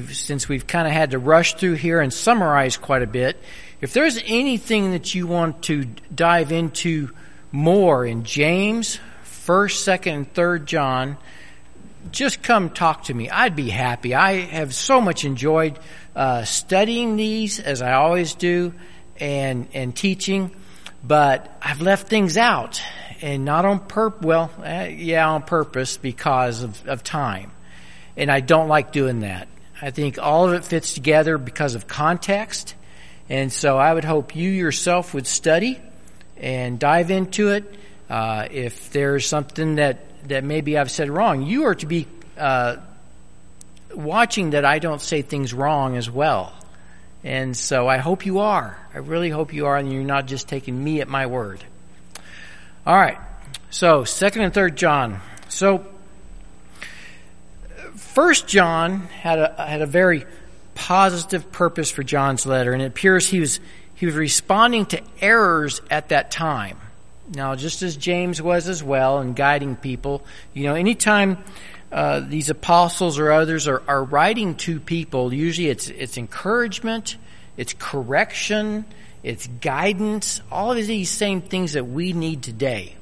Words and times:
since 0.00 0.48
we've 0.48 0.66
kind 0.66 0.86
of 0.86 0.94
had 0.94 1.12
to 1.12 1.18
rush 1.18 1.54
through 1.54 1.74
here 1.74 2.00
and 2.00 2.12
summarize 2.12 2.76
quite 2.76 3.02
a 3.02 3.06
bit, 3.06 3.36
if 3.80 3.92
there's 3.92 4.18
anything 4.26 4.92
that 4.92 5.14
you 5.14 5.26
want 5.26 5.62
to 5.64 5.84
dive 6.14 6.52
into 6.52 7.10
more 7.50 8.06
in 8.06 8.24
James, 8.24 8.98
1st, 9.24 10.00
2nd, 10.00 10.12
and 10.12 10.34
3rd 10.34 10.64
John, 10.64 11.16
just 12.10 12.42
come 12.42 12.70
talk 12.70 13.04
to 13.04 13.14
me. 13.14 13.30
I'd 13.30 13.54
be 13.54 13.68
happy. 13.68 14.14
I 14.14 14.40
have 14.40 14.74
so 14.74 15.00
much 15.00 15.24
enjoyed 15.24 15.78
uh, 16.16 16.44
studying 16.44 17.16
these 17.16 17.60
as 17.60 17.82
I 17.82 17.92
always 17.92 18.34
do 18.34 18.74
and 19.20 19.68
and 19.72 19.94
teaching, 19.94 20.50
but 21.04 21.56
I've 21.62 21.80
left 21.80 22.08
things 22.08 22.36
out 22.36 22.82
and 23.20 23.44
not 23.44 23.64
on 23.64 23.80
purpose. 23.80 24.24
Well, 24.24 24.50
uh, 24.58 24.88
yeah, 24.90 25.28
on 25.28 25.42
purpose 25.42 25.96
because 25.96 26.62
of, 26.62 26.88
of 26.88 27.02
time, 27.04 27.52
and 28.16 28.30
I 28.30 28.40
don't 28.40 28.68
like 28.68 28.92
doing 28.92 29.20
that. 29.20 29.48
I 29.82 29.90
think 29.90 30.16
all 30.18 30.48
of 30.48 30.54
it 30.54 30.64
fits 30.64 30.94
together 30.94 31.38
because 31.38 31.74
of 31.74 31.88
context. 31.88 32.76
And 33.28 33.52
so 33.52 33.76
I 33.76 33.92
would 33.92 34.04
hope 34.04 34.36
you 34.36 34.48
yourself 34.48 35.12
would 35.12 35.26
study 35.26 35.80
and 36.36 36.78
dive 36.78 37.10
into 37.10 37.48
it. 37.48 37.64
Uh, 38.08 38.46
if 38.48 38.90
there's 38.92 39.26
something 39.26 39.76
that, 39.76 40.28
that 40.28 40.44
maybe 40.44 40.78
I've 40.78 40.90
said 40.90 41.10
wrong, 41.10 41.42
you 41.42 41.64
are 41.64 41.74
to 41.74 41.86
be 41.86 42.06
uh, 42.38 42.76
watching 43.92 44.50
that 44.50 44.64
I 44.64 44.78
don't 44.78 45.00
say 45.00 45.22
things 45.22 45.52
wrong 45.52 45.96
as 45.96 46.08
well. 46.08 46.52
And 47.24 47.56
so 47.56 47.88
I 47.88 47.98
hope 47.98 48.24
you 48.24 48.38
are. 48.38 48.78
I 48.94 48.98
really 48.98 49.30
hope 49.30 49.52
you 49.52 49.66
are, 49.66 49.76
and 49.76 49.92
you're 49.92 50.04
not 50.04 50.26
just 50.26 50.48
taking 50.48 50.82
me 50.82 51.00
at 51.00 51.08
my 51.08 51.26
word. 51.26 51.64
All 52.86 52.96
right. 52.96 53.18
So, 53.70 54.04
second 54.04 54.42
and 54.42 54.54
third 54.54 54.76
John. 54.76 55.20
So, 55.48 55.86
First 58.12 58.46
John 58.46 59.00
had 59.06 59.38
a 59.38 59.66
had 59.66 59.80
a 59.80 59.86
very 59.86 60.26
positive 60.74 61.50
purpose 61.50 61.90
for 61.90 62.02
John's 62.02 62.44
letter, 62.44 62.74
and 62.74 62.82
it 62.82 62.86
appears 62.86 63.26
he 63.26 63.40
was 63.40 63.58
he 63.94 64.04
was 64.04 64.14
responding 64.14 64.84
to 64.86 65.00
errors 65.22 65.80
at 65.90 66.10
that 66.10 66.30
time. 66.30 66.76
Now, 67.34 67.54
just 67.54 67.80
as 67.80 67.96
James 67.96 68.42
was 68.42 68.68
as 68.68 68.82
well 68.82 69.20
in 69.20 69.32
guiding 69.32 69.76
people, 69.76 70.22
you 70.52 70.64
know, 70.64 70.74
anytime 70.74 71.38
uh, 71.90 72.20
these 72.20 72.50
apostles 72.50 73.18
or 73.18 73.32
others 73.32 73.66
are, 73.66 73.82
are 73.88 74.04
writing 74.04 74.56
to 74.56 74.78
people, 74.78 75.32
usually 75.32 75.70
it's 75.70 75.88
it's 75.88 76.18
encouragement, 76.18 77.16
it's 77.56 77.74
correction, 77.78 78.84
it's 79.22 79.46
guidance, 79.46 80.42
all 80.50 80.72
of 80.72 80.86
these 80.86 81.08
same 81.08 81.40
things 81.40 81.72
that 81.72 81.84
we 81.84 82.12
need 82.12 82.42
today. 82.42 82.94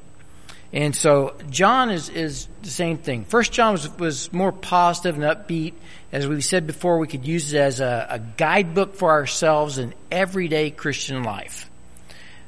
And 0.72 0.94
so 0.94 1.34
John 1.50 1.90
is, 1.90 2.08
is 2.08 2.48
the 2.62 2.70
same 2.70 2.98
thing. 2.98 3.24
First 3.24 3.52
John 3.52 3.72
was, 3.72 3.98
was 3.98 4.32
more 4.32 4.52
positive 4.52 5.20
and 5.20 5.24
upbeat. 5.24 5.74
As 6.12 6.27
we 6.27 6.40
said 6.40 6.66
before, 6.66 6.98
we 6.98 7.08
could 7.08 7.27
use 7.27 7.52
it 7.52 7.58
as 7.58 7.80
a, 7.80 8.06
a 8.10 8.18
guidebook 8.18 8.94
for 8.94 9.10
ourselves 9.10 9.78
in 9.78 9.94
everyday 10.10 10.70
Christian 10.70 11.24
life. 11.24 11.68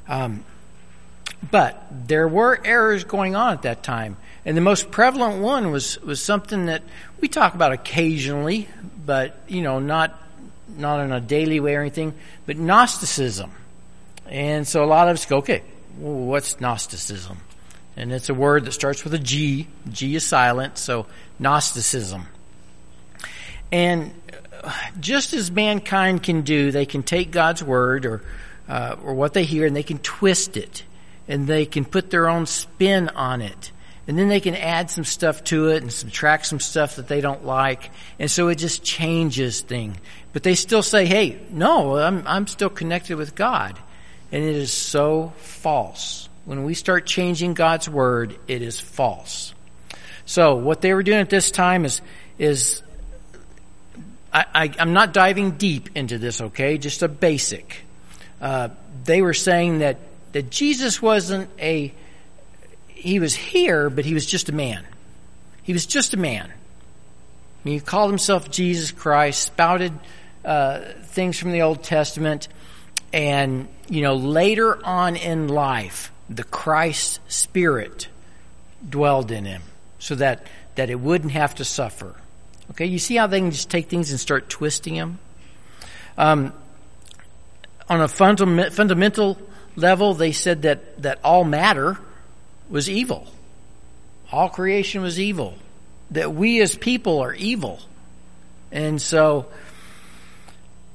Um, 0.07 0.45
but 1.51 1.85
there 2.07 2.27
were 2.27 2.59
errors 2.63 3.03
going 3.03 3.35
on 3.35 3.53
at 3.53 3.63
that 3.63 3.83
time. 3.83 4.17
And 4.45 4.55
the 4.55 4.61
most 4.61 4.91
prevalent 4.91 5.41
one 5.41 5.71
was, 5.71 6.01
was 6.01 6.21
something 6.21 6.67
that 6.67 6.83
we 7.19 7.27
talk 7.27 7.55
about 7.55 7.71
occasionally, 7.71 8.67
but, 9.05 9.37
you 9.47 9.61
know, 9.61 9.79
not, 9.79 10.17
not 10.77 11.01
in 11.01 11.11
a 11.11 11.21
daily 11.21 11.59
way 11.59 11.75
or 11.75 11.81
anything, 11.81 12.13
but 12.45 12.57
Gnosticism. 12.57 13.51
And 14.27 14.67
so 14.67 14.83
a 14.83 14.87
lot 14.87 15.09
of 15.09 15.15
us 15.15 15.25
go, 15.25 15.37
okay, 15.37 15.63
what's 15.97 16.59
Gnosticism? 16.59 17.37
And 17.95 18.11
it's 18.11 18.29
a 18.29 18.33
word 18.33 18.65
that 18.65 18.71
starts 18.71 19.03
with 19.03 19.13
a 19.13 19.19
G. 19.19 19.67
G 19.89 20.15
is 20.15 20.25
silent, 20.25 20.77
so 20.77 21.05
Gnosticism. 21.39 22.27
And 23.71 24.13
just 24.99 25.33
as 25.33 25.51
mankind 25.51 26.23
can 26.23 26.41
do, 26.41 26.71
they 26.71 26.85
can 26.85 27.03
take 27.03 27.31
God's 27.31 27.63
word 27.63 28.05
or 28.05 28.23
uh, 28.67 28.95
or 29.03 29.13
what 29.13 29.33
they 29.33 29.43
hear 29.43 29.65
and 29.65 29.75
they 29.75 29.83
can 29.83 29.99
twist 29.99 30.55
it, 30.57 30.83
and 31.27 31.47
they 31.47 31.65
can 31.65 31.83
put 31.83 32.09
their 32.09 32.29
own 32.29 32.45
spin 32.45 33.09
on 33.09 33.41
it, 33.41 33.71
and 34.07 34.17
then 34.17 34.29
they 34.29 34.39
can 34.39 34.55
add 34.55 34.89
some 34.89 35.03
stuff 35.03 35.43
to 35.43 35.67
it 35.67 35.81
and 35.81 35.91
subtract 35.91 36.45
some 36.45 36.61
stuff 36.61 36.95
that 36.95 37.07
they 37.07 37.19
don't 37.19 37.45
like, 37.45 37.91
and 38.19 38.31
so 38.31 38.47
it 38.47 38.55
just 38.55 38.83
changes 38.83 39.61
things. 39.61 39.97
But 40.31 40.43
they 40.43 40.55
still 40.55 40.81
say, 40.83 41.05
"Hey, 41.05 41.39
no, 41.49 41.97
I'm 41.97 42.23
I'm 42.25 42.47
still 42.47 42.69
connected 42.69 43.17
with 43.17 43.35
God," 43.35 43.77
and 44.31 44.43
it 44.43 44.55
is 44.55 44.71
so 44.71 45.33
false 45.37 46.29
when 46.45 46.63
we 46.63 46.73
start 46.73 47.05
changing 47.05 47.53
God's 47.53 47.89
word, 47.89 48.37
it 48.47 48.61
is 48.61 48.79
false. 48.79 49.53
So 50.25 50.55
what 50.55 50.81
they 50.81 50.93
were 50.93 51.03
doing 51.03 51.19
at 51.19 51.29
this 51.29 51.51
time 51.51 51.85
is, 51.85 52.01
is 52.37 52.81
I, 54.33 54.73
am 54.79 54.93
not 54.93 55.13
diving 55.13 55.51
deep 55.51 55.89
into 55.95 56.17
this, 56.17 56.41
okay? 56.41 56.77
Just 56.77 57.03
a 57.03 57.07
basic. 57.07 57.83
Uh, 58.41 58.69
they 59.05 59.21
were 59.21 59.33
saying 59.33 59.79
that, 59.79 59.97
that 60.31 60.49
Jesus 60.49 61.01
wasn't 61.01 61.49
a, 61.59 61.93
he 62.87 63.19
was 63.19 63.35
here, 63.35 63.89
but 63.89 64.05
he 64.05 64.13
was 64.13 64.25
just 64.25 64.49
a 64.49 64.53
man. 64.53 64.83
He 65.61 65.73
was 65.73 65.85
just 65.85 66.13
a 66.13 66.17
man. 66.17 66.51
He 67.63 67.79
called 67.79 68.09
himself 68.09 68.49
Jesus 68.49 68.91
Christ, 68.91 69.41
spouted 69.41 69.93
uh, 70.43 70.79
things 71.03 71.37
from 71.37 71.51
the 71.51 71.61
Old 71.61 71.83
Testament, 71.83 72.47
and, 73.13 73.67
you 73.87 74.01
know, 74.01 74.15
later 74.15 74.83
on 74.85 75.15
in 75.15 75.47
life, 75.47 76.11
the 76.29 76.43
Christ 76.43 77.19
Spirit 77.27 78.07
dwelled 78.87 79.31
in 79.31 79.45
him 79.45 79.61
so 79.99 80.15
that, 80.15 80.47
that 80.75 80.89
it 80.89 80.99
wouldn't 80.99 81.31
have 81.31 81.55
to 81.55 81.65
suffer. 81.65 82.15
Okay, 82.71 82.85
you 82.85 82.99
see 82.99 83.15
how 83.15 83.27
they 83.27 83.39
can 83.39 83.51
just 83.51 83.69
take 83.69 83.89
things 83.89 84.11
and 84.11 84.19
start 84.19 84.49
twisting 84.49 84.95
them? 84.95 85.19
Um, 86.17 86.53
on 87.89 88.01
a 88.01 88.07
fundament, 88.07 88.73
fundamental 88.73 89.37
level, 89.75 90.13
they 90.13 90.31
said 90.31 90.63
that, 90.63 91.01
that 91.01 91.19
all 91.23 91.43
matter 91.43 91.97
was 92.69 92.89
evil. 92.89 93.27
All 94.31 94.49
creation 94.49 95.01
was 95.01 95.19
evil. 95.19 95.55
That 96.11 96.33
we 96.33 96.61
as 96.61 96.75
people 96.75 97.19
are 97.19 97.33
evil. 97.33 97.79
And 98.71 99.01
so, 99.01 99.47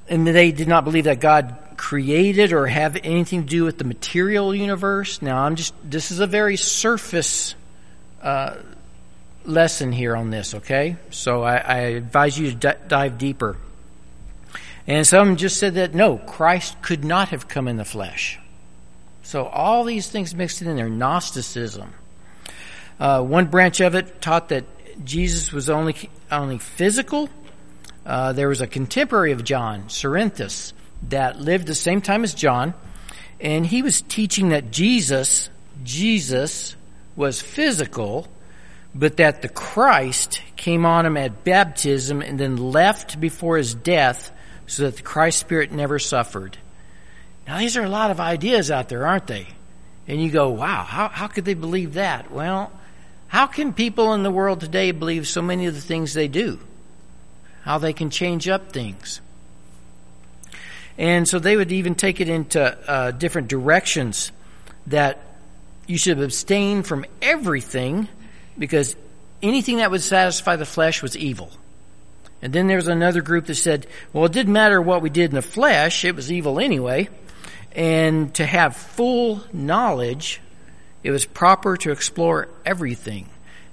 and 0.08 0.26
they 0.26 0.52
did 0.52 0.68
not 0.68 0.84
believe 0.84 1.04
that 1.04 1.20
God 1.20 1.56
created 1.76 2.52
or 2.52 2.66
have 2.66 2.96
anything 3.04 3.42
to 3.42 3.48
do 3.48 3.64
with 3.64 3.78
the 3.78 3.84
material 3.84 4.54
universe. 4.54 5.22
Now, 5.22 5.38
I'm 5.38 5.56
just, 5.56 5.74
this 5.84 6.10
is 6.10 6.20
a 6.20 6.26
very 6.26 6.56
surface 6.56 7.54
uh, 8.22 8.56
lesson 9.44 9.92
here 9.92 10.16
on 10.16 10.30
this, 10.30 10.54
okay? 10.54 10.96
So 11.10 11.42
I, 11.42 11.56
I 11.56 11.76
advise 11.78 12.38
you 12.38 12.50
to 12.50 12.56
d- 12.56 12.78
dive 12.88 13.18
deeper. 13.18 13.56
And 14.86 15.06
some 15.06 15.36
just 15.36 15.58
said 15.58 15.74
that 15.74 15.94
no, 15.94 16.16
Christ 16.18 16.80
could 16.82 17.04
not 17.04 17.28
have 17.28 17.46
come 17.46 17.68
in 17.68 17.76
the 17.76 17.84
flesh. 17.84 18.38
So 19.22 19.44
all 19.44 19.84
these 19.84 20.08
things 20.08 20.34
mixed 20.34 20.62
in 20.62 20.74
there, 20.76 20.88
Gnosticism. 20.88 21.92
Uh, 22.98 23.22
one 23.22 23.46
branch 23.46 23.80
of 23.80 23.94
it 23.94 24.20
taught 24.20 24.48
that 24.48 24.64
Jesus 25.04 25.52
was 25.52 25.70
only 25.70 26.10
only 26.30 26.58
physical. 26.58 27.28
Uh, 28.08 28.32
there 28.32 28.48
was 28.48 28.62
a 28.62 28.66
contemporary 28.66 29.32
of 29.32 29.44
John, 29.44 29.84
Cerinthus, 29.88 30.72
that 31.10 31.38
lived 31.38 31.66
the 31.66 31.74
same 31.74 32.00
time 32.00 32.24
as 32.24 32.32
John, 32.32 32.72
and 33.38 33.66
he 33.66 33.82
was 33.82 34.00
teaching 34.00 34.48
that 34.48 34.70
Jesus, 34.70 35.50
Jesus 35.84 36.74
was 37.16 37.42
physical, 37.42 38.26
but 38.94 39.18
that 39.18 39.42
the 39.42 39.50
Christ 39.50 40.40
came 40.56 40.86
on 40.86 41.04
him 41.04 41.18
at 41.18 41.44
baptism 41.44 42.22
and 42.22 42.40
then 42.40 42.56
left 42.56 43.20
before 43.20 43.58
his 43.58 43.74
death 43.74 44.32
so 44.66 44.84
that 44.84 44.96
the 44.96 45.02
Christ 45.02 45.38
Spirit 45.38 45.70
never 45.70 45.98
suffered. 45.98 46.56
Now 47.46 47.58
these 47.58 47.76
are 47.76 47.84
a 47.84 47.90
lot 47.90 48.10
of 48.10 48.20
ideas 48.20 48.70
out 48.70 48.88
there, 48.88 49.06
aren't 49.06 49.26
they? 49.26 49.48
And 50.06 50.22
you 50.22 50.30
go, 50.30 50.48
wow, 50.48 50.82
how, 50.82 51.08
how 51.08 51.26
could 51.26 51.44
they 51.44 51.52
believe 51.52 51.94
that? 51.94 52.30
Well, 52.30 52.72
how 53.26 53.46
can 53.46 53.74
people 53.74 54.14
in 54.14 54.22
the 54.22 54.30
world 54.30 54.60
today 54.60 54.92
believe 54.92 55.28
so 55.28 55.42
many 55.42 55.66
of 55.66 55.74
the 55.74 55.82
things 55.82 56.14
they 56.14 56.28
do? 56.28 56.58
How 57.62 57.78
they 57.78 57.92
can 57.92 58.10
change 58.10 58.48
up 58.48 58.72
things? 58.72 59.20
And 60.96 61.28
so 61.28 61.38
they 61.38 61.56
would 61.56 61.70
even 61.70 61.94
take 61.94 62.20
it 62.20 62.28
into 62.28 62.60
uh, 62.60 63.12
different 63.12 63.48
directions 63.48 64.32
that 64.88 65.20
you 65.86 65.96
should 65.96 66.20
abstain 66.20 66.82
from 66.82 67.04
everything 67.22 68.08
because 68.58 68.96
anything 69.42 69.76
that 69.76 69.90
would 69.90 70.02
satisfy 70.02 70.56
the 70.56 70.66
flesh 70.66 71.02
was 71.02 71.16
evil. 71.16 71.50
And 72.42 72.52
then 72.52 72.66
there 72.66 72.76
was 72.76 72.88
another 72.88 73.22
group 73.22 73.46
that 73.46 73.56
said, 73.56 73.86
well, 74.12 74.24
it 74.24 74.32
didn't 74.32 74.52
matter 74.52 74.80
what 74.80 75.02
we 75.02 75.10
did 75.10 75.30
in 75.30 75.34
the 75.34 75.42
flesh, 75.42 76.04
it 76.04 76.14
was 76.14 76.30
evil 76.30 76.60
anyway. 76.60 77.08
And 77.72 78.34
to 78.34 78.46
have 78.46 78.76
full 78.76 79.42
knowledge, 79.52 80.40
it 81.02 81.10
was 81.10 81.24
proper 81.24 81.76
to 81.78 81.92
explore 81.92 82.48
everything. 82.64 83.28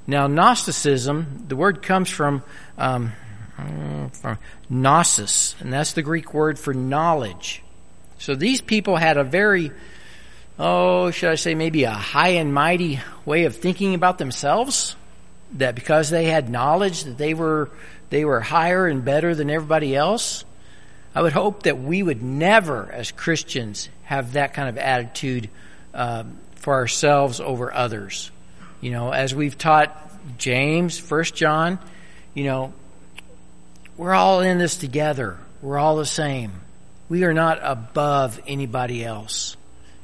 Now, 0.07 0.27
Gnosticism, 0.27 1.45
the 1.47 1.55
word 1.55 1.81
comes 1.81 2.09
from 2.09 2.43
um, 2.77 3.13
gnosis, 4.69 5.55
and 5.59 5.71
that's 5.71 5.93
the 5.93 6.01
Greek 6.01 6.33
word 6.33 6.59
for 6.59 6.73
knowledge. 6.73 7.63
So 8.17 8.35
these 8.35 8.61
people 8.61 8.95
had 8.95 9.17
a 9.17 9.23
very, 9.23 9.71
oh, 10.57 11.11
should 11.11 11.29
I 11.29 11.35
say, 11.35 11.55
maybe 11.55 11.83
a 11.83 11.91
high 11.91 12.29
and 12.29 12.53
mighty 12.53 12.99
way 13.25 13.45
of 13.45 13.55
thinking 13.55 13.93
about 13.93 14.17
themselves. 14.17 14.95
That 15.53 15.75
because 15.75 16.09
they 16.09 16.25
had 16.25 16.49
knowledge, 16.49 17.03
that 17.03 17.17
they 17.17 17.33
were 17.33 17.69
they 18.09 18.25
were 18.25 18.39
higher 18.39 18.87
and 18.87 19.05
better 19.05 19.35
than 19.35 19.49
everybody 19.49 19.95
else. 19.95 20.43
I 21.13 21.21
would 21.21 21.33
hope 21.33 21.63
that 21.63 21.79
we 21.79 22.03
would 22.03 22.21
never, 22.21 22.91
as 22.91 23.11
Christians, 23.11 23.87
have 24.03 24.33
that 24.33 24.53
kind 24.53 24.67
of 24.67 24.77
attitude 24.77 25.49
um, 25.93 26.37
for 26.55 26.73
ourselves 26.73 27.39
over 27.39 27.73
others. 27.73 28.31
You 28.81 28.91
know, 28.91 29.11
as 29.11 29.33
we've 29.33 29.57
taught 29.57 30.11
James, 30.37 30.99
First 30.99 31.35
John, 31.35 31.79
you 32.33 32.43
know, 32.43 32.73
we're 33.97 34.13
all 34.13 34.41
in 34.41 34.57
this 34.57 34.75
together. 34.77 35.37
We're 35.61 35.77
all 35.77 35.95
the 35.95 36.05
same. 36.05 36.51
We 37.07 37.23
are 37.23 37.33
not 37.33 37.59
above 37.61 38.41
anybody 38.47 39.03
else. 39.03 39.55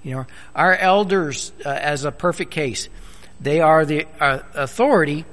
You 0.04 0.16
know, 0.16 0.26
our 0.56 0.76
elders, 0.76 1.52
uh, 1.66 1.70
as 1.70 2.06
a 2.06 2.12
perfect 2.12 2.52
case, 2.52 2.90
they 3.40 3.62
are 3.62 3.86
the 3.86 4.08
uh, 4.20 4.40
authority, 4.54 5.26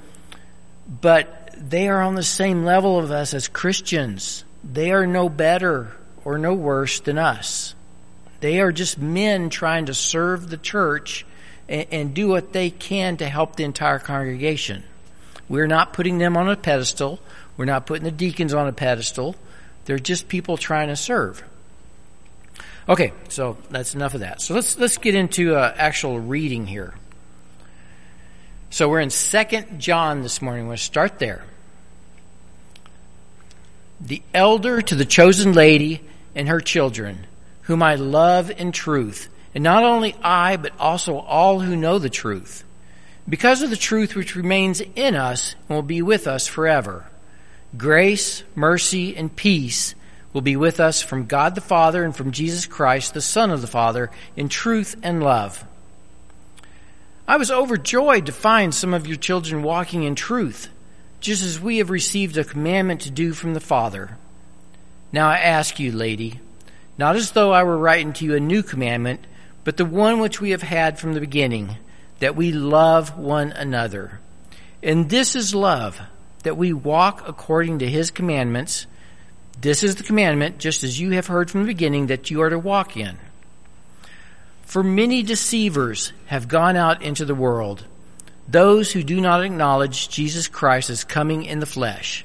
but 0.89 1.55
they 1.57 1.89
are 1.89 2.03
on 2.03 2.15
the 2.15 2.23
same 2.23 2.65
level 2.65 2.99
of 2.99 3.11
us 3.11 3.35
as 3.35 3.49
Christians. 3.49 4.45
They 4.65 4.93
are 4.93 5.07
no 5.07 5.29
better 5.29 5.97
or 6.25 6.39
no 6.39 6.55
worse 6.55 7.01
than 7.01 7.19
us. 7.19 7.75
They 8.41 8.61
are 8.61 8.73
just 8.73 8.99
men 8.99 9.51
trying 9.51 9.87
to 9.87 9.95
serve 9.95 10.49
the 10.49 10.57
church 10.57 11.27
and, 11.69 11.87
and 11.91 12.15
do 12.15 12.29
what 12.29 12.53
they 12.53 12.71
can 12.71 13.17
to 13.19 13.29
help 13.29 13.57
the 13.57 13.65
entire 13.65 13.99
congregation. 13.99 14.85
We're 15.49 15.67
not 15.67 15.93
putting 15.93 16.19
them 16.19 16.37
on 16.37 16.49
a 16.49 16.57
pedestal. 16.57 17.19
We're 17.59 17.67
not 17.67 17.85
putting 17.87 18.05
the 18.05 18.11
deacons 18.11 18.55
on 18.55 18.69
a 18.69 18.73
pedestal. 18.73 19.37
They're 19.85 19.99
just 19.99 20.29
people 20.29 20.57
trying 20.57 20.89
to 20.89 20.97
serve. 20.97 21.43
Okay, 22.89 23.13
so 23.29 23.59
that's 23.69 23.95
enough 23.95 24.15
of 24.15 24.21
that. 24.21 24.41
So 24.41 24.55
let's 24.55 24.79
let's 24.79 24.97
get 24.97 25.15
into 25.15 25.55
uh, 25.55 25.75
actual 25.77 26.19
reading 26.19 26.67
here. 26.67 26.95
So 28.71 28.89
we're 28.89 29.01
in 29.01 29.11
Second 29.11 29.81
John 29.81 30.23
this 30.23 30.41
morning. 30.41 30.69
We'll 30.69 30.77
start 30.77 31.19
there. 31.19 31.45
The 34.01 34.23
elder 34.33 34.81
to 34.81 34.95
the 34.95 35.05
chosen 35.05 35.53
lady 35.53 36.01
and 36.35 36.49
her 36.49 36.61
children, 36.61 37.27
whom 37.63 37.83
I 37.83 37.97
love 37.97 38.51
in 38.51 38.71
truth, 38.71 39.29
and 39.55 39.65
not 39.65 39.83
only 39.83 40.15
I, 40.23 40.57
but 40.57 40.73
also 40.79 41.19
all 41.19 41.61
who 41.61 41.75
know 41.75 41.99
the 41.99 42.09
truth, 42.09 42.63
because 43.29 43.63
of 43.63 43.71
the 43.71 43.77
truth 43.77 44.15
which 44.15 44.37
remains 44.37 44.81
in 44.81 45.17
us 45.17 45.57
and 45.69 45.77
will 45.77 45.83
be 45.83 46.03
with 46.03 46.29
us 46.29 46.47
forever. 46.47 47.07
Grace, 47.77 48.43
mercy, 48.55 49.17
and 49.17 49.35
peace 49.35 49.95
will 50.33 50.41
be 50.41 50.57
with 50.57 50.81
us 50.81 51.03
from 51.03 51.27
God 51.27 51.55
the 51.55 51.61
Father 51.61 52.05
and 52.05 52.17
from 52.17 52.33
Jesus 52.33 52.65
Christ, 52.65 53.13
the 53.13 53.21
Son 53.21 53.51
of 53.51 53.61
the 53.61 53.67
Father, 53.67 54.11
in 54.37 54.49
truth 54.49 54.97
and 55.03 55.23
love. 55.23 55.65
I 57.27 57.37
was 57.37 57.51
overjoyed 57.51 58.27
to 58.27 58.33
find 58.33 58.75
some 58.75 58.95
of 58.95 59.07
your 59.07 59.19
children 59.19 59.63
walking 59.63 60.03
in 60.05 60.15
truth, 60.15 60.71
just 61.21 61.45
as 61.45 61.61
we 61.61 61.79
have 61.79 61.91
received 61.91 62.39
a 62.39 62.45
commandment 62.45 63.03
to 63.03 63.11
do 63.11 63.35
from 63.35 63.53
the 63.53 63.61
Father. 63.61 64.17
Now 65.13 65.29
I 65.29 65.37
ask 65.37 65.79
you, 65.79 65.93
lady, 65.93 66.41
not 66.97 67.17
as 67.17 67.33
though 67.33 67.53
I 67.53 67.65
were 67.65 67.77
writing 67.77 68.15
to 68.15 68.25
you 68.25 68.35
a 68.35 68.41
new 68.41 68.63
commandment, 68.63 69.27
but 69.65 69.77
the 69.77 69.85
one 69.85 70.21
which 70.21 70.41
we 70.41 70.51
have 70.51 70.63
had 70.63 70.99
from 70.99 71.13
the 71.13 71.21
beginning, 71.21 71.77
that 72.19 72.35
we 72.35 72.51
love 72.51 73.19
one 73.19 73.53
another. 73.53 74.21
And 74.83 75.11
this 75.11 75.37
is 75.37 75.55
love, 75.55 76.01
that 76.49 76.57
we 76.57 76.73
walk 76.73 77.29
according 77.29 77.81
to 77.81 77.89
his 77.89 78.11
commandments. 78.11 78.87
This 79.61 79.85
is 79.85 79.97
the 79.97 80.03
commandment, 80.03 80.59
just 80.59 80.83
as 80.83 80.99
you 80.99 81.11
have 81.11 81.27
heard 81.27 81.51
from 81.51 81.61
the 81.61 81.67
beginning, 81.67 82.07
that 82.07 82.31
you 82.31 82.41
are 82.41 82.49
to 82.49 82.59
walk 82.59 82.97
in. 82.97 83.19
For 84.63 84.83
many 84.83 85.23
deceivers 85.23 86.13
have 86.27 86.49
gone 86.49 86.75
out 86.75 87.03
into 87.03 87.25
the 87.25 87.35
world, 87.35 87.85
those 88.49 88.91
who 88.91 89.03
do 89.03 89.21
not 89.21 89.45
acknowledge 89.45 90.09
Jesus 90.09 90.49
Christ 90.49 90.89
as 90.89 91.05
coming 91.05 91.45
in 91.45 91.61
the 91.61 91.67
flesh. 91.67 92.25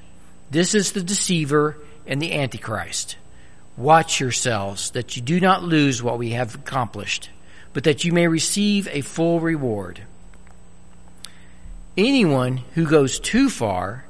This 0.49 0.73
is 0.73 0.93
the 0.93 1.03
deceiver 1.03 1.77
and 2.07 2.21
the 2.21 2.33
antichrist. 2.33 3.17
Watch 3.75 4.21
yourselves 4.21 4.91
that 4.91 5.17
you 5.17 5.21
do 5.21 5.41
not 5.41 5.63
lose 5.63 6.01
what 6.01 6.17
we 6.17 6.31
have 6.31 6.55
accomplished 6.55 7.29
but 7.73 7.83
that 7.83 8.03
you 8.03 8.13
may 8.13 8.27
receive 8.27 8.87
a 8.87 9.01
full 9.01 9.39
reward. 9.39 10.01
Anyone 11.97 12.57
who 12.75 12.87
goes 12.87 13.19
too 13.19 13.49
far 13.49 14.05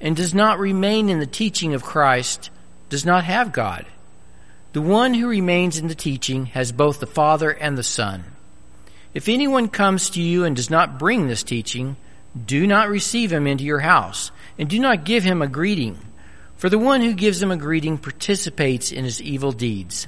and 0.00 0.16
does 0.16 0.34
not 0.34 0.58
remain 0.58 1.08
in 1.08 1.18
the 1.18 1.26
teaching 1.26 1.74
of 1.74 1.82
Christ 1.82 2.50
does 2.88 3.04
not 3.04 3.24
have 3.24 3.52
God. 3.52 3.86
The 4.72 4.82
one 4.82 5.14
who 5.14 5.28
remains 5.28 5.78
in 5.78 5.88
the 5.88 5.94
teaching 5.94 6.46
has 6.46 6.70
both 6.70 7.00
the 7.00 7.06
Father 7.06 7.50
and 7.50 7.78
the 7.78 7.82
Son. 7.82 8.24
If 9.14 9.28
anyone 9.28 9.68
comes 9.68 10.10
to 10.10 10.22
you 10.22 10.44
and 10.44 10.54
does 10.54 10.68
not 10.68 10.98
bring 10.98 11.26
this 11.26 11.42
teaching, 11.42 11.96
do 12.44 12.66
not 12.66 12.90
receive 12.90 13.32
him 13.32 13.46
into 13.46 13.64
your 13.64 13.80
house, 13.80 14.30
and 14.58 14.68
do 14.68 14.78
not 14.78 15.04
give 15.04 15.24
him 15.24 15.40
a 15.40 15.46
greeting, 15.46 15.98
for 16.56 16.68
the 16.68 16.78
one 16.78 17.00
who 17.00 17.14
gives 17.14 17.42
him 17.42 17.50
a 17.50 17.56
greeting 17.56 17.96
participates 17.96 18.92
in 18.92 19.04
his 19.04 19.22
evil 19.22 19.52
deeds. 19.52 20.06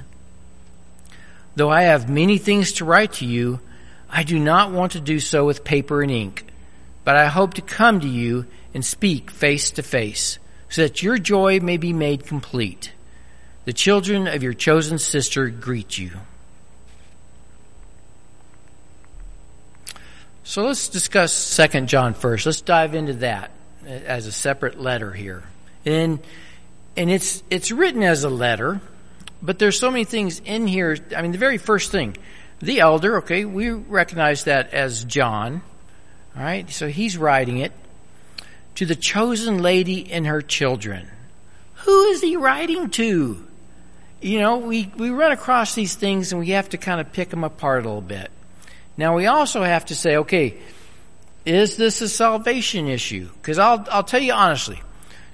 Though 1.55 1.71
I 1.71 1.83
have 1.83 2.07
many 2.07 2.37
things 2.37 2.73
to 2.73 2.85
write 2.85 3.13
to 3.13 3.25
you, 3.25 3.59
I 4.09 4.21
do 4.21 4.37
not 4.37 4.71
want 4.71 4.91
to 4.91 4.99
do 4.99 5.19
so 5.19 5.45
with 5.45 5.63
paper 5.63 6.03
and 6.03 6.11
ink, 6.11 6.45
but 7.03 7.15
I 7.15 7.25
hope 7.25 7.55
to 7.55 7.61
come 7.61 7.99
to 8.01 8.07
you 8.07 8.45
and 8.73 8.85
speak 8.85 9.31
face 9.31 9.71
to 9.71 9.83
face, 9.83 10.39
so 10.69 10.83
that 10.83 11.01
your 11.01 11.17
joy 11.17 11.59
may 11.59 11.77
be 11.77 11.93
made 11.93 12.25
complete. 12.25 12.93
The 13.65 13.73
children 13.73 14.27
of 14.27 14.43
your 14.43 14.53
chosen 14.53 14.99
sister 14.99 15.49
greet 15.49 15.97
you. 15.97 16.11
So 20.43 20.63
let's 20.63 20.89
discuss 20.89 21.31
Second 21.31 21.89
John 21.89 22.15
first. 22.15 22.47
Let's 22.47 22.61
dive 22.61 22.95
into 22.95 23.13
that 23.15 23.51
as 23.85 24.25
a 24.25 24.31
separate 24.31 24.81
letter 24.81 25.11
here. 25.11 25.43
And 25.85 26.19
and 26.97 27.11
it's 27.11 27.43
it's 27.51 27.71
written 27.71 28.01
as 28.01 28.23
a 28.23 28.29
letter, 28.29 28.81
but 29.41 29.59
there's 29.59 29.79
so 29.79 29.91
many 29.91 30.05
things 30.05 30.41
in 30.43 30.65
here. 30.65 30.97
I 31.15 31.21
mean, 31.21 31.31
the 31.31 31.37
very 31.37 31.59
first 31.59 31.91
thing, 31.91 32.17
the 32.59 32.79
elder, 32.79 33.17
okay, 33.17 33.45
we 33.45 33.69
recognize 33.69 34.45
that 34.45 34.73
as 34.73 35.03
John. 35.03 35.61
All 36.35 36.43
right, 36.43 36.69
so 36.69 36.87
he's 36.87 37.17
writing 37.17 37.59
it 37.59 37.71
to 38.79 38.85
the 38.85 38.95
chosen 38.95 39.61
lady 39.61 40.09
and 40.09 40.25
her 40.25 40.41
children. 40.41 41.05
Who 41.83 42.03
is 42.05 42.21
he 42.21 42.37
writing 42.37 42.89
to? 42.91 43.45
You 44.21 44.39
know, 44.39 44.59
we, 44.59 44.89
we 44.95 45.09
run 45.09 45.33
across 45.33 45.75
these 45.75 45.95
things 45.95 46.31
and 46.31 46.39
we 46.39 46.51
have 46.51 46.69
to 46.69 46.77
kind 46.77 47.01
of 47.01 47.11
pick 47.11 47.29
them 47.29 47.43
apart 47.43 47.83
a 47.83 47.87
little 47.89 47.99
bit. 47.99 48.31
Now 48.95 49.17
we 49.17 49.27
also 49.27 49.63
have 49.63 49.87
to 49.87 49.95
say, 49.95 50.15
okay, 50.15 50.59
is 51.43 51.75
this 51.75 51.99
a 51.99 52.07
salvation 52.07 52.87
issue? 52.87 53.27
Because 53.41 53.59
I'll, 53.59 53.85
I'll 53.91 54.05
tell 54.05 54.21
you 54.21 54.31
honestly, 54.31 54.81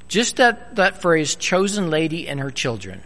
just 0.07 0.38
that, 0.38 0.77
that 0.77 1.03
phrase, 1.03 1.36
chosen 1.36 1.92
lady 1.92 2.27
and 2.27 2.39
her 2.39 2.50
children. 2.50 3.00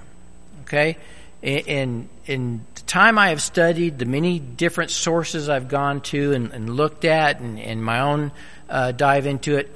Okay? 0.62 0.96
In, 1.42 2.08
in 2.28 2.66
the 2.76 2.82
time 2.84 3.20
I 3.20 3.30
have 3.30 3.42
studied, 3.42 4.00
the 4.00 4.06
many 4.06 4.40
different 4.40 4.92
sources 4.92 5.50
I've 5.50 5.68
gone 5.68 6.00
to 6.00 6.32
and, 6.32 6.54
and 6.54 6.70
looked 6.70 7.04
at, 7.04 7.42
and, 7.42 7.60
and 7.60 7.84
my 7.84 8.00
own 8.00 8.32
uh, 8.70 8.94
dive 8.94 9.26
into 9.26 9.58
it, 9.58 9.70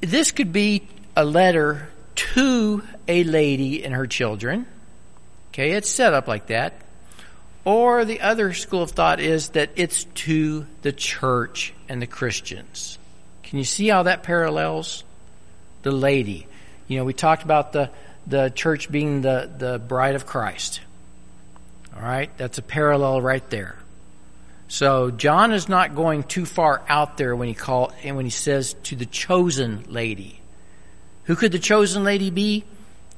this 0.00 0.30
could 0.30 0.52
be 0.52 0.86
a 1.16 1.24
letter 1.24 1.88
to 2.14 2.82
a 3.06 3.24
lady 3.24 3.84
and 3.84 3.94
her 3.94 4.06
children. 4.06 4.66
Okay, 5.50 5.72
it's 5.72 5.90
set 5.90 6.14
up 6.14 6.28
like 6.28 6.46
that. 6.48 6.74
Or 7.64 8.04
the 8.04 8.20
other 8.20 8.54
school 8.54 8.82
of 8.82 8.92
thought 8.92 9.20
is 9.20 9.50
that 9.50 9.70
it's 9.76 10.04
to 10.04 10.66
the 10.82 10.92
church 10.92 11.74
and 11.88 12.00
the 12.00 12.06
Christians. 12.06 12.98
Can 13.42 13.58
you 13.58 13.64
see 13.64 13.88
how 13.88 14.04
that 14.04 14.22
parallels? 14.22 15.04
The 15.82 15.90
lady. 15.90 16.46
You 16.86 16.98
know, 16.98 17.04
we 17.04 17.12
talked 17.12 17.42
about 17.42 17.72
the 17.72 17.90
the 18.28 18.50
church 18.50 18.90
being 18.90 19.22
the, 19.22 19.50
the 19.56 19.78
bride 19.78 20.14
of 20.14 20.26
Christ. 20.26 20.80
All 21.96 22.02
right, 22.02 22.30
that's 22.36 22.58
a 22.58 22.62
parallel 22.62 23.20
right 23.22 23.48
there. 23.50 23.77
So 24.68 25.10
John 25.10 25.52
is 25.52 25.68
not 25.68 25.94
going 25.94 26.24
too 26.24 26.44
far 26.44 26.82
out 26.88 27.16
there 27.16 27.34
when 27.34 27.48
he 27.48 27.54
call 27.54 27.92
and 28.04 28.16
when 28.16 28.26
he 28.26 28.30
says 28.30 28.74
to 28.84 28.96
the 28.96 29.06
chosen 29.06 29.84
lady. 29.88 30.40
Who 31.24 31.36
could 31.36 31.52
the 31.52 31.58
chosen 31.58 32.04
lady 32.04 32.30
be? 32.30 32.64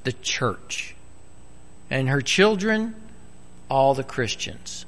The 0.05 0.13
church. 0.13 0.95
And 1.91 2.09
her 2.09 2.21
children, 2.21 2.95
all 3.69 3.95
the 3.95 4.05
Christians. 4.05 4.87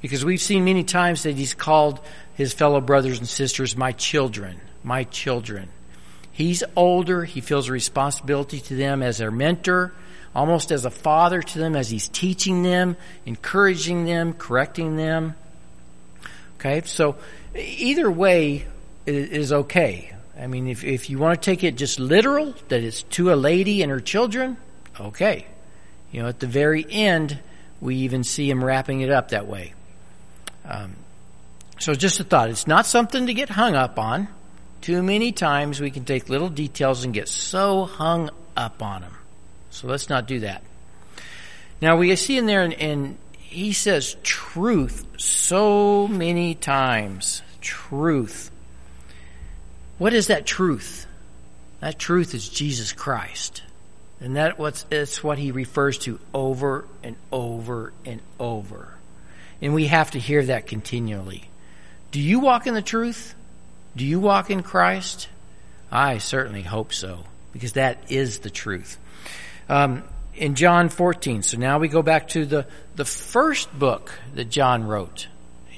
Because 0.00 0.24
we've 0.24 0.40
seen 0.40 0.64
many 0.64 0.84
times 0.84 1.24
that 1.24 1.34
he's 1.34 1.54
called 1.54 1.98
his 2.34 2.52
fellow 2.52 2.80
brothers 2.80 3.18
and 3.18 3.28
sisters 3.28 3.76
my 3.76 3.92
children, 3.92 4.60
my 4.84 5.04
children. 5.04 5.68
He's 6.30 6.62
older. 6.76 7.24
He 7.24 7.40
feels 7.40 7.68
a 7.68 7.72
responsibility 7.72 8.60
to 8.60 8.76
them 8.76 9.02
as 9.02 9.18
their 9.18 9.30
mentor, 9.30 9.92
almost 10.34 10.70
as 10.70 10.84
a 10.84 10.90
father 10.90 11.42
to 11.42 11.58
them 11.58 11.74
as 11.74 11.90
he's 11.90 12.08
teaching 12.08 12.62
them, 12.62 12.96
encouraging 13.26 14.04
them, 14.04 14.32
correcting 14.32 14.96
them. 14.96 15.34
Okay, 16.64 16.80
so 16.86 17.16
either 17.54 18.10
way 18.10 18.64
is 19.04 19.52
okay. 19.52 20.14
I 20.40 20.46
mean, 20.46 20.66
if, 20.66 20.82
if 20.82 21.10
you 21.10 21.18
want 21.18 21.40
to 21.40 21.44
take 21.44 21.62
it 21.62 21.76
just 21.76 22.00
literal, 22.00 22.54
that 22.68 22.82
it's 22.82 23.02
to 23.02 23.34
a 23.34 23.36
lady 23.36 23.82
and 23.82 23.90
her 23.90 24.00
children, 24.00 24.56
okay. 24.98 25.46
You 26.10 26.22
know, 26.22 26.28
at 26.28 26.40
the 26.40 26.46
very 26.46 26.86
end, 26.88 27.38
we 27.82 27.96
even 27.96 28.24
see 28.24 28.48
him 28.48 28.64
wrapping 28.64 29.02
it 29.02 29.10
up 29.10 29.28
that 29.28 29.46
way. 29.46 29.74
Um, 30.64 30.96
so 31.78 31.92
just 31.92 32.18
a 32.20 32.24
thought. 32.24 32.48
It's 32.48 32.66
not 32.66 32.86
something 32.86 33.26
to 33.26 33.34
get 33.34 33.50
hung 33.50 33.74
up 33.74 33.98
on 33.98 34.28
Too 34.80 35.02
many 35.02 35.32
times 35.32 35.80
we 35.80 35.90
can 35.90 36.06
take 36.06 36.30
little 36.30 36.48
details 36.48 37.04
and 37.04 37.12
get 37.12 37.28
so 37.28 37.84
hung 37.84 38.30
up 38.56 38.82
on 38.82 39.02
them. 39.02 39.14
So 39.68 39.86
let's 39.86 40.08
not 40.08 40.26
do 40.26 40.40
that. 40.40 40.62
Now 41.82 41.96
we 41.96 42.16
see 42.16 42.38
in 42.38 42.46
there, 42.46 42.62
and, 42.62 42.72
and 42.74 43.18
he 43.54 43.72
says 43.72 44.16
truth 44.22 45.06
so 45.16 46.08
many 46.08 46.54
times. 46.54 47.42
Truth. 47.60 48.50
What 49.98 50.12
is 50.12 50.26
that 50.26 50.44
truth? 50.44 51.06
That 51.80 51.98
truth 51.98 52.34
is 52.34 52.48
Jesus 52.48 52.92
Christ. 52.92 53.62
And 54.20 54.36
that 54.36 54.58
what's 54.58 54.86
it's 54.90 55.22
what 55.22 55.38
he 55.38 55.52
refers 55.52 55.98
to 55.98 56.18
over 56.32 56.86
and 57.02 57.16
over 57.30 57.92
and 58.04 58.20
over. 58.40 58.94
And 59.62 59.72
we 59.74 59.86
have 59.86 60.10
to 60.12 60.18
hear 60.18 60.44
that 60.44 60.66
continually. 60.66 61.44
Do 62.10 62.20
you 62.20 62.40
walk 62.40 62.66
in 62.66 62.74
the 62.74 62.82
truth? 62.82 63.34
Do 63.96 64.04
you 64.04 64.18
walk 64.18 64.50
in 64.50 64.62
Christ? 64.62 65.28
I 65.90 66.18
certainly 66.18 66.62
hope 66.62 66.92
so, 66.92 67.24
because 67.52 67.74
that 67.74 68.10
is 68.10 68.40
the 68.40 68.50
truth. 68.50 68.98
Um, 69.68 70.02
in 70.36 70.54
John 70.54 70.88
14, 70.88 71.42
so 71.42 71.58
now 71.58 71.78
we 71.78 71.88
go 71.88 72.02
back 72.02 72.28
to 72.28 72.44
the, 72.44 72.66
the 72.96 73.04
first 73.04 73.76
book 73.76 74.12
that 74.34 74.46
John 74.46 74.84
wrote, 74.84 75.28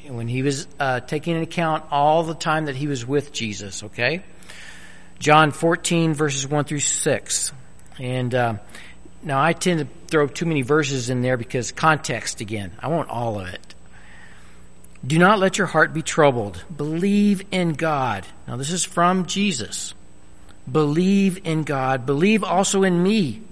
when 0.08 0.28
he 0.28 0.42
was 0.42 0.66
uh, 0.78 1.00
taking 1.00 1.36
into 1.36 1.48
account 1.48 1.84
all 1.90 2.22
the 2.22 2.34
time 2.34 2.66
that 2.66 2.76
he 2.76 2.86
was 2.86 3.06
with 3.06 3.32
Jesus, 3.32 3.82
okay? 3.82 4.22
John 5.18 5.50
14, 5.50 6.14
verses 6.14 6.46
1 6.46 6.64
through 6.64 6.80
6. 6.80 7.52
And 7.98 8.34
uh, 8.34 8.54
now 9.22 9.42
I 9.42 9.52
tend 9.52 9.80
to 9.80 9.88
throw 10.08 10.26
too 10.26 10.46
many 10.46 10.62
verses 10.62 11.10
in 11.10 11.22
there 11.22 11.36
because 11.36 11.72
context 11.72 12.40
again. 12.40 12.72
I 12.78 12.88
want 12.88 13.08
all 13.08 13.40
of 13.40 13.48
it. 13.48 13.74
Do 15.06 15.18
not 15.18 15.38
let 15.38 15.58
your 15.58 15.66
heart 15.66 15.92
be 15.94 16.02
troubled. 16.02 16.64
Believe 16.74 17.42
in 17.50 17.72
God. 17.72 18.26
Now 18.46 18.56
this 18.56 18.72
is 18.72 18.84
from 18.84 19.26
Jesus. 19.26 19.94
Believe 20.70 21.46
in 21.46 21.62
God. 21.62 22.06
Believe 22.06 22.42
also 22.42 22.82
in 22.82 23.02
me. 23.02 23.42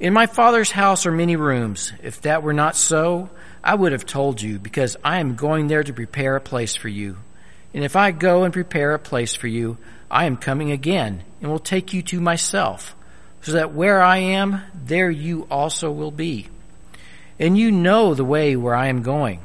In 0.00 0.12
my 0.12 0.26
Father's 0.26 0.72
house 0.72 1.06
are 1.06 1.12
many 1.12 1.36
rooms. 1.36 1.92
If 2.02 2.22
that 2.22 2.42
were 2.42 2.52
not 2.52 2.74
so, 2.74 3.30
I 3.62 3.74
would 3.74 3.92
have 3.92 4.04
told 4.04 4.42
you 4.42 4.58
because 4.58 4.96
I 5.04 5.20
am 5.20 5.36
going 5.36 5.68
there 5.68 5.84
to 5.84 5.92
prepare 5.92 6.36
a 6.36 6.40
place 6.40 6.74
for 6.74 6.88
you. 6.88 7.16
And 7.72 7.84
if 7.84 7.94
I 7.96 8.10
go 8.10 8.44
and 8.44 8.52
prepare 8.52 8.94
a 8.94 8.98
place 8.98 9.34
for 9.34 9.46
you, 9.46 9.78
I 10.10 10.26
am 10.26 10.36
coming 10.36 10.70
again 10.70 11.22
and 11.40 11.50
will 11.50 11.58
take 11.58 11.92
you 11.92 12.02
to 12.02 12.20
myself 12.20 12.94
so 13.42 13.52
that 13.52 13.72
where 13.72 14.02
I 14.02 14.18
am, 14.18 14.62
there 14.74 15.10
you 15.10 15.46
also 15.50 15.90
will 15.90 16.10
be. 16.10 16.48
And 17.38 17.56
you 17.56 17.70
know 17.70 18.14
the 18.14 18.24
way 18.24 18.56
where 18.56 18.74
I 18.74 18.88
am 18.88 19.02
going. 19.02 19.40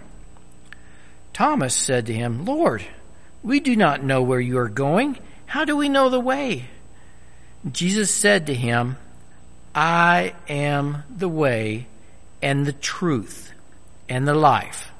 Thomas 1.34 1.76
said 1.76 2.08
to 2.08 2.14
him, 2.14 2.46
Lord, 2.46 2.84
we 3.44 3.60
do 3.60 3.76
not 3.76 4.04
know 4.04 4.22
where 4.22 4.40
you 4.40 4.58
are 4.58 4.70
going. 4.70 5.18
How 5.46 5.66
do 5.66 5.76
we 5.78 5.90
know 5.90 6.10
the 6.10 6.20
way? 6.20 6.66
Jesus 7.72 8.12
said 8.12 8.48
to 8.48 8.54
him, 8.54 8.98
I 9.82 10.34
am 10.50 11.04
the 11.10 11.30
way 11.30 11.88
and 12.42 12.66
the 12.66 12.74
truth 12.74 13.54
and 14.10 14.28
the 14.28 14.34
life. 14.34 14.92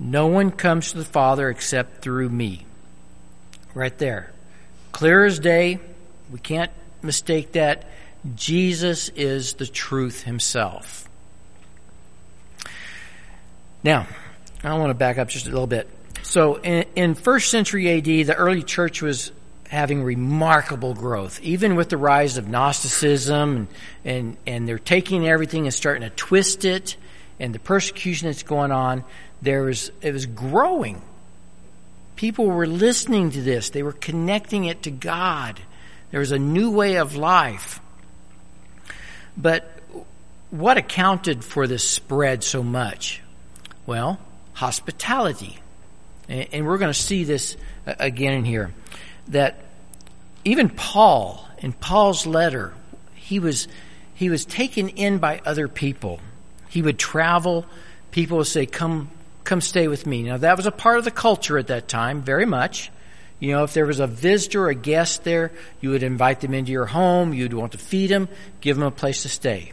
No 0.00 0.26
one 0.26 0.50
comes 0.50 0.90
to 0.90 0.98
the 0.98 1.04
Father 1.04 1.48
except 1.48 2.02
through 2.02 2.28
me. 2.28 2.66
Right 3.74 3.96
there. 3.96 4.32
Clear 4.90 5.24
as 5.24 5.38
day. 5.38 5.78
We 6.32 6.40
can't 6.40 6.72
mistake 7.00 7.52
that. 7.52 7.84
Jesus 8.34 9.08
is 9.10 9.54
the 9.54 9.68
truth 9.68 10.24
himself. 10.24 11.08
Now, 13.84 14.08
I 14.64 14.76
want 14.78 14.90
to 14.90 14.94
back 14.94 15.18
up 15.18 15.28
just 15.28 15.46
a 15.46 15.50
little 15.50 15.68
bit. 15.68 15.88
So 16.22 16.56
in, 16.56 16.86
in 16.96 17.14
first 17.14 17.52
century 17.52 17.88
AD, 17.96 18.26
the 18.26 18.34
early 18.34 18.64
church 18.64 19.00
was 19.00 19.30
having 19.68 20.02
remarkable 20.02 20.94
growth, 20.94 21.40
even 21.42 21.76
with 21.76 21.90
the 21.90 21.96
rise 21.96 22.38
of 22.38 22.48
Gnosticism 22.48 23.56
and, 23.56 23.68
and, 24.04 24.36
and 24.46 24.68
they're 24.68 24.78
taking 24.78 25.28
everything 25.28 25.66
and 25.66 25.74
starting 25.74 26.02
to 26.02 26.10
twist 26.10 26.64
it 26.64 26.96
and 27.38 27.54
the 27.54 27.58
persecution 27.58 28.28
that's 28.28 28.42
going 28.42 28.72
on. 28.72 29.04
There 29.42 29.62
was, 29.62 29.92
it 30.00 30.12
was 30.12 30.26
growing. 30.26 31.02
People 32.16 32.46
were 32.46 32.66
listening 32.66 33.30
to 33.32 33.42
this. 33.42 33.70
They 33.70 33.82
were 33.82 33.92
connecting 33.92 34.64
it 34.64 34.82
to 34.84 34.90
God. 34.90 35.60
There 36.10 36.20
was 36.20 36.32
a 36.32 36.38
new 36.38 36.70
way 36.70 36.96
of 36.96 37.14
life. 37.14 37.80
But 39.36 39.70
what 40.50 40.78
accounted 40.78 41.44
for 41.44 41.66
this 41.66 41.88
spread 41.88 42.42
so 42.42 42.62
much? 42.62 43.22
Well, 43.86 44.18
hospitality. 44.54 45.58
And 46.28 46.66
we're 46.66 46.78
going 46.78 46.92
to 46.92 46.98
see 46.98 47.24
this 47.24 47.56
uh, 47.86 47.94
again 47.98 48.32
in 48.32 48.44
here. 48.44 48.72
That 49.28 49.56
even 50.44 50.70
Paul, 50.70 51.46
in 51.58 51.72
Paul's 51.72 52.26
letter, 52.26 52.72
he 53.14 53.38
was, 53.38 53.68
he 54.14 54.30
was 54.30 54.44
taken 54.44 54.88
in 54.90 55.18
by 55.18 55.40
other 55.44 55.68
people. 55.68 56.20
He 56.68 56.82
would 56.82 56.98
travel. 56.98 57.66
People 58.10 58.38
would 58.38 58.46
say, 58.46 58.66
come, 58.66 59.10
come 59.44 59.60
stay 59.60 59.88
with 59.88 60.06
me. 60.06 60.22
Now 60.22 60.38
that 60.38 60.56
was 60.56 60.66
a 60.66 60.70
part 60.70 60.98
of 60.98 61.04
the 61.04 61.10
culture 61.10 61.58
at 61.58 61.68
that 61.68 61.88
time, 61.88 62.22
very 62.22 62.46
much. 62.46 62.90
You 63.40 63.52
know, 63.52 63.62
if 63.64 63.72
there 63.72 63.86
was 63.86 64.00
a 64.00 64.06
visitor, 64.06 64.68
a 64.68 64.74
guest 64.74 65.22
there, 65.24 65.52
you 65.80 65.90
would 65.90 66.02
invite 66.02 66.40
them 66.40 66.54
into 66.54 66.72
your 66.72 66.86
home. 66.86 67.32
You'd 67.32 67.52
want 67.52 67.72
to 67.72 67.78
feed 67.78 68.08
them, 68.08 68.28
give 68.60 68.76
them 68.76 68.86
a 68.86 68.90
place 68.90 69.22
to 69.22 69.28
stay. 69.28 69.72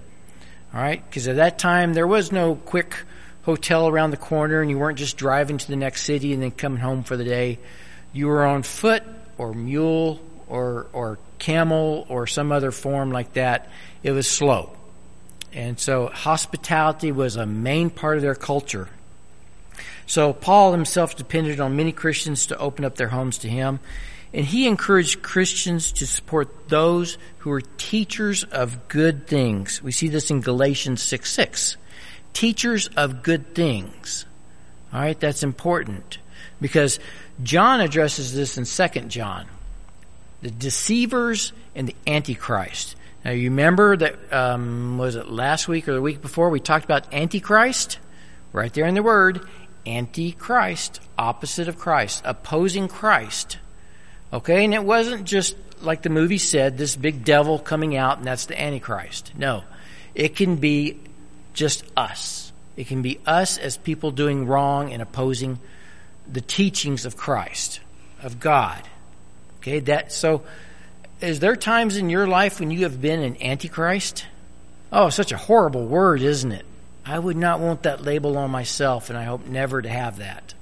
All 0.73 0.81
right? 0.81 1.03
Because 1.09 1.27
at 1.27 1.37
that 1.37 1.57
time, 1.57 1.93
there 1.93 2.05
was 2.05 2.31
no 2.31 2.55
quick 2.55 2.95
hotel 3.43 3.87
around 3.87 4.11
the 4.11 4.17
corner 4.17 4.61
and 4.61 4.69
you 4.69 4.77
weren't 4.77 4.97
just 4.97 5.17
driving 5.17 5.57
to 5.57 5.67
the 5.67 5.75
next 5.75 6.03
city 6.03 6.33
and 6.33 6.43
then 6.43 6.51
coming 6.51 6.79
home 6.79 7.03
for 7.03 7.15
the 7.15 7.23
day. 7.23 7.59
You 8.11 8.27
were 8.27 8.45
on 8.45 8.63
foot 8.63 9.03
or 9.37 9.53
mule 9.53 10.19
or, 10.47 10.87
or 10.93 11.17
camel 11.39 12.05
or 12.09 12.27
some 12.27 12.51
other 12.51 12.71
form 12.71 13.11
like 13.11 13.33
that. 13.33 13.69
It 14.03 14.11
was 14.11 14.27
slow. 14.27 14.71
And 15.53 15.79
so 15.79 16.07
hospitality 16.07 17.11
was 17.11 17.35
a 17.35 17.45
main 17.45 17.89
part 17.89 18.17
of 18.17 18.21
their 18.21 18.35
culture. 18.35 18.89
So 20.05 20.33
Paul 20.33 20.73
himself 20.73 21.15
depended 21.15 21.59
on 21.59 21.75
many 21.75 21.91
Christians 21.91 22.47
to 22.47 22.57
open 22.57 22.85
up 22.85 22.95
their 22.95 23.07
homes 23.07 23.39
to 23.39 23.49
him. 23.49 23.79
And 24.33 24.45
he 24.45 24.67
encouraged 24.67 25.21
Christians 25.21 25.93
to 25.93 26.05
support 26.05 26.67
those 26.67 27.17
who 27.39 27.51
were 27.51 27.61
teachers 27.61 28.43
of 28.43 28.89
good 28.89 29.27
things. 29.27 29.81
We 29.81 29.93
see 29.93 30.09
this 30.09 30.29
in 30.29 30.41
Galatians 30.41 31.01
6 31.01 31.31
6. 31.31 31.77
Teachers 32.33 32.87
of 32.97 33.23
good 33.23 33.55
things. 33.55 34.25
All 34.91 34.99
right, 34.99 35.19
that's 35.19 35.41
important 35.41 36.17
because 36.61 36.99
John 37.43 37.81
addresses 37.81 38.33
this 38.33 38.57
in 38.57 38.65
2 38.65 39.07
John. 39.07 39.45
The 40.41 40.51
deceivers 40.51 41.53
and 41.75 41.87
the 41.87 41.95
Antichrist. 42.07 42.95
Now 43.23 43.31
you 43.31 43.49
remember 43.49 43.97
that, 43.97 44.33
um, 44.33 44.97
was 44.97 45.15
it 45.15 45.27
last 45.27 45.67
week 45.67 45.87
or 45.87 45.93
the 45.93 46.01
week 46.01 46.21
before 46.21 46.49
we 46.49 46.59
talked 46.59 46.85
about 46.85 47.11
Antichrist? 47.13 47.97
Right 48.53 48.71
there 48.73 48.85
in 48.85 48.93
the 48.93 49.03
word, 49.03 49.45
antichrist, 49.85 51.01
opposite 51.17 51.67
of 51.67 51.77
Christ, 51.77 52.21
opposing 52.25 52.87
Christ. 52.87 53.57
Okay, 54.31 54.63
and 54.63 54.73
it 54.73 54.83
wasn't 54.83 55.25
just 55.25 55.55
like 55.81 56.01
the 56.01 56.09
movie 56.09 56.37
said, 56.37 56.77
this 56.77 56.95
big 56.95 57.23
devil 57.23 57.59
coming 57.59 57.95
out 57.95 58.17
and 58.17 58.27
that's 58.27 58.45
the 58.45 58.59
antichrist. 58.59 59.31
No. 59.37 59.63
It 60.13 60.35
can 60.35 60.55
be 60.55 60.99
just 61.53 61.83
us. 61.95 62.51
It 62.77 62.87
can 62.87 63.01
be 63.01 63.19
us 63.25 63.57
as 63.57 63.77
people 63.77 64.11
doing 64.11 64.47
wrong 64.47 64.91
and 64.91 65.01
opposing 65.01 65.59
the 66.31 66.41
teachings 66.41 67.05
of 67.05 67.17
Christ, 67.17 67.79
of 68.21 68.39
God. 68.39 68.81
Okay, 69.59 69.79
that 69.81 70.11
so 70.11 70.43
is 71.21 71.39
there 71.39 71.55
times 71.55 71.97
in 71.97 72.09
your 72.09 72.27
life 72.27 72.59
when 72.59 72.71
you 72.71 72.83
have 72.83 73.01
been 73.01 73.21
an 73.21 73.41
antichrist? 73.41 74.25
Oh, 74.91 75.09
such 75.09 75.31
a 75.31 75.37
horrible 75.37 75.85
word, 75.85 76.21
isn't 76.21 76.51
it? 76.51 76.65
I 77.05 77.19
would 77.19 77.37
not 77.37 77.59
want 77.59 77.83
that 77.83 78.03
label 78.03 78.37
on 78.37 78.51
myself, 78.51 79.09
and 79.09 79.17
I 79.17 79.23
hope 79.23 79.45
never 79.45 79.81
to 79.81 79.89
have 79.89 80.17
that. 80.17 80.53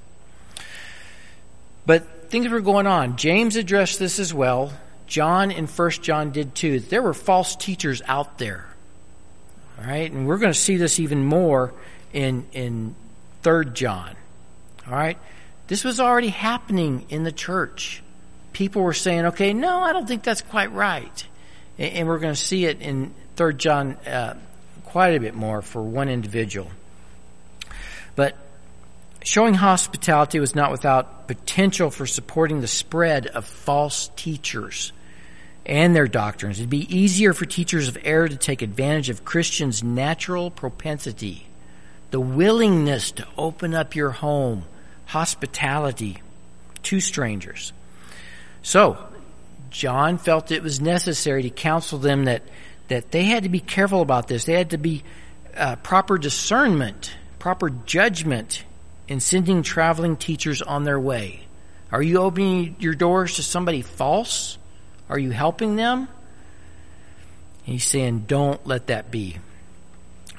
But 1.86 2.30
things 2.30 2.50
were 2.50 2.62
going 2.62 2.88
on. 2.88 3.18
James 3.18 3.56
addressed 3.56 4.00
this 4.00 4.20
as 4.20 4.34
well. 4.34 4.74
John 5.08 5.52
and 5.52 5.70
First 5.70 6.02
John 6.02 6.32
did 6.32 6.56
too. 6.56 6.80
There 6.80 7.02
were 7.02 7.14
false 7.14 7.56
teachers 7.56 8.02
out 8.08 8.38
there. 8.38 8.66
All 9.80 9.86
right, 9.86 10.12
and 10.12 10.28
we're 10.28 10.38
going 10.38 10.54
to 10.54 10.60
see 10.60 10.78
this 10.78 11.00
even 11.00 11.26
more 11.26 11.74
in 12.14 12.46
in 12.54 12.96
Third 13.42 13.76
John. 13.76 14.16
All 14.88 14.94
right, 14.96 15.18
this 15.74 15.84
was 15.84 16.00
already 16.00 16.30
happening 16.30 17.04
in 17.10 17.24
the 17.24 17.32
church. 17.32 18.04
People 18.52 18.84
were 18.84 18.94
saying, 18.94 19.26
"Okay, 19.26 19.54
no, 19.54 19.80
I 19.80 19.92
don't 19.92 20.08
think 20.08 20.22
that's 20.22 20.44
quite 20.44 20.72
right," 20.72 21.26
and, 21.80 22.08
we're 22.08 22.20
going 22.20 22.36
to 22.36 22.40
see 22.40 22.66
it 22.66 22.80
in 22.80 23.12
Third 23.38 23.58
John 23.58 23.94
uh, 24.06 24.36
quite 24.86 25.16
a 25.16 25.20
bit 25.20 25.34
more 25.34 25.64
for 25.64 25.82
one 25.82 26.10
individual. 26.10 26.70
But 28.16 28.38
showing 29.24 29.56
hospitality 29.56 30.40
was 30.40 30.54
not 30.54 30.70
without 30.70 31.28
potential 31.28 31.90
for 31.90 32.06
supporting 32.06 32.62
the 32.62 32.68
spread 32.68 33.26
of 33.26 33.44
false 33.44 34.12
teachers 34.16 34.92
and 35.66 35.96
their 35.96 36.08
doctrines. 36.08 36.60
It'd 36.60 36.70
be 36.70 36.96
easier 36.96 37.34
for 37.34 37.46
teachers 37.48 37.88
of 37.88 37.98
error 38.04 38.30
to 38.30 38.38
take 38.38 38.62
advantage 38.62 39.10
of 39.10 39.26
Christians' 39.26 39.84
natural 39.84 40.52
propensity, 40.52 41.48
the 42.12 42.20
willingness 42.20 43.10
to 43.14 43.26
open 43.40 43.74
up 43.74 43.96
your 43.96 44.12
home, 44.12 44.66
hospitality 45.06 46.22
to 46.84 47.00
strangers. 47.00 47.74
So, 48.62 48.98
John 49.70 50.18
felt 50.18 50.52
it 50.52 50.64
was 50.64 50.80
necessary 50.80 51.44
to 51.44 51.50
counsel 51.50 52.00
them 52.00 52.26
that, 52.26 52.44
that 52.88 53.12
they 53.12 53.24
had 53.24 53.44
to 53.44 53.50
be 53.50 53.60
careful 53.60 54.02
about 54.02 54.28
this. 54.28 54.46
They 54.46 54.54
had 54.54 54.70
to 54.72 54.78
be 54.78 55.04
uh, 55.56 55.76
proper 55.78 56.18
discernment, 56.18 57.16
proper 57.40 57.70
judgment 57.70 58.64
in 59.08 59.20
sending 59.20 59.64
traveling 59.64 60.16
teachers 60.16 60.62
on 60.62 60.84
their 60.84 61.00
way. 61.00 61.42
Are 61.92 62.02
you 62.02 62.20
opening 62.20 62.76
your 62.80 62.96
doors 62.96 63.36
to 63.36 63.44
somebody 63.44 63.82
false? 63.82 64.58
Are 65.10 65.20
you 65.20 65.32
helping 65.32 65.76
them? 65.76 66.08
He's 67.64 67.86
saying, 67.86 68.26
don't 68.28 68.66
let 68.66 68.88
that 68.88 69.12
be. 69.12 69.38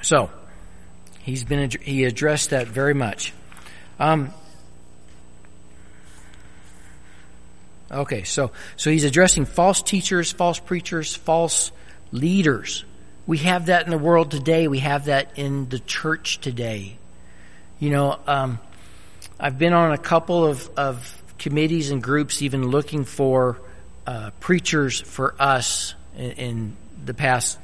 So, 0.01 0.29
he's 1.23 1.43
been, 1.43 1.69
he 1.81 2.03
addressed 2.05 2.51
that 2.51 2.67
very 2.67 2.93
much. 2.93 3.33
Um, 3.99 4.33
okay, 7.91 8.23
so, 8.23 8.51
so 8.75 8.89
he's 8.89 9.03
addressing 9.03 9.45
false 9.45 9.81
teachers, 9.81 10.31
false 10.31 10.59
preachers, 10.59 11.15
false 11.15 11.71
leaders. 12.11 12.85
We 13.27 13.39
have 13.39 13.67
that 13.67 13.85
in 13.85 13.91
the 13.91 13.97
world 13.97 14.31
today. 14.31 14.67
We 14.67 14.79
have 14.79 15.05
that 15.05 15.37
in 15.37 15.69
the 15.69 15.79
church 15.79 16.39
today. 16.39 16.97
You 17.79 17.89
know, 17.89 18.19
um, 18.27 18.59
I've 19.39 19.57
been 19.57 19.73
on 19.73 19.91
a 19.91 19.97
couple 19.97 20.45
of, 20.45 20.69
of 20.77 21.23
committees 21.37 21.89
and 21.89 22.01
groups 22.01 22.41
even 22.41 22.67
looking 22.69 23.03
for 23.03 23.59
uh, 24.07 24.31
preachers 24.39 25.01
for 25.01 25.35
us 25.39 25.95
in, 26.15 26.31
in 26.31 26.77
the 27.03 27.13
past 27.13 27.59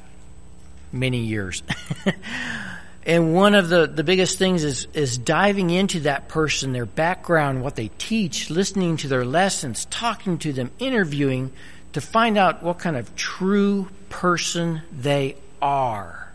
many 0.92 1.20
years. 1.20 1.62
and 3.04 3.34
one 3.34 3.54
of 3.54 3.68
the, 3.68 3.86
the 3.86 4.04
biggest 4.04 4.38
things 4.38 4.62
is, 4.62 4.86
is 4.92 5.18
diving 5.18 5.70
into 5.70 6.00
that 6.00 6.28
person, 6.28 6.72
their 6.72 6.86
background, 6.86 7.62
what 7.62 7.74
they 7.74 7.88
teach, 7.98 8.48
listening 8.48 8.96
to 8.98 9.08
their 9.08 9.24
lessons, 9.24 9.86
talking 9.86 10.38
to 10.38 10.52
them, 10.52 10.70
interviewing 10.78 11.52
to 11.94 12.00
find 12.00 12.38
out 12.38 12.62
what 12.62 12.78
kind 12.78 12.96
of 12.96 13.14
true 13.16 13.88
person 14.08 14.82
they 14.92 15.36
are. 15.60 16.32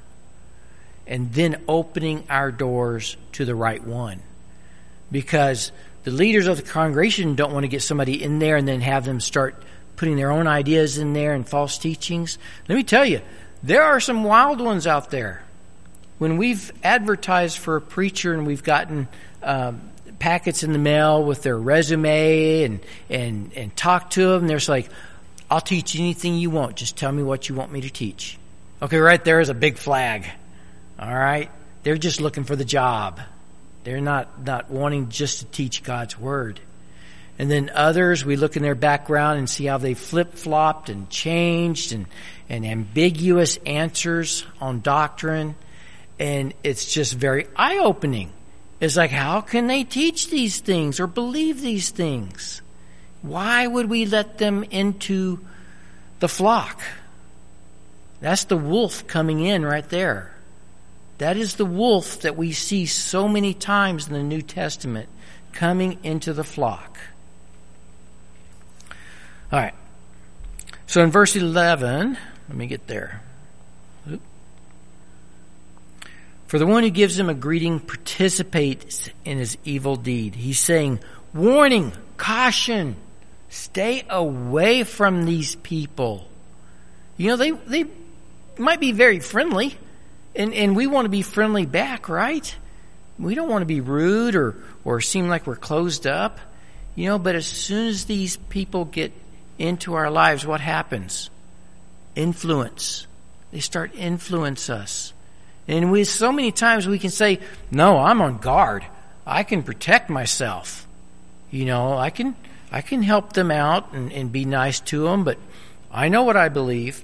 And 1.05 1.31
then 1.31 1.63
opening 1.69 2.25
our 2.29 2.51
doors 2.51 3.15
to 3.33 3.45
the 3.45 3.55
right 3.55 3.81
one. 3.81 4.19
Because 5.09 5.71
the 6.03 6.12
leaders 6.12 6.47
of 6.47 6.57
the 6.57 6.63
congregation 6.63 7.36
don't 7.36 7.53
want 7.53 7.63
to 7.63 7.69
get 7.69 7.81
somebody 7.81 8.21
in 8.21 8.39
there 8.39 8.57
and 8.57 8.67
then 8.67 8.81
have 8.81 9.05
them 9.05 9.21
start 9.21 9.55
putting 9.95 10.17
their 10.17 10.31
own 10.31 10.47
ideas 10.47 10.97
in 10.97 11.13
there 11.13 11.33
and 11.33 11.47
false 11.47 11.77
teachings. 11.77 12.38
Let 12.67 12.75
me 12.75 12.83
tell 12.83 13.05
you, 13.05 13.21
there 13.63 13.83
are 13.83 14.01
some 14.01 14.25
wild 14.25 14.59
ones 14.59 14.86
out 14.86 15.12
there. 15.12 15.43
When 16.17 16.38
we've 16.38 16.71
advertised 16.83 17.57
for 17.57 17.75
a 17.75 17.81
preacher 17.81 18.33
and 18.33 18.47
we've 18.47 18.63
gotten 18.63 19.07
um, 19.43 19.81
packets 20.19 20.63
in 20.63 20.74
the 20.74 20.79
mail 20.79 21.24
with 21.24 21.43
their 21.43 21.57
resume 21.57 22.63
and 22.63 22.79
and 23.09 23.53
and 23.55 23.75
talk 23.75 24.09
to 24.12 24.27
them, 24.27 24.47
there's 24.47 24.67
like, 24.67 24.89
"I'll 25.50 25.62
teach 25.62 25.95
anything 25.95 26.36
you 26.36 26.50
want. 26.50 26.75
Just 26.75 26.97
tell 26.97 27.12
me 27.12 27.24
what 27.24 27.50
you 27.50 27.55
want 27.55 27.71
me 27.71 27.81
to 27.81 27.89
teach." 27.89 28.38
Okay, 28.81 28.97
right 28.97 29.24
there 29.24 29.39
is 29.39 29.50
a 29.50 29.53
big 29.53 29.77
flag. 29.77 30.25
All 31.00 31.13
right, 31.13 31.51
they're 31.83 31.97
just 31.97 32.19
looking 32.21 32.43
for 32.43 32.55
the 32.55 32.65
job. 32.65 33.19
They're 33.83 34.01
not 34.01 34.43
not 34.43 34.71
wanting 34.71 35.09
just 35.09 35.39
to 35.39 35.45
teach 35.45 35.83
God's 35.83 36.17
word. 36.17 36.59
And 37.39 37.51
then 37.51 37.69
others, 37.74 38.25
we 38.25 38.36
look 38.36 38.55
in 38.57 38.63
their 38.63 38.75
background 38.75 39.38
and 39.38 39.50
see 39.50 39.65
how 39.65 39.77
they 39.77 39.93
flip 39.93 40.33
flopped 40.33 40.89
and 40.89 41.07
changed 41.09 41.93
and, 41.93 42.07
and 42.50 42.65
ambiguous 42.65 43.57
answers 43.65 44.43
on 44.59 44.81
doctrine. 44.81 45.55
And 46.19 46.53
it's 46.63 46.91
just 46.91 47.13
very 47.13 47.47
eye 47.55 47.77
opening. 47.77 48.31
It's 48.79 48.95
like, 48.95 49.12
how 49.12 49.41
can 49.41 49.67
they 49.67 49.83
teach 49.83 50.29
these 50.29 50.59
things 50.59 51.00
or 51.00 51.07
believe 51.07 51.62
these 51.62 51.89
things? 51.89 52.62
Why 53.21 53.65
would 53.65 53.89
we 53.89 54.05
let 54.05 54.38
them 54.38 54.63
into 54.63 55.39
the 56.19 56.27
flock? 56.27 56.81
That's 58.19 58.45
the 58.45 58.57
wolf 58.57 59.07
coming 59.07 59.41
in 59.41 59.65
right 59.65 59.88
there. 59.89 60.33
That 61.17 61.38
is 61.38 61.55
the 61.55 61.65
wolf 61.65 62.21
that 62.21 62.38
we 62.38 62.51
see 62.51 62.86
so 62.86 63.27
many 63.27 63.53
times 63.53 64.08
in 64.08 64.13
the 64.13 64.23
New 64.23 64.41
Testament 64.41 65.10
coming 65.51 65.99
into 66.03 66.34
the 66.34 66.43
flock. 66.43 66.99
All 69.51 69.60
right. 69.60 69.73
So 70.86 71.03
in 71.03 71.10
verse 71.10 71.36
11, 71.36 72.17
let 72.47 72.58
me 72.58 72.67
get 72.67 72.88
there. 72.88 73.21
For 76.47 76.60
the 76.60 76.65
one 76.65 76.83
who 76.83 76.89
gives 76.89 77.19
him 77.19 77.29
a 77.29 77.33
greeting 77.33 77.79
participates 77.79 79.10
in 79.25 79.38
his 79.38 79.57
evil 79.65 79.97
deed. 79.97 80.33
He's 80.33 80.60
saying, 80.60 80.99
warning, 81.33 81.91
caution, 82.15 82.95
stay 83.49 84.05
away 84.10 84.83
from 84.83 85.25
these 85.25 85.55
people. 85.55 86.27
You 87.17 87.29
know, 87.29 87.36
they, 87.36 87.51
they 87.51 87.86
might 88.57 88.79
be 88.79 88.93
very 88.93 89.19
friendly, 89.19 89.77
and, 90.36 90.53
and 90.53 90.75
we 90.75 90.88
want 90.88 91.05
to 91.05 91.10
be 91.10 91.21
friendly 91.21 91.65
back, 91.65 92.07
right? 92.07 92.55
We 93.19 93.36
don't 93.36 93.49
want 93.49 93.63
to 93.63 93.67
be 93.67 93.81
rude 93.81 94.36
or, 94.36 94.55
or 94.86 95.01
seem 95.01 95.27
like 95.27 95.47
we're 95.47 95.55
closed 95.55 96.07
up, 96.07 96.39
you 96.95 97.10
know, 97.10 97.19
but 97.19 97.36
as 97.36 97.45
soon 97.45 97.88
as 97.88 98.05
these 98.05 98.38
people 98.38 98.86
get 98.86 99.12
into 99.57 99.95
our 99.95 100.10
lives, 100.10 100.45
what 100.45 100.62
happens? 100.62 101.29
Influence. 102.15 103.05
They 103.51 103.60
start 103.60 103.95
influence 103.95 104.69
us. 104.69 105.13
And 105.67 105.91
we, 105.91 106.03
so 106.06 106.32
many 106.32 106.51
times 106.51 106.88
we 106.88 106.99
can 106.99 107.10
say, 107.10 107.39
no, 107.71 107.97
I'm 107.97 108.21
on 108.21 108.38
guard. 108.38 108.86
I 109.25 109.43
can 109.43 109.63
protect 109.63 110.10
myself. 110.10 110.88
You 111.51 111.65
know, 111.65 111.97
I 111.97 112.10
can, 112.10 112.36
I 112.71 112.82
can 112.82 113.01
help 113.03 113.34
them 113.34 113.51
out 113.51 113.93
and, 113.93 114.12
and 114.12 114.32
be 114.32 114.45
nice 114.45 114.80
to 114.82 115.03
them, 115.03 115.23
but 115.23 115.38
I 115.91 116.10
know 116.10 116.23
what 116.23 116.38
I 116.38 116.49
believe. 116.49 117.03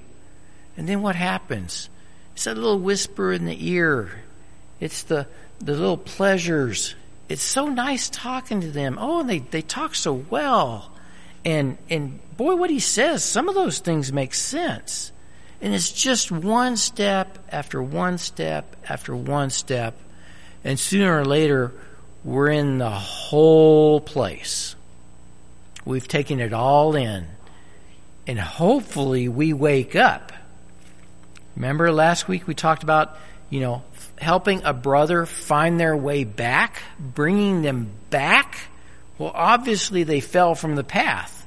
And 0.78 0.88
then 0.88 1.02
what 1.02 1.15
happens? 1.15 1.89
It's 2.34 2.45
that 2.45 2.56
little 2.56 2.80
whisper 2.80 3.32
in 3.32 3.45
the 3.45 3.69
ear. 3.69 4.12
It's 4.80 5.04
the, 5.04 5.28
the 5.60 5.73
little 5.73 5.97
pleasures. 5.97 6.95
It's 7.30 7.43
so 7.43 7.67
nice 7.67 8.10
talking 8.10 8.62
to 8.62 8.71
them. 8.71 8.97
Oh, 8.99 9.21
and 9.21 9.30
they, 9.30 9.39
they 9.39 9.62
talk 9.62 9.95
so 9.95 10.13
well. 10.13 10.91
And, 11.45 11.78
and 11.89 12.19
boy, 12.36 12.56
what 12.56 12.69
he 12.69 12.80
says, 12.80 13.23
some 13.23 13.47
of 13.49 13.56
those 13.56 13.80
things 13.80 14.12
make 14.12 14.34
sense. 14.34 15.12
And 15.63 15.73
it's 15.73 15.93
just 15.93 16.30
one 16.30 16.76
step 16.76 17.39
after 17.49 17.82
one 17.82 18.17
step 18.17 18.76
after 18.88 19.15
one 19.15 19.49
step. 19.49 19.97
And 20.65 20.78
sooner 20.78 21.17
or 21.21 21.23
later, 21.23 21.71
we're 22.26 22.49
in 22.49 22.80
the 22.80 22.89
whole 22.89 24.02
place. 24.02 24.76
We've 25.86 26.08
taken 26.08 26.41
it 26.41 26.52
all 26.52 26.95
in. 26.97 27.28
And 28.28 28.38
hopefully 28.38 29.30
we 29.30 29.54
wake 29.54 29.95
up. 29.95 30.34
Remember 31.56 31.93
last 31.93 32.28
week 32.28 32.45
we 32.45 32.56
talked 32.56 32.84
about, 32.84 33.17
you 33.49 33.62
know, 33.62 33.84
helping 34.19 34.65
a 34.65 34.73
brother 34.73 35.26
find 35.26 35.80
their 35.80 35.95
way 35.95 36.26
back, 36.26 36.82
bringing 36.99 37.62
them 37.62 37.89
back? 38.10 38.67
Well, 39.17 39.32
obviously 39.34 40.04
they 40.04 40.19
fell 40.19 40.56
from 40.56 40.76
the 40.76 40.84
path 40.84 41.45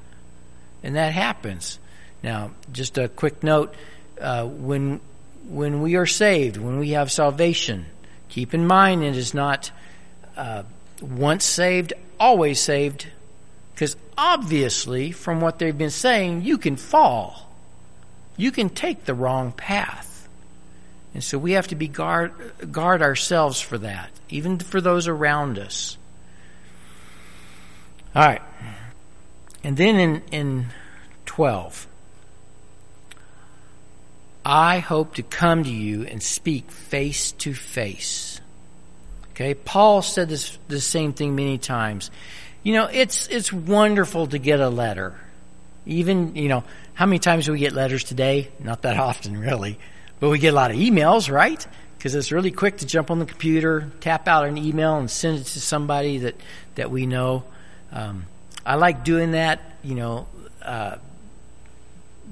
and 0.83 0.97
that 0.97 1.13
happens. 1.13 1.79
Now, 2.23 2.53
just 2.73 2.97
a 2.97 3.09
quick 3.09 3.43
note: 3.43 3.75
uh, 4.21 4.45
when 4.45 5.01
when 5.49 5.81
we 5.81 5.97
are 5.97 6.07
saved, 6.07 6.57
when 6.57 6.79
we 6.79 6.91
have 6.91 7.13
salvation, 7.13 7.87
keep 8.29 8.53
in 8.53 8.67
mind 8.67 9.05
it 9.05 9.17
is 9.17 9.33
not 9.33 9.71
uh, 10.37 10.65
once 11.01 11.45
saved, 11.45 11.93
always 12.19 12.61
saved, 12.61 13.07
because 13.75 13.97
obviously, 14.19 15.13
from 15.13 15.41
what 15.41 15.59
they've 15.59 15.77
been 15.77 15.91
saying, 15.91 16.43
you 16.43 16.59
can 16.59 16.77
fall, 16.77 17.53
you 18.37 18.51
can 18.51 18.69
take 18.69 19.05
the 19.05 19.15
wrong 19.15 19.53
path, 19.53 20.29
and 21.15 21.23
so 21.23 21.39
we 21.39 21.53
have 21.53 21.69
to 21.69 21.77
be 21.77 21.89
guard 21.89 22.33
guard 22.73 23.03
ourselves 23.03 23.61
for 23.61 23.79
that, 23.79 24.11
even 24.29 24.59
for 24.59 24.81
those 24.81 25.07
around 25.09 25.59
us. 25.59 25.97
All 28.15 28.23
right. 28.23 28.43
And 29.63 29.77
then 29.77 29.97
in, 29.97 30.23
in 30.33 30.67
12, 31.27 31.87
I 34.49 34.79
hope 34.79 35.17
to 35.17 35.25
come 35.25 35.65
to 35.65 35.71
you 35.71 36.05
and 36.05 36.23
speak 36.23 36.71
face 36.71 37.33
to 37.33 37.53
face. 37.53 38.41
Okay, 39.33 39.55
Paul 39.55 40.03
said 40.03 40.29
this 40.29 40.57
the 40.69 40.81
same 40.81 41.13
thing 41.15 41.35
many 41.35 41.59
times. 41.59 42.13
You 42.63 42.75
know, 42.75 42.87
it's 42.87 43.27
it's 43.27 43.53
wonderful 43.53 44.29
to 44.29 44.39
get 44.39 44.61
a 44.61 44.69
letter. 44.69 45.19
Even, 45.85 46.37
you 46.37 46.49
know, 46.49 46.63
how 46.95 47.07
many 47.07 47.19
times 47.19 47.47
do 47.47 47.53
we 47.53 47.59
get 47.59 47.73
letters 47.73 48.05
today? 48.05 48.49
Not 48.61 48.83
that 48.83 48.97
often, 48.97 49.37
really. 49.37 49.81
But 50.21 50.31
we 50.31 50.39
get 50.39 50.53
a 50.53 50.57
lot 50.57 50.71
of 50.71 50.77
emails, 50.77 51.29
right? 51.29 51.67
Because 51.99 52.15
it's 52.15 52.31
really 52.31 52.53
quick 52.53 52.77
to 52.79 52.87
jump 52.87 53.11
on 53.11 53.19
the 53.19 53.27
computer, 53.27 53.91
tap 53.99 54.29
out 54.29 54.47
an 54.47 54.59
email, 54.59 54.97
and 54.97 55.11
send 55.11 55.41
it 55.41 55.45
to 55.45 55.61
somebody 55.61 56.19
that, 56.19 56.37
that 56.77 56.93
we 56.93 57.07
know. 57.07 57.43
Um, 57.91 58.27
I 58.65 58.77
like 58.77 59.03
doing 59.03 59.33
that, 59.33 59.61
you 59.83 59.97
know, 59.97 60.29
uh, 60.63 60.99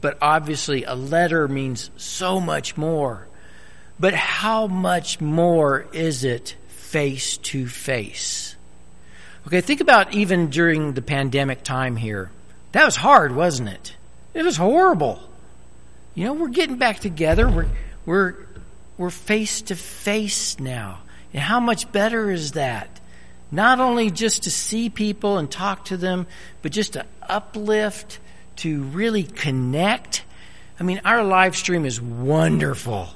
but 0.05 0.19
obviously 0.21 0.85
a 0.85 0.95
letter 0.95 1.49
means 1.49 1.91
so 1.97 2.39
much 2.39 2.77
more. 2.77 3.27
But 3.99 4.13
how 4.13 4.67
much 4.67 5.19
more 5.19 5.87
is 5.95 6.25
it 6.25 6.57
face 6.69 7.39
to 7.39 7.67
face? 7.67 8.55
Okay, 9.47 9.63
think 9.63 9.81
about 9.81 10.13
even 10.13 10.51
during 10.51 10.93
the 10.93 11.01
pandemic 11.01 11.63
time 11.63 11.97
here. 11.97 12.31
That 12.73 12.85
was 12.85 12.97
hard, 12.97 13.35
wasn't 13.35 13.71
it? 13.71 13.97
It 14.35 14.45
was 14.45 14.59
horrible. 14.59 15.23
You 16.15 16.25
know, 16.25 16.35
we're 16.35 16.49
getting 16.49 16.77
back 16.77 16.99
together. 16.99 17.49
We're, 17.49 17.69
we're, 18.05 18.35
we're 18.99 19.09
face 19.09 19.63
to 19.63 19.75
face 19.75 20.61
now. 20.61 20.99
And 21.33 21.41
how 21.41 21.61
much 21.61 21.91
better 21.93 22.31
is 22.31 22.53
that? 22.53 23.01
Not 23.51 23.81
only 23.81 24.11
just 24.11 24.43
to 24.43 24.51
see 24.51 24.91
people 24.91 25.39
and 25.39 25.51
talk 25.51 25.87
to 25.87 25.97
them, 25.97 26.27
but 26.61 26.73
just 26.73 26.93
to 26.93 27.07
uplift, 27.23 28.19
to 28.57 28.83
really 28.83 29.25
connect. 29.25 30.23
I 30.79 30.83
mean, 30.83 31.01
our 31.05 31.23
live 31.23 31.57
stream 31.57 31.85
is 31.85 32.01
wonderful. 32.01 33.09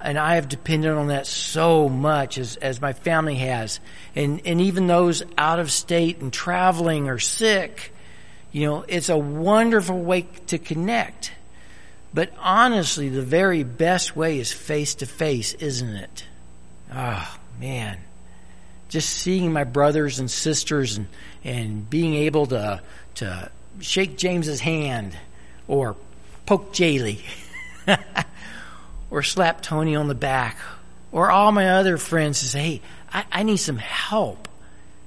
And 0.00 0.18
I 0.18 0.34
have 0.36 0.48
depended 0.48 0.92
on 0.92 1.08
that 1.08 1.26
so 1.26 1.88
much 1.88 2.38
as, 2.38 2.56
as 2.56 2.80
my 2.80 2.92
family 2.92 3.36
has. 3.36 3.80
And, 4.14 4.42
and 4.44 4.60
even 4.60 4.86
those 4.86 5.22
out 5.36 5.58
of 5.58 5.72
state 5.72 6.20
and 6.20 6.32
traveling 6.32 7.08
or 7.08 7.18
sick, 7.18 7.92
you 8.52 8.66
know, 8.66 8.84
it's 8.86 9.08
a 9.08 9.18
wonderful 9.18 9.98
way 9.98 10.28
to 10.48 10.58
connect. 10.58 11.32
But 12.14 12.32
honestly, 12.38 13.08
the 13.08 13.22
very 13.22 13.62
best 13.62 14.14
way 14.16 14.38
is 14.38 14.52
face 14.52 14.96
to 14.96 15.06
face, 15.06 15.54
isn't 15.54 15.96
it? 15.96 16.24
Oh, 16.94 17.38
man. 17.60 17.98
Just 18.88 19.10
seeing 19.10 19.52
my 19.52 19.64
brothers 19.64 20.18
and 20.18 20.30
sisters 20.30 20.96
and, 20.96 21.08
and 21.42 21.90
being 21.90 22.14
able 22.14 22.46
to, 22.46 22.80
to 23.16 23.50
shake 23.80 24.16
James's 24.16 24.60
hand 24.60 25.16
or 25.68 25.96
poke 26.44 26.72
Jaylee 26.72 27.20
or 29.10 29.22
slap 29.22 29.62
Tony 29.62 29.96
on 29.96 30.08
the 30.08 30.14
back 30.14 30.58
or 31.12 31.30
all 31.30 31.52
my 31.52 31.70
other 31.70 31.96
friends 31.96 32.42
and 32.42 32.50
say, 32.50 32.60
hey, 32.60 32.82
I, 33.12 33.24
I 33.32 33.42
need 33.42 33.58
some 33.58 33.78
help. 33.78 34.48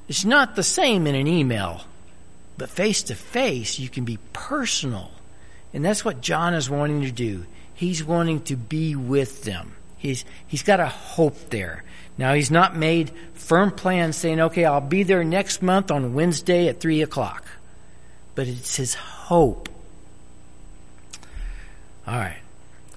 It's 0.08 0.26
not 0.26 0.56
the 0.56 0.64
same 0.64 1.08
in 1.08 1.16
an 1.16 1.28
email, 1.28 1.82
but 2.58 2.70
face 2.70 3.04
to 3.04 3.16
face, 3.16 3.80
you 3.80 3.90
can 3.90 4.06
be 4.06 4.18
personal 4.34 5.12
and 5.74 5.86
that's 5.86 6.04
what 6.04 6.22
John 6.22 6.54
is 6.54 6.70
wanting 6.70 7.02
to 7.02 7.12
do. 7.12 7.46
He's 7.74 8.04
wanting 8.04 8.42
to 8.44 8.56
be 8.56 8.96
with 8.96 9.44
them. 9.44 9.74
He's, 9.98 10.26
he's 10.48 10.64
got 10.64 10.80
a 10.80 10.88
hope 10.88 11.50
there. 11.50 11.84
Now 12.18 12.34
he's 12.34 12.52
not 12.52 12.76
made 12.76 13.12
firm 13.34 13.72
plans 13.72 14.18
saying, 14.18 14.40
okay, 14.40 14.66
I'll 14.66 14.82
be 14.82 15.04
there 15.04 15.24
next 15.24 15.62
month 15.62 15.92
on 15.92 16.14
Wednesday 16.14 16.68
at 16.68 16.80
three 16.80 17.02
o'clock. 17.02 17.46
But 18.36 18.48
it's 18.48 18.76
his 18.76 18.94
hope. 18.94 19.70
All 22.08 22.16
right. 22.16 22.40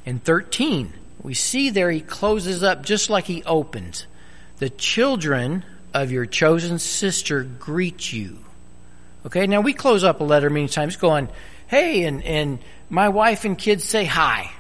In 0.05 0.19
13, 0.19 0.93
we 1.23 1.35
see 1.35 1.71
there 1.71 1.91
he 1.91 2.01
closes 2.01 2.63
up 2.63 2.85
just 2.85 3.11
like 3.11 3.25
he 3.25 3.45
opens. 3.45 4.07
The 4.59 4.71
children 4.71 5.65
of 5.95 6.11
your 6.11 6.27
chosen 6.27 6.79
sister 6.79 7.43
greet 7.43 8.13
you. 8.13 8.39
Okay, 9.27 9.47
now 9.47 9.61
we 9.61 9.73
close 9.73 10.03
up 10.03 10.21
a 10.21 10.25
letter 10.25 10.51
many 10.51 10.69
times 10.69 10.97
going, 10.97 11.29
hey, 11.69 12.05
and, 12.05 12.23
and 12.23 12.59
my 12.91 13.09
wife 13.09 13.45
and 13.45 13.57
kids 13.57 13.85
say 13.85 14.05
hi, 14.05 14.51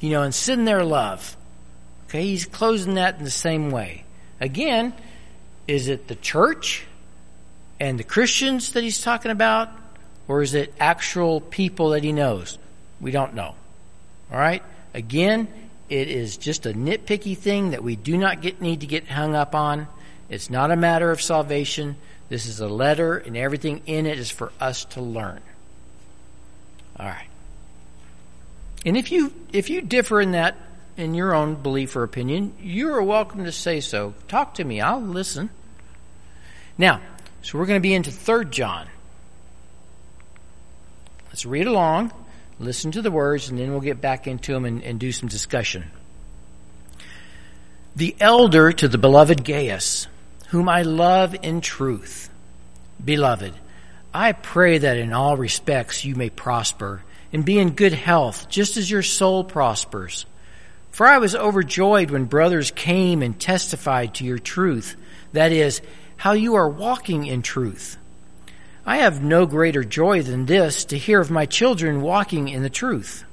you 0.00 0.10
know, 0.10 0.22
and 0.22 0.34
send 0.34 0.68
their 0.68 0.84
love. 0.84 1.36
Okay, 2.08 2.22
he's 2.22 2.44
closing 2.44 2.94
that 2.94 3.18
in 3.18 3.24
the 3.24 3.30
same 3.30 3.70
way. 3.70 4.04
Again, 4.40 4.92
is 5.66 5.88
it 5.88 6.06
the 6.06 6.14
church 6.14 6.86
and 7.78 7.98
the 7.98 8.04
Christians 8.04 8.72
that 8.72 8.82
he's 8.82 9.02
talking 9.02 9.30
about, 9.30 9.68
or 10.28 10.42
is 10.42 10.54
it 10.54 10.72
actual 10.80 11.40
people 11.40 11.90
that 11.90 12.02
he 12.02 12.12
knows? 12.12 12.58
We 13.00 13.10
don't 13.10 13.34
know. 13.34 13.54
All 14.32 14.38
right? 14.38 14.62
Again, 14.94 15.48
it 15.88 16.08
is 16.08 16.36
just 16.36 16.66
a 16.66 16.72
nitpicky 16.72 17.36
thing 17.36 17.70
that 17.70 17.82
we 17.82 17.96
do 17.96 18.16
not 18.16 18.40
get, 18.40 18.60
need 18.60 18.80
to 18.80 18.86
get 18.86 19.06
hung 19.06 19.34
up 19.34 19.54
on. 19.54 19.86
It's 20.28 20.50
not 20.50 20.70
a 20.70 20.76
matter 20.76 21.10
of 21.10 21.22
salvation. 21.22 21.96
This 22.28 22.46
is 22.46 22.58
a 22.58 22.68
letter, 22.68 23.18
and 23.18 23.36
everything 23.36 23.82
in 23.86 24.06
it 24.06 24.18
is 24.18 24.30
for 24.30 24.52
us 24.60 24.84
to 24.86 25.00
learn. 25.00 25.40
All 26.98 27.06
right. 27.06 27.28
And 28.84 28.96
if 28.96 29.12
you 29.12 29.32
if 29.52 29.68
you 29.68 29.80
differ 29.80 30.20
in 30.20 30.32
that 30.32 30.56
in 30.96 31.14
your 31.14 31.34
own 31.34 31.56
belief 31.56 31.94
or 31.94 32.02
opinion, 32.02 32.54
you 32.60 32.92
are 32.94 33.02
welcome 33.02 33.44
to 33.44 33.52
say 33.52 33.80
so. 33.80 34.14
Talk 34.28 34.54
to 34.54 34.64
me. 34.64 34.80
I'll 34.80 35.02
listen. 35.02 35.50
Now, 36.78 37.00
so 37.46 37.56
we're 37.60 37.66
going 37.66 37.80
to 37.80 37.88
be 37.88 37.94
into 37.94 38.10
3rd 38.10 38.50
John. 38.50 38.88
Let's 41.28 41.46
read 41.46 41.68
along, 41.68 42.10
listen 42.58 42.90
to 42.90 43.02
the 43.02 43.10
words, 43.12 43.48
and 43.48 43.56
then 43.56 43.70
we'll 43.70 43.78
get 43.78 44.00
back 44.00 44.26
into 44.26 44.52
them 44.52 44.64
and, 44.64 44.82
and 44.82 44.98
do 44.98 45.12
some 45.12 45.28
discussion. 45.28 45.84
The 47.94 48.16
elder 48.18 48.72
to 48.72 48.88
the 48.88 48.98
beloved 48.98 49.44
Gaius, 49.44 50.08
whom 50.48 50.68
I 50.68 50.82
love 50.82 51.36
in 51.40 51.60
truth. 51.60 52.30
Beloved, 53.04 53.54
I 54.12 54.32
pray 54.32 54.78
that 54.78 54.96
in 54.96 55.12
all 55.12 55.36
respects 55.36 56.04
you 56.04 56.16
may 56.16 56.30
prosper 56.30 57.04
and 57.32 57.44
be 57.44 57.60
in 57.60 57.76
good 57.76 57.92
health, 57.92 58.48
just 58.48 58.76
as 58.76 58.90
your 58.90 59.04
soul 59.04 59.44
prospers. 59.44 60.26
For 60.90 61.06
I 61.06 61.18
was 61.18 61.36
overjoyed 61.36 62.10
when 62.10 62.24
brothers 62.24 62.72
came 62.72 63.22
and 63.22 63.38
testified 63.38 64.14
to 64.14 64.24
your 64.24 64.40
truth, 64.40 64.96
that 65.32 65.52
is, 65.52 65.80
how 66.16 66.32
you 66.32 66.54
are 66.54 66.68
walking 66.68 67.26
in 67.26 67.42
truth. 67.42 67.96
I 68.84 68.98
have 68.98 69.22
no 69.22 69.46
greater 69.46 69.84
joy 69.84 70.22
than 70.22 70.46
this 70.46 70.86
to 70.86 70.98
hear 70.98 71.20
of 71.20 71.30
my 71.30 71.46
children 71.46 72.00
walking 72.00 72.48
in 72.48 72.62
the 72.62 72.70
truth. 72.70 73.24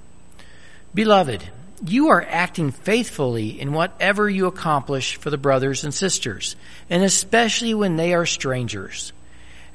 Beloved, 0.94 1.44
you 1.86 2.10
are 2.10 2.26
acting 2.28 2.72
faithfully 2.72 3.60
in 3.60 3.74
whatever 3.74 4.30
you 4.30 4.48
accomplish 4.48 5.18
for 5.18 5.30
the 5.30 5.38
brothers 5.38 5.84
and 5.84 5.94
sisters, 5.94 6.56
and 6.90 7.04
especially 7.04 7.74
when 7.74 7.96
they 7.96 8.14
are 8.14 8.26
strangers 8.26 9.14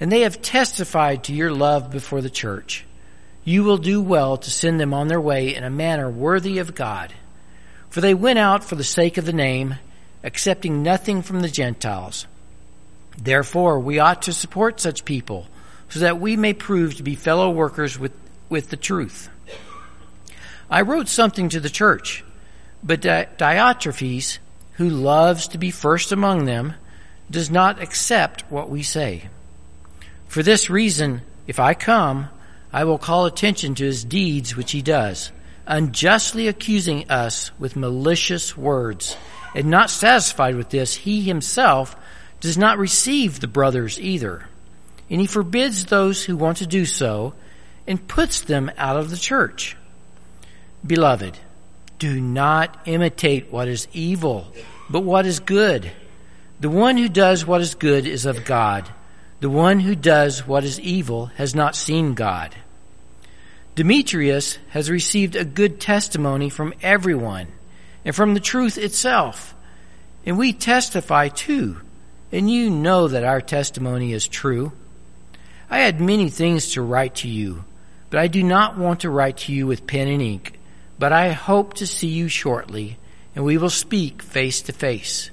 and 0.00 0.12
they 0.12 0.20
have 0.20 0.42
testified 0.42 1.24
to 1.24 1.32
your 1.32 1.52
love 1.52 1.90
before 1.90 2.20
the 2.20 2.30
church. 2.30 2.84
You 3.44 3.64
will 3.64 3.78
do 3.78 4.00
well 4.00 4.36
to 4.36 4.50
send 4.50 4.78
them 4.78 4.94
on 4.94 5.08
their 5.08 5.20
way 5.20 5.54
in 5.54 5.64
a 5.64 5.70
manner 5.70 6.10
worthy 6.10 6.58
of 6.58 6.74
God. 6.74 7.12
For 7.90 8.00
they 8.00 8.14
went 8.14 8.38
out 8.38 8.62
for 8.62 8.74
the 8.76 8.84
sake 8.84 9.16
of 9.16 9.24
the 9.24 9.32
name, 9.32 9.76
accepting 10.22 10.82
nothing 10.82 11.22
from 11.22 11.40
the 11.40 11.48
Gentiles. 11.48 12.26
Therefore, 13.20 13.80
we 13.80 13.98
ought 13.98 14.22
to 14.22 14.32
support 14.32 14.80
such 14.80 15.04
people, 15.04 15.46
so 15.88 16.00
that 16.00 16.20
we 16.20 16.36
may 16.36 16.54
prove 16.54 16.96
to 16.96 17.02
be 17.02 17.16
fellow 17.16 17.50
workers 17.50 17.98
with, 17.98 18.12
with 18.48 18.70
the 18.70 18.76
truth. 18.76 19.28
I 20.70 20.82
wrote 20.82 21.08
something 21.08 21.48
to 21.48 21.60
the 21.60 21.70
church, 21.70 22.24
but 22.82 23.00
Diotrephes, 23.00 24.38
who 24.72 24.88
loves 24.88 25.48
to 25.48 25.58
be 25.58 25.70
first 25.70 26.12
among 26.12 26.44
them, 26.44 26.74
does 27.30 27.50
not 27.50 27.82
accept 27.82 28.44
what 28.50 28.70
we 28.70 28.82
say. 28.82 29.28
For 30.28 30.42
this 30.42 30.70
reason, 30.70 31.22
if 31.46 31.58
I 31.58 31.74
come, 31.74 32.28
I 32.72 32.84
will 32.84 32.98
call 32.98 33.26
attention 33.26 33.74
to 33.76 33.84
his 33.84 34.04
deeds 34.04 34.56
which 34.56 34.72
he 34.72 34.82
does, 34.82 35.32
unjustly 35.66 36.48
accusing 36.48 37.10
us 37.10 37.50
with 37.58 37.76
malicious 37.76 38.56
words. 38.56 39.16
And 39.54 39.70
not 39.70 39.90
satisfied 39.90 40.54
with 40.54 40.68
this, 40.68 40.94
he 40.94 41.22
himself 41.22 41.96
does 42.40 42.58
not 42.58 42.78
receive 42.78 43.40
the 43.40 43.48
brothers 43.48 44.00
either. 44.00 44.46
And 45.10 45.20
he 45.20 45.26
forbids 45.26 45.86
those 45.86 46.24
who 46.24 46.36
want 46.36 46.58
to 46.58 46.66
do 46.66 46.84
so 46.84 47.34
and 47.86 48.06
puts 48.06 48.42
them 48.42 48.70
out 48.76 48.96
of 48.96 49.10
the 49.10 49.16
church. 49.16 49.76
Beloved, 50.86 51.38
do 51.98 52.20
not 52.20 52.82
imitate 52.86 53.50
what 53.50 53.68
is 53.68 53.88
evil, 53.92 54.52
but 54.88 55.00
what 55.00 55.26
is 55.26 55.40
good. 55.40 55.90
The 56.60 56.70
one 56.70 56.96
who 56.96 57.08
does 57.08 57.46
what 57.46 57.60
is 57.60 57.74
good 57.74 58.06
is 58.06 58.26
of 58.26 58.44
God 58.44 58.88
the 59.40 59.50
one 59.50 59.80
who 59.80 59.94
does 59.94 60.46
what 60.46 60.64
is 60.64 60.80
evil 60.80 61.26
has 61.36 61.54
not 61.54 61.76
seen 61.76 62.14
God. 62.14 62.54
Demetrius 63.76 64.58
has 64.70 64.90
received 64.90 65.36
a 65.36 65.44
good 65.44 65.80
testimony 65.80 66.50
from 66.50 66.74
everyone 66.82 67.46
and 68.04 68.14
from 68.14 68.34
the 68.34 68.40
truth 68.40 68.76
itself. 68.76 69.54
And 70.26 70.36
we 70.36 70.52
testify 70.52 71.28
too, 71.28 71.80
and 72.32 72.50
you 72.50 72.70
know 72.70 73.08
that 73.08 73.24
our 73.24 73.40
testimony 73.40 74.12
is 74.12 74.26
true. 74.26 74.72
I 75.70 75.80
had 75.80 76.00
many 76.00 76.30
things 76.30 76.72
to 76.72 76.82
write 76.82 77.16
to 77.16 77.28
you, 77.28 77.64
but 78.10 78.20
I 78.20 78.26
do 78.26 78.42
not 78.42 78.78
want 78.78 79.00
to 79.00 79.10
write 79.10 79.38
to 79.38 79.52
you 79.52 79.66
with 79.66 79.86
pen 79.86 80.08
and 80.08 80.22
ink, 80.22 80.58
but 80.98 81.12
I 81.12 81.30
hope 81.30 81.74
to 81.74 81.86
see 81.86 82.08
you 82.08 82.28
shortly, 82.28 82.98
and 83.34 83.44
we 83.44 83.58
will 83.58 83.70
speak 83.70 84.22
face 84.22 84.62
to 84.62 84.72
face. 84.72 85.30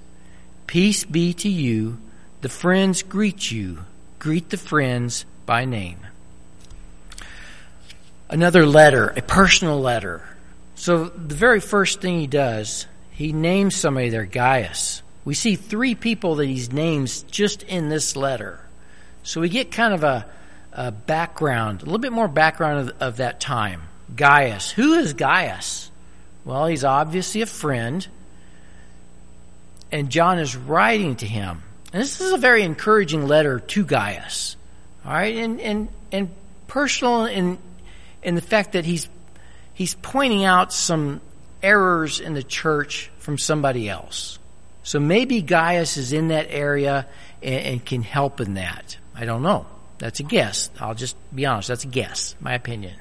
Peace 0.67 1.03
be 1.03 1.33
to 1.33 1.49
you. 1.49 1.97
The 2.41 2.49
friends 2.49 3.03
greet 3.03 3.51
you 3.51 3.79
greet 4.25 4.49
the 4.49 4.57
friends 4.57 5.23
by 5.45 5.65
name. 5.65 5.99
Another 8.27 8.65
letter, 8.65 9.13
a 9.15 9.21
personal 9.21 9.79
letter. 9.79 10.27
So 10.73 11.05
the 11.05 11.35
very 11.35 11.59
first 11.59 12.01
thing 12.01 12.19
he 12.19 12.25
does, 12.25 12.87
he 13.11 13.33
names 13.33 13.75
somebody 13.75 14.09
there, 14.09 14.25
Gaius. 14.25 15.03
We 15.25 15.33
see 15.33 15.55
three 15.55 15.95
people 15.95 16.35
that 16.35 16.45
he 16.45 16.67
names 16.71 17.23
just 17.23 17.63
in 17.63 17.89
this 17.89 18.15
letter. 18.15 18.59
So 19.23 19.41
we 19.41 19.49
get 19.49 19.71
kind 19.71 19.93
of 19.93 20.03
a, 20.03 20.25
a 20.71 20.91
background, 20.91 21.81
a 21.81 21.85
little 21.85 21.99
bit 21.99 22.11
more 22.11 22.27
background 22.27 22.89
of, 22.89 23.01
of 23.01 23.17
that 23.17 23.39
time. 23.39 23.81
Gaius. 24.15 24.69
Who 24.69 24.93
is 24.93 25.13
Gaius? 25.13 25.89
Well, 26.45 26.67
he's 26.67 26.83
obviously 26.83 27.41
a 27.41 27.47
friend. 27.47 28.07
And 29.91 30.11
John 30.11 30.37
is 30.37 30.55
writing 30.55 31.15
to 31.17 31.25
him. 31.25 31.63
And 31.91 32.03
this 32.03 32.21
is 32.21 32.33
a 32.33 32.37
very 32.37 32.61
encouraging 32.61 33.25
letter 33.27 33.59
to 33.59 33.85
Gaius. 33.85 34.57
All 35.05 35.13
right, 35.13 35.35
and 35.37 35.61
and 35.61 35.87
and 36.11 36.29
personal 36.67 37.25
and 37.25 37.57
and 38.23 38.35
the 38.35 38.41
fact 38.41 38.73
that 38.73 38.85
he's 38.85 39.07
he's 39.73 39.93
pointing 39.93 40.43
out 40.43 40.73
some 40.73 41.21
errors 41.61 42.19
in 42.19 42.33
the 42.33 42.43
church 42.43 43.11
from 43.19 43.37
somebody 43.37 43.87
else. 43.87 44.39
So 44.85 44.99
maybe 44.99 45.41
Gaius 45.41 45.97
is 45.97 46.13
in 46.13 46.27
that 46.27 46.45
area 46.49 47.07
and, 47.41 47.65
and 47.65 47.85
can 47.85 48.03
help 48.03 48.39
in 48.39 48.53
that. 48.53 48.97
I 49.15 49.25
don't 49.25 49.41
know. 49.41 49.65
That's 49.97 50.19
a 50.19 50.23
guess. 50.23 50.69
I'll 50.79 50.93
just 50.93 51.17
be 51.33 51.47
honest. 51.47 51.69
That's 51.69 51.83
a 51.85 51.87
guess, 51.87 52.35
my 52.39 52.53
opinion. 52.53 52.93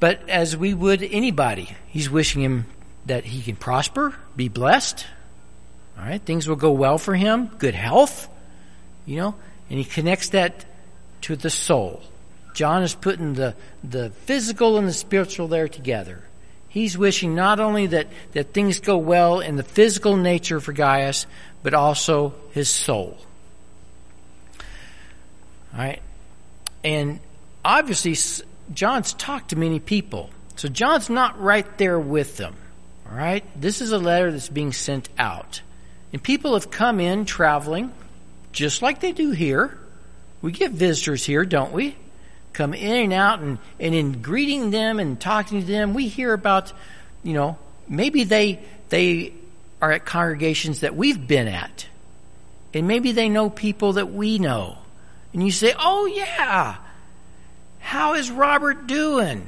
But 0.00 0.26
as 0.30 0.56
we 0.56 0.72
would 0.72 1.02
anybody, 1.02 1.76
he's 1.88 2.08
wishing 2.08 2.40
him 2.40 2.64
that 3.04 3.24
he 3.24 3.42
can 3.42 3.56
prosper, 3.56 4.14
be 4.34 4.48
blessed. 4.48 5.06
All 5.98 6.04
right, 6.04 6.22
things 6.22 6.48
will 6.48 6.56
go 6.56 6.72
well 6.72 6.96
for 6.96 7.14
him, 7.14 7.48
good 7.58 7.74
health, 7.74 8.28
you 9.04 9.18
know, 9.18 9.34
and 9.68 9.78
he 9.78 9.84
connects 9.84 10.30
that 10.30 10.64
to 11.22 11.36
the 11.36 11.50
soul. 11.50 12.02
John 12.54 12.82
is 12.82 12.94
putting 12.94 13.34
the, 13.34 13.54
the 13.84 14.08
physical 14.10 14.78
and 14.78 14.88
the 14.88 14.92
spiritual 14.94 15.48
there 15.48 15.68
together. 15.68 16.22
He's 16.68 16.98
wishing 16.98 17.34
not 17.34 17.60
only 17.60 17.86
that, 17.88 18.08
that 18.32 18.52
things 18.52 18.80
go 18.80 18.98
well 18.98 19.40
in 19.40 19.56
the 19.56 19.62
physical 19.62 20.16
nature 20.16 20.60
for 20.60 20.72
Gaius, 20.72 21.26
but 21.62 21.74
also 21.74 22.34
his 22.52 22.68
soul. 22.68 23.16
All 25.72 25.80
right. 25.80 26.02
And 26.84 27.20
obviously, 27.64 28.16
John's 28.72 29.14
talked 29.14 29.50
to 29.50 29.56
many 29.56 29.80
people. 29.80 30.30
So 30.56 30.68
John's 30.68 31.08
not 31.08 31.40
right 31.40 31.78
there 31.78 31.98
with 31.98 32.36
them. 32.36 32.54
All 33.10 33.16
right. 33.16 33.44
This 33.58 33.80
is 33.80 33.92
a 33.92 33.98
letter 33.98 34.30
that's 34.30 34.48
being 34.48 34.72
sent 34.72 35.08
out. 35.18 35.62
And 36.12 36.22
people 36.22 36.54
have 36.54 36.70
come 36.70 37.00
in 37.00 37.24
traveling, 37.24 37.92
just 38.52 38.82
like 38.82 39.00
they 39.00 39.12
do 39.12 39.30
here. 39.30 39.78
We 40.42 40.52
get 40.52 40.72
visitors 40.72 41.24
here, 41.24 41.44
don't 41.44 41.72
we? 41.72 41.96
Come 42.58 42.74
in 42.74 42.96
and 43.04 43.12
out, 43.12 43.38
and, 43.38 43.58
and 43.78 43.94
in 43.94 44.20
greeting 44.20 44.72
them 44.72 44.98
and 44.98 45.20
talking 45.20 45.60
to 45.60 45.64
them, 45.64 45.94
we 45.94 46.08
hear 46.08 46.32
about, 46.32 46.72
you 47.22 47.32
know, 47.32 47.56
maybe 47.88 48.24
they, 48.24 48.58
they 48.88 49.32
are 49.80 49.92
at 49.92 50.04
congregations 50.04 50.80
that 50.80 50.96
we've 50.96 51.24
been 51.24 51.46
at. 51.46 51.86
And 52.74 52.88
maybe 52.88 53.12
they 53.12 53.28
know 53.28 53.48
people 53.48 53.92
that 53.92 54.12
we 54.12 54.40
know. 54.40 54.76
And 55.32 55.44
you 55.44 55.52
say, 55.52 55.72
oh 55.78 56.06
yeah, 56.06 56.78
how 57.78 58.14
is 58.14 58.28
Robert 58.28 58.88
doing? 58.88 59.46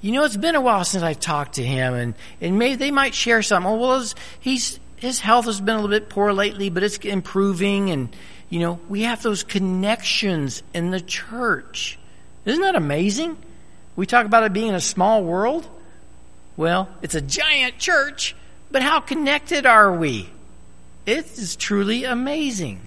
You 0.00 0.12
know, 0.12 0.22
it's 0.22 0.36
been 0.36 0.54
a 0.54 0.60
while 0.60 0.84
since 0.84 1.02
I 1.02 1.14
talked 1.14 1.54
to 1.54 1.64
him 1.64 1.94
and, 1.94 2.14
and 2.40 2.60
maybe 2.60 2.76
they 2.76 2.92
might 2.92 3.12
share 3.12 3.42
something. 3.42 3.72
Oh, 3.72 3.74
well, 3.74 4.04
he's, 4.38 4.78
his 4.94 5.18
health 5.18 5.46
has 5.46 5.60
been 5.60 5.74
a 5.74 5.80
little 5.80 5.98
bit 5.98 6.08
poor 6.08 6.32
lately, 6.32 6.70
but 6.70 6.84
it's 6.84 6.98
improving 6.98 7.90
and, 7.90 8.14
you 8.50 8.60
know, 8.60 8.78
we 8.88 9.02
have 9.02 9.20
those 9.20 9.42
connections 9.42 10.62
in 10.72 10.92
the 10.92 11.00
church. 11.00 11.98
Isn't 12.46 12.62
that 12.62 12.76
amazing? 12.76 13.36
We 13.96 14.06
talk 14.06 14.24
about 14.24 14.44
it 14.44 14.52
being 14.52 14.72
a 14.72 14.80
small 14.80 15.22
world. 15.22 15.68
Well, 16.56 16.88
it's 17.02 17.14
a 17.14 17.20
giant 17.20 17.78
church, 17.78 18.34
but 18.70 18.82
how 18.82 19.00
connected 19.00 19.66
are 19.66 19.92
we? 19.92 20.30
It 21.04 21.38
is 21.38 21.56
truly 21.56 22.04
amazing. 22.04 22.80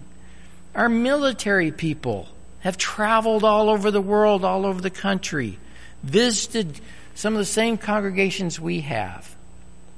Our 0.74 0.90
military 0.90 1.72
people 1.72 2.28
have 2.62 2.78
traveled 2.78 3.44
all 3.44 3.70
over 3.70 3.92
the 3.92 4.02
world, 4.02 4.44
all 4.44 4.66
over 4.66 4.82
the 4.82 4.90
country, 4.90 5.60
visited 6.04 6.80
some 7.16 7.34
of 7.34 7.40
the 7.40 7.46
same 7.46 7.78
congregations 7.78 8.60
we 8.60 8.82
have. 8.82 9.36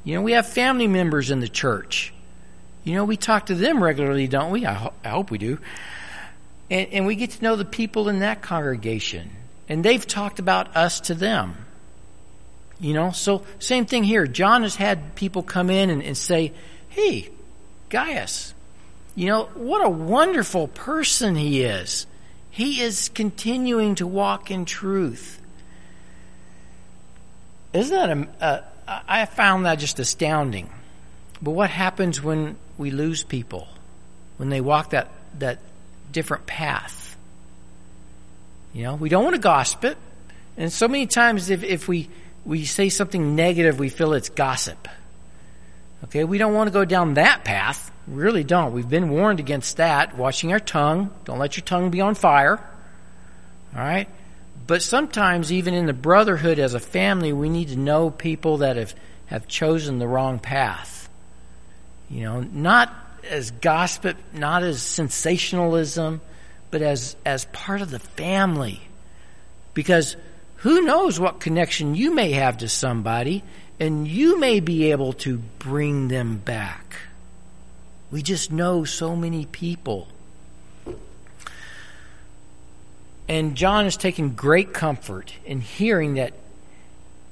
You 0.04 0.15
know, 0.15 0.21
we 0.21 0.32
have 0.34 0.47
family 0.47 0.88
members 0.88 1.30
in 1.30 1.39
the 1.39 1.50
church. 1.50 2.13
You 2.84 2.95
know, 2.95 3.06
we 3.06 3.17
talk 3.17 3.47
to 3.47 3.56
them 3.56 3.84
regularly, 3.84 4.28
don't 4.28 4.52
we? 4.52 4.65
I, 4.65 4.74
ho- 4.74 4.93
I 5.04 5.10
hope 5.10 5.30
we 5.30 5.38
do. 5.38 5.60
And, 6.69 6.88
and 6.91 7.06
we 7.06 7.15
get 7.15 7.32
to 7.32 7.43
know 7.43 7.56
the 7.56 7.65
people 7.65 8.10
in 8.10 8.19
that 8.19 8.41
congregation. 8.41 9.30
And 9.72 9.86
they've 9.86 10.06
talked 10.06 10.40
about 10.40 10.76
us 10.76 11.00
to 11.00 11.14
them. 11.14 11.56
You 12.82 12.94
know, 12.94 13.12
so 13.12 13.46
same 13.58 13.86
thing 13.86 14.04
here. 14.04 14.28
John 14.28 14.64
has 14.64 14.76
had 14.76 15.16
people 15.16 15.44
come 15.44 15.70
in 15.70 15.90
and, 15.90 16.04
and 16.04 16.18
say, 16.18 16.52
Hey, 16.90 17.30
Gaius, 17.88 18.54
you 19.16 19.28
know, 19.28 19.46
what 19.54 19.82
a 19.82 19.90
wonderful 19.90 20.68
person 20.68 21.38
he 21.38 21.62
is. 21.64 22.06
He 22.50 22.82
is 22.82 23.08
continuing 23.08 23.96
to 23.96 24.06
walk 24.06 24.52
in 24.52 24.66
truth. 24.66 25.40
Isn't 27.72 27.96
that 27.96 28.10
a, 28.10 28.46
a, 28.46 28.66
uh, 28.92 29.02
I 29.08 29.26
found 29.26 29.66
that 29.68 29.80
just 29.80 30.00
astounding. 30.00 30.70
But 31.42 31.52
what 31.52 31.70
happens 31.70 32.22
when 32.22 32.58
we 32.78 32.92
lose 32.92 33.24
people? 33.24 33.70
When 34.36 34.50
they 34.50 34.60
walk 34.60 34.90
that, 34.90 35.12
that 35.40 35.60
different 36.12 36.46
path? 36.46 37.11
You 38.74 38.84
know, 38.84 38.96
we 38.96 39.10
don't 39.10 39.24
want 39.24 39.36
to 39.36 39.42
gossip. 39.42 39.98
And 40.58 40.72
so 40.72 40.88
many 40.88 41.08
times 41.08 41.50
if, 41.50 41.64
if 41.64 41.88
we, 41.88 42.10
we 42.46 42.66
say 42.66 42.90
something 42.90 43.36
negative, 43.36 43.80
we 43.80 43.90
feel 43.90 44.14
it's 44.14 44.30
gossip. 44.30 44.88
Okay, 46.06 46.24
we 46.24 46.38
don't 46.38 46.54
want 46.54 46.68
to 46.68 46.72
go 46.72 46.86
down 46.86 47.16
that 47.16 47.44
path. 47.44 47.92
We 48.08 48.22
really 48.22 48.44
don't. 48.44 48.74
We've 48.74 48.90
been 48.90 49.10
warned 49.10 49.40
against 49.40 49.78
that. 49.78 50.18
Watching 50.18 50.52
our 50.52 50.60
tongue. 50.60 51.12
Don't 51.26 51.40
let 51.40 51.58
your 51.58 51.64
tongue 51.64 51.92
be 51.92 52.02
on 52.02 52.16
fire. 52.16 52.60
All 53.76 53.82
right? 53.82 54.10
But 54.68 54.82
sometimes, 54.82 55.52
even 55.52 55.74
in 55.74 55.86
the 55.86 55.94
brotherhood 55.94 56.60
as 56.60 56.74
a 56.74 56.80
family, 56.80 57.34
we 57.34 57.50
need 57.50 57.70
to 57.70 57.76
know 57.78 58.10
people 58.10 58.58
that 58.58 58.78
have, 58.78 58.96
have 59.28 59.48
chosen 59.48 60.00
the 60.00 60.08
wrong 60.08 60.40
path. 60.40 61.10
You 62.10 62.22
know, 62.24 62.42
not 62.42 62.94
as 63.30 63.52
gossip, 63.52 64.18
not 64.34 64.64
as 64.64 64.82
sensationalism, 64.82 66.22
but 66.72 66.82
as, 66.82 67.16
as 67.26 67.46
part 67.46 67.82
of 67.82 67.92
the 67.92 68.00
family. 68.00 68.82
Because 69.74 70.16
who 70.58 70.82
knows 70.82 71.20
what 71.20 71.40
connection 71.40 71.96
you 71.96 72.14
may 72.14 72.32
have 72.32 72.58
to 72.60 72.70
somebody 72.70 73.44
and 73.80 74.08
you 74.08 74.40
may 74.40 74.60
be 74.60 74.92
able 74.92 75.14
to 75.14 75.38
bring 75.60 76.08
them 76.08 76.38
back. 76.38 76.96
We 78.12 78.22
just 78.22 78.52
know 78.52 78.84
so 78.84 79.16
many 79.16 79.46
people. 79.46 80.08
And 83.28 83.56
John 83.56 83.86
is 83.86 83.96
taking 83.96 84.36
great 84.36 84.74
comfort 84.74 85.34
in 85.46 85.62
hearing 85.62 86.16
that 86.16 86.34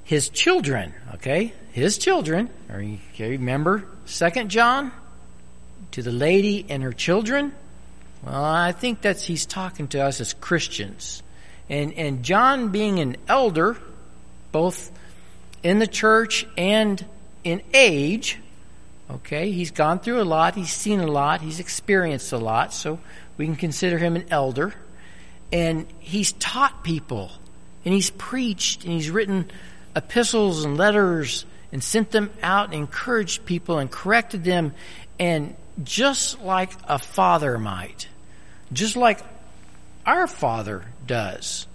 his 0.05 0.29
children, 0.29 0.93
okay, 1.15 1.53
his 1.71 1.97
children, 1.97 2.49
or 2.69 2.81
you 2.81 2.97
remember 3.19 3.85
Second 4.05 4.49
John 4.49 4.91
to 5.91 6.01
the 6.01 6.11
lady 6.11 6.65
and 6.67 6.81
her 6.81 6.93
children? 6.93 7.53
Well, 8.23 8.43
I 8.43 8.71
think 8.71 9.01
that's 9.01 9.23
he's 9.23 9.45
talking 9.45 9.87
to 9.89 10.01
us 10.01 10.19
as 10.19 10.33
Christians. 10.33 11.23
And 11.69 11.93
and 11.93 12.23
John 12.23 12.69
being 12.69 12.99
an 12.99 13.17
elder, 13.27 13.77
both 14.51 14.91
in 15.63 15.79
the 15.79 15.87
church 15.87 16.47
and 16.57 17.03
in 17.43 17.61
age. 17.73 18.39
Okay, 19.11 19.51
he's 19.51 19.71
gone 19.71 19.99
through 19.99 20.21
a 20.21 20.23
lot, 20.23 20.53
he's 20.53 20.71
seen 20.71 20.99
a 20.99 21.07
lot, 21.07 21.41
he's 21.41 21.59
experienced 21.59 22.31
a 22.31 22.37
lot, 22.37 22.73
so 22.73 22.99
we 23.37 23.45
can 23.45 23.55
consider 23.55 23.97
him 23.97 24.15
an 24.15 24.25
elder. 24.29 24.73
And 25.51 25.87
he's 25.97 26.33
taught 26.33 26.83
people, 26.83 27.31
and 27.83 27.93
he's 27.93 28.11
preached, 28.11 28.83
and 28.83 28.93
he's 28.93 29.09
written 29.09 29.49
epistles 29.95 30.63
and 30.63 30.77
letters 30.77 31.45
and 31.71 31.83
sent 31.83 32.11
them 32.11 32.29
out 32.41 32.65
and 32.65 32.75
encouraged 32.75 33.45
people 33.45 33.79
and 33.79 33.89
corrected 33.89 34.43
them. 34.43 34.73
And 35.19 35.55
just 35.83 36.41
like 36.41 36.71
a 36.87 36.99
father 36.99 37.57
might, 37.57 38.07
just 38.71 38.95
like 38.95 39.19
our 40.05 40.27
father 40.27 40.85
does. 41.05 41.67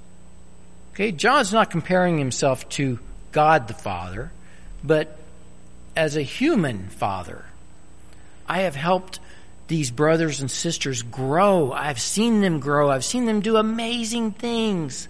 Okay, 0.93 1.13
John's 1.13 1.53
not 1.53 1.71
comparing 1.71 2.19
himself 2.19 2.69
to 2.71 2.99
God 3.33 3.67
the 3.67 3.75
Father, 3.75 4.31
but 4.83 5.19
as 5.97 6.17
a 6.17 6.23
human 6.23 6.89
father. 6.89 7.45
I 8.47 8.61
have 8.61 8.77
helped 8.77 9.19
these 9.67 9.91
brothers 9.91 10.41
and 10.41 10.51
sisters 10.51 11.03
grow. 11.03 11.73
I've 11.73 12.01
seen 12.01 12.41
them 12.41 12.61
grow. 12.61 12.91
I've 12.91 13.05
seen 13.05 13.25
them 13.25 13.41
do 13.41 13.57
amazing 13.57 14.33
things. 14.33 15.09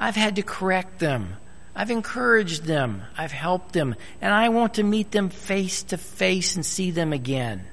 I've 0.00 0.16
had 0.16 0.36
to 0.36 0.42
correct 0.42 0.98
them. 0.98 1.36
I've 1.74 1.90
encouraged 1.90 2.64
them. 2.64 3.02
I've 3.16 3.32
helped 3.32 3.72
them. 3.72 3.94
And 4.20 4.32
I 4.32 4.48
want 4.48 4.74
to 4.74 4.82
meet 4.82 5.10
them 5.10 5.28
face 5.28 5.82
to 5.84 5.98
face 5.98 6.56
and 6.56 6.64
see 6.64 6.90
them 6.90 7.12
again. 7.12 7.64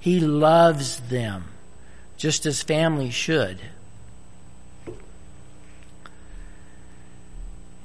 He 0.00 0.18
loves 0.20 0.98
them, 1.00 1.44
just 2.16 2.46
as 2.46 2.62
family 2.62 3.10
should. 3.10 3.60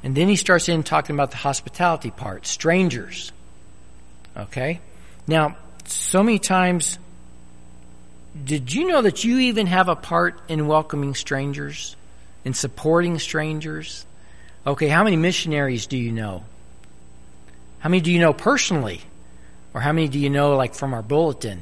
And 0.01 0.15
then 0.15 0.28
he 0.28 0.36
starts 0.36 0.69
in 0.69 0.84
talking 0.84 1.15
about 1.15 1.32
the 1.32 1.38
hospitality 1.38 2.12
part, 2.12 2.45
strangers. 2.45 3.32
Okay? 4.38 4.80
Now, 5.28 5.58
so 5.86 6.23
many 6.23 6.39
times, 6.39 6.99
did 8.43 8.73
you 8.73 8.88
know 8.88 9.01
that 9.01 9.23
you 9.23 9.39
even 9.39 9.67
have 9.67 9.89
a 9.89 9.95
part 9.95 10.39
in 10.47 10.67
welcoming 10.67 11.15
strangers, 11.15 11.95
in 12.45 12.54
supporting 12.54 13.17
strangers? 13.19 14.06
Okay, 14.65 14.88
how 14.88 15.04
many 15.04 15.15
missionaries 15.15 15.88
do 15.88 15.97
you 15.97 16.12
know? 16.12 16.43
How 17.80 17.89
many 17.89 18.01
do 18.01 18.12
you 18.12 18.19
know 18.19 18.34
personally? 18.34 19.01
Or 19.73 19.82
how 19.82 19.91
many 19.91 20.08
do 20.08 20.19
you 20.19 20.30
know 20.30 20.56
like 20.56 20.75
from 20.75 20.93
our 20.93 21.01
bulletin? 21.01 21.62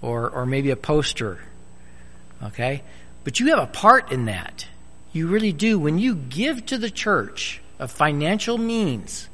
Or, 0.00 0.30
or 0.30 0.46
maybe 0.46 0.70
a 0.70 0.76
poster? 0.76 1.38
Okay? 2.42 2.82
But 3.24 3.40
you 3.40 3.48
have 3.48 3.58
a 3.58 3.66
part 3.66 4.12
in 4.12 4.26
that. 4.26 4.66
You 5.12 5.26
really 5.28 5.52
do. 5.52 5.78
When 5.78 5.98
you 5.98 6.14
give 6.14 6.66
to 6.66 6.78
the 6.78 6.90
church 6.90 7.60
of 7.78 7.90
financial 7.90 8.58
means, 8.58 9.28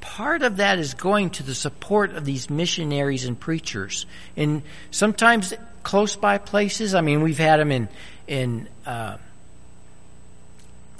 part 0.00 0.42
of 0.42 0.56
that 0.56 0.78
is 0.78 0.94
going 0.94 1.30
to 1.30 1.42
the 1.42 1.54
support 1.54 2.12
of 2.14 2.24
these 2.24 2.50
missionaries 2.50 3.24
and 3.24 3.38
preachers. 3.38 4.06
And 4.36 4.62
sometimes 4.90 5.52
close 5.82 6.16
by 6.16 6.38
places, 6.38 6.94
I 6.94 7.00
mean, 7.00 7.22
we've 7.22 7.38
had 7.38 7.58
them 7.60 7.72
in, 7.72 7.88
in, 8.26 8.68
uh, 8.86 9.16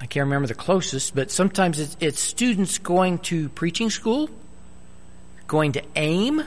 I 0.01 0.07
can't 0.07 0.25
remember 0.25 0.49
the 0.49 0.55
closest, 0.55 1.15
but 1.15 1.31
sometimes 1.31 1.79
it's, 1.79 1.97
it's 2.01 2.21
students 2.21 2.79
going 2.79 3.19
to 3.19 3.49
preaching 3.51 3.91
school, 3.91 4.31
going 5.47 5.73
to 5.73 5.83
AIM. 5.97 6.43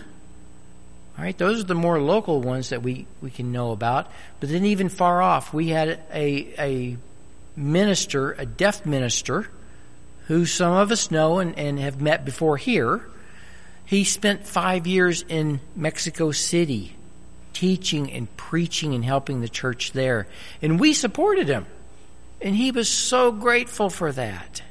All 1.18 1.24
right, 1.24 1.38
those 1.38 1.60
are 1.60 1.64
the 1.64 1.76
more 1.76 2.02
local 2.02 2.42
ones 2.42 2.70
that 2.70 2.82
we, 2.82 3.06
we 3.22 3.30
can 3.30 3.52
know 3.52 3.72
about. 3.72 4.12
But 4.40 4.50
then 4.50 4.66
even 4.66 4.90
far 4.90 5.22
off, 5.22 5.54
we 5.54 5.70
had 5.70 6.00
a, 6.12 6.54
a 6.58 6.98
minister, 7.56 8.32
a 8.32 8.46
deaf 8.46 8.86
minister, 8.86 9.48
who 10.28 10.46
some 10.46 10.74
of 10.74 10.92
us 10.92 11.12
know 11.12 11.40
and, 11.40 11.58
and 11.58 11.80
have 11.80 12.02
met 12.02 12.26
before 12.26 12.58
here. 12.58 13.06
He 13.86 14.06
spent 14.06 14.48
five 14.48 14.88
years 14.88 15.24
in 15.28 15.60
Mexico 15.76 16.32
City 16.32 16.96
teaching 17.54 18.12
and 18.12 18.36
preaching 18.36 18.96
and 18.96 19.06
helping 19.06 19.42
the 19.42 19.50
church 19.50 19.92
there. 19.92 20.28
And 20.62 20.80
we 20.80 20.94
supported 20.94 21.48
him. 21.48 21.68
And 22.42 22.56
he 22.56 22.72
was 22.72 22.90
so 22.90 23.32
grateful 23.32 23.90
for 23.90 24.12
that. 24.12 24.64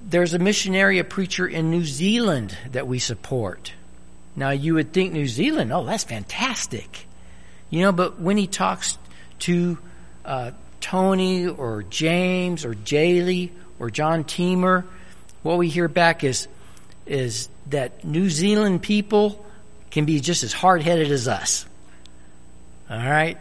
There's 0.00 0.34
a 0.34 0.38
missionary, 0.38 0.98
a 0.98 1.04
preacher 1.04 1.46
in 1.46 1.70
New 1.70 1.84
Zealand 1.84 2.56
that 2.72 2.86
we 2.86 2.98
support. 2.98 3.72
Now 4.36 4.50
you 4.50 4.74
would 4.74 4.92
think 4.92 5.12
New 5.12 5.26
Zealand, 5.26 5.72
oh, 5.72 5.84
that's 5.84 6.04
fantastic. 6.04 7.06
You 7.70 7.82
know, 7.82 7.92
but 7.92 8.20
when 8.20 8.36
he 8.36 8.46
talks 8.46 8.98
to 9.40 9.78
uh, 10.24 10.52
Tony 10.80 11.46
or 11.46 11.82
James 11.82 12.64
or 12.64 12.74
Jaylee 12.74 13.50
or 13.78 13.90
John 13.90 14.24
Teamer, 14.24 14.84
what 15.42 15.58
we 15.58 15.68
hear 15.68 15.88
back 15.88 16.24
is 16.24 16.48
is 17.06 17.48
that 17.68 18.04
New 18.04 18.30
Zealand 18.30 18.82
people 18.82 19.44
can 19.90 20.06
be 20.06 20.20
just 20.20 20.42
as 20.42 20.52
hard 20.52 20.82
headed 20.82 21.10
as 21.10 21.28
us. 21.28 21.66
All 22.90 22.96
right, 22.96 23.38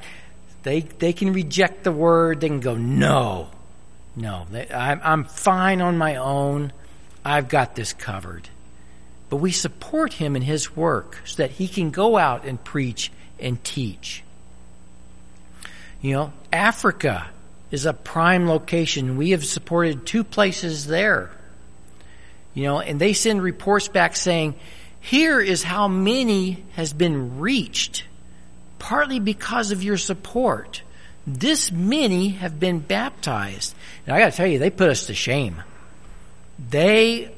they 0.64 0.82
they 0.82 1.14
can 1.14 1.34
reject 1.34 1.84
the 1.84 1.92
word. 1.92 2.42
They 2.42 2.48
can 2.48 2.60
go 2.60 2.76
no, 2.76 3.50
no. 4.16 4.46
I'm 4.74 5.02
I'm 5.04 5.24
fine 5.26 5.82
on 5.82 5.98
my 5.98 6.18
own. 6.18 6.72
I've 7.26 7.48
got 7.48 7.76
this 7.76 7.94
covered. 7.94 8.50
But 9.34 9.38
we 9.38 9.52
support 9.52 10.14
him 10.14 10.36
in 10.36 10.44
his 10.44 10.76
work 10.76 11.20
so 11.26 11.38
that 11.38 11.50
he 11.50 11.68
can 11.68 11.90
go 11.90 12.18
out 12.18 12.46
and 12.46 12.64
preach 12.64 13.12
and 13.40 13.64
teach. 13.64 14.24
You 16.04 16.14
know, 16.14 16.34
Africa 16.52 17.32
is 17.72 17.88
a 17.88 17.94
prime 17.94 18.48
location. 18.48 19.18
We 19.18 19.32
have 19.32 19.44
supported 19.44 20.06
two 20.06 20.24
places 20.24 20.86
there. 20.86 21.32
You 22.54 22.66
know, 22.66 22.80
and 22.80 23.02
they 23.02 23.14
send 23.14 23.42
reports 23.42 23.88
back 23.88 24.16
saying, 24.16 24.54
here 25.00 25.42
is 25.42 25.64
how 25.64 25.88
many 25.88 26.64
has 26.74 26.94
been 26.94 27.40
reached 27.40 28.04
partly 28.78 29.20
because 29.20 29.72
of 29.72 29.82
your 29.82 29.98
support. 29.98 30.84
This 31.26 31.72
many 31.72 32.30
have 32.30 32.60
been 32.60 32.78
baptized. 32.78 33.74
And 34.06 34.16
I 34.16 34.20
gotta 34.20 34.38
tell 34.38 34.46
you, 34.46 34.60
they 34.60 34.70
put 34.70 34.90
us 34.90 35.08
to 35.08 35.16
shame. 35.16 35.64
They 36.70 37.33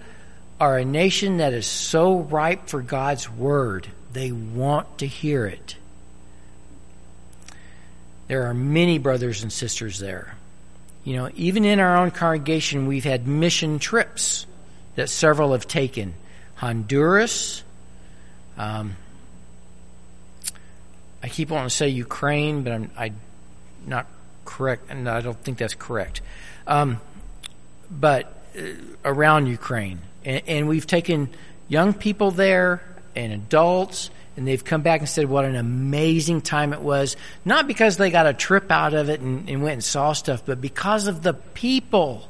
are 0.60 0.78
a 0.78 0.86
nation 0.86 1.38
that 1.38 1.54
is 1.54 1.68
so 1.68 2.20
ripe 2.20 2.70
for 2.70 2.82
God's 2.82 3.30
word. 3.30 3.88
They 4.14 4.32
want 4.32 5.00
to 5.00 5.08
hear 5.08 5.46
it. 5.46 5.76
There 8.28 8.48
are 8.48 8.54
many 8.54 8.98
brothers 8.98 9.44
and 9.44 9.52
sisters 9.52 10.00
there. 10.00 10.36
You 11.04 11.18
know, 11.18 11.30
even 11.36 11.66
in 11.66 11.80
our 11.80 11.98
own 11.98 12.12
congregation, 12.12 12.88
we've 12.88 13.04
had 13.04 13.28
mission 13.28 13.78
trips 13.78 14.48
that 14.96 15.10
several 15.10 15.52
have 15.52 15.68
taken. 15.68 16.16
Honduras, 16.56 17.64
um, 18.58 18.96
I 21.22 21.28
keep 21.28 21.50
wanting 21.50 21.70
to 21.70 21.76
say 21.76 21.90
Ukraine, 21.90 22.64
but 22.64 22.72
I'm 22.74 22.92
I, 22.98 23.12
not 23.86 24.08
correct, 24.46 24.90
and 24.90 25.10
I 25.10 25.22
don't 25.22 25.38
think 25.38 25.58
that's 25.58 25.76
correct. 25.76 26.22
Um, 26.66 27.02
but 27.92 28.32
uh, 28.58 28.62
around 29.04 29.48
Ukraine, 29.48 30.00
and, 30.26 30.42
and 30.48 30.68
we've 30.68 30.88
taken 30.88 31.30
young 31.68 31.94
people 31.94 32.32
there 32.32 32.82
and 33.16 33.32
adults, 33.32 34.10
and 34.36 34.46
they've 34.46 34.64
come 34.64 34.82
back 34.82 35.00
and 35.00 35.08
said 35.08 35.30
what 35.30 35.46
an 35.46 35.56
amazing 35.56 36.42
time 36.42 36.74
it 36.74 36.82
was. 36.82 37.16
Not 37.46 37.68
because 37.68 37.96
they 37.96 38.12
got 38.12 38.28
a 38.28 38.34
trip 38.34 38.70
out 38.72 38.94
of 38.94 39.10
it 39.10 39.22
and, 39.22 39.50
and 39.50 39.64
went 39.64 39.74
and 39.74 39.84
saw 39.84 40.14
stuff, 40.14 40.44
but 40.46 40.60
because 40.60 41.08
of 41.08 41.24
the 41.24 41.34
people, 41.34 42.28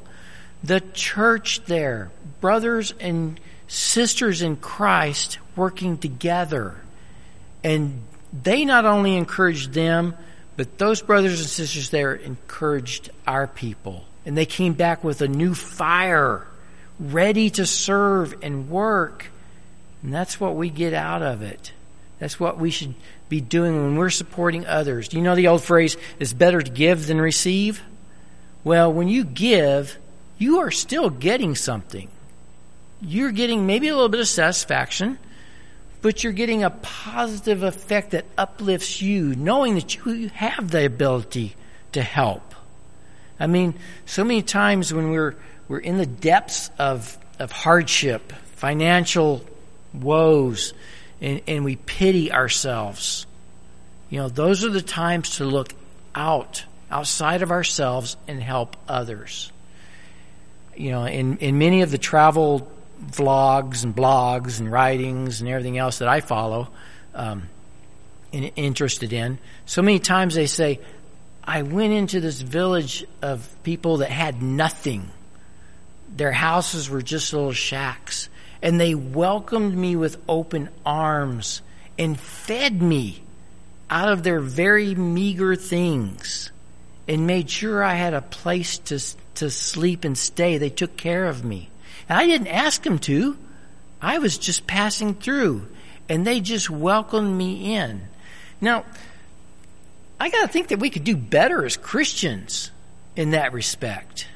the 0.62 0.80
church 0.92 1.64
there, 1.64 2.10
brothers 2.40 2.94
and 3.00 3.40
sisters 3.66 4.42
in 4.42 4.56
Christ 4.56 5.38
working 5.56 5.98
together. 5.98 6.76
And 7.64 8.02
they 8.32 8.64
not 8.64 8.84
only 8.84 9.16
encouraged 9.16 9.72
them, 9.72 10.14
but 10.56 10.78
those 10.78 11.02
brothers 11.02 11.40
and 11.40 11.48
sisters 11.48 11.90
there 11.90 12.14
encouraged 12.14 13.10
our 13.26 13.46
people. 13.46 14.04
And 14.24 14.36
they 14.36 14.46
came 14.46 14.74
back 14.74 15.04
with 15.04 15.20
a 15.20 15.28
new 15.28 15.54
fire, 15.54 16.46
ready 16.98 17.50
to 17.50 17.66
serve 17.66 18.34
and 18.42 18.70
work. 18.70 19.30
And 20.02 20.12
that's 20.12 20.40
what 20.40 20.56
we 20.56 20.70
get 20.70 20.94
out 20.94 21.22
of 21.22 21.42
it. 21.42 21.72
That's 22.18 22.40
what 22.40 22.58
we 22.58 22.70
should 22.70 22.94
be 23.28 23.40
doing 23.40 23.76
when 23.76 23.96
we're 23.96 24.10
supporting 24.10 24.66
others. 24.66 25.08
Do 25.08 25.16
you 25.16 25.22
know 25.22 25.34
the 25.34 25.48
old 25.48 25.62
phrase, 25.62 25.96
it's 26.18 26.32
better 26.32 26.62
to 26.62 26.70
give 26.70 27.06
than 27.06 27.20
receive? 27.20 27.82
Well, 28.64 28.92
when 28.92 29.08
you 29.08 29.24
give, 29.24 29.96
you 30.38 30.58
are 30.60 30.70
still 30.70 31.10
getting 31.10 31.54
something. 31.54 32.08
You're 33.00 33.32
getting 33.32 33.66
maybe 33.66 33.88
a 33.88 33.94
little 33.94 34.08
bit 34.08 34.20
of 34.20 34.28
satisfaction, 34.28 35.18
but 36.02 36.24
you're 36.24 36.32
getting 36.32 36.64
a 36.64 36.70
positive 36.70 37.62
effect 37.62 38.12
that 38.12 38.24
uplifts 38.38 39.02
you, 39.02 39.34
knowing 39.36 39.74
that 39.74 39.94
you 39.94 40.28
have 40.28 40.70
the 40.70 40.86
ability 40.86 41.54
to 41.92 42.02
help. 42.02 42.54
I 43.38 43.46
mean, 43.46 43.74
so 44.06 44.24
many 44.24 44.42
times 44.42 44.94
when 44.94 45.10
we're 45.10 45.36
we're 45.68 45.78
in 45.78 45.98
the 45.98 46.06
depths 46.06 46.70
of 46.78 47.18
of 47.38 47.52
hardship, 47.52 48.32
financial 48.54 49.44
woes, 49.92 50.72
and, 51.20 51.42
and 51.46 51.64
we 51.64 51.76
pity 51.76 52.32
ourselves. 52.32 53.26
You 54.10 54.20
know, 54.20 54.28
those 54.28 54.64
are 54.64 54.70
the 54.70 54.82
times 54.82 55.36
to 55.36 55.44
look 55.44 55.72
out, 56.14 56.64
outside 56.90 57.42
of 57.42 57.50
ourselves, 57.50 58.16
and 58.26 58.42
help 58.42 58.76
others. 58.88 59.52
You 60.76 60.90
know, 60.90 61.04
in, 61.04 61.38
in 61.38 61.58
many 61.58 61.82
of 61.82 61.90
the 61.90 61.98
travel 61.98 62.70
vlogs 63.10 63.84
and 63.84 63.94
blogs 63.94 64.60
and 64.60 64.70
writings 64.70 65.40
and 65.40 65.50
everything 65.50 65.78
else 65.78 65.98
that 65.98 66.08
I 66.08 66.20
follow, 66.20 66.68
um, 67.14 67.48
and 68.32 68.50
interested 68.56 69.12
in. 69.12 69.38
So 69.64 69.82
many 69.82 69.98
times 69.98 70.34
they 70.34 70.46
say, 70.46 70.80
I 71.42 71.62
went 71.62 71.92
into 71.92 72.20
this 72.20 72.40
village 72.40 73.04
of 73.22 73.48
people 73.62 73.98
that 73.98 74.10
had 74.10 74.42
nothing. 74.42 75.10
Their 76.16 76.32
houses 76.32 76.88
were 76.88 77.02
just 77.02 77.32
little 77.32 77.52
shacks. 77.52 78.28
And 78.62 78.80
they 78.80 78.94
welcomed 78.94 79.76
me 79.76 79.96
with 79.96 80.20
open 80.28 80.70
arms 80.84 81.62
and 81.98 82.18
fed 82.18 82.80
me 82.80 83.22
out 83.88 84.08
of 84.08 84.22
their 84.22 84.40
very 84.40 84.94
meager 84.94 85.54
things 85.54 86.50
and 87.06 87.26
made 87.26 87.48
sure 87.48 87.84
I 87.84 87.94
had 87.94 88.14
a 88.14 88.22
place 88.22 88.78
to, 88.78 89.00
to 89.36 89.50
sleep 89.50 90.04
and 90.04 90.16
stay. 90.16 90.58
They 90.58 90.70
took 90.70 90.96
care 90.96 91.26
of 91.26 91.44
me. 91.44 91.68
And 92.08 92.18
I 92.18 92.26
didn't 92.26 92.48
ask 92.48 92.82
them 92.82 92.98
to. 93.00 93.36
I 94.00 94.18
was 94.18 94.38
just 94.38 94.66
passing 94.66 95.14
through 95.14 95.68
and 96.08 96.26
they 96.26 96.40
just 96.40 96.70
welcomed 96.70 97.36
me 97.36 97.74
in. 97.74 98.02
Now, 98.60 98.84
I 100.18 100.30
gotta 100.30 100.48
think 100.48 100.68
that 100.68 100.78
we 100.78 100.90
could 100.90 101.04
do 101.04 101.16
better 101.16 101.64
as 101.64 101.76
Christians 101.76 102.70
in 103.16 103.30
that 103.30 103.52
respect. 103.52 104.28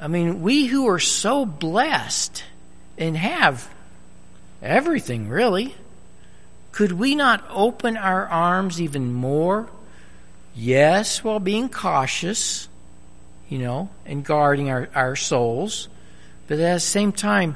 I 0.00 0.08
mean, 0.08 0.42
we 0.42 0.66
who 0.66 0.88
are 0.88 0.98
so 0.98 1.44
blessed 1.44 2.42
and 2.96 3.16
have 3.16 3.68
everything 4.62 5.28
really, 5.28 5.74
could 6.72 6.92
we 6.92 7.14
not 7.14 7.44
open 7.50 7.96
our 7.96 8.26
arms 8.26 8.80
even 8.80 9.12
more? 9.12 9.68
Yes, 10.54 11.22
while 11.22 11.40
being 11.40 11.68
cautious, 11.68 12.68
you 13.48 13.58
know, 13.58 13.90
and 14.06 14.24
guarding 14.24 14.70
our, 14.70 14.88
our 14.94 15.16
souls 15.16 15.88
but 16.50 16.58
at 16.58 16.74
the 16.74 16.80
same 16.80 17.12
time, 17.12 17.54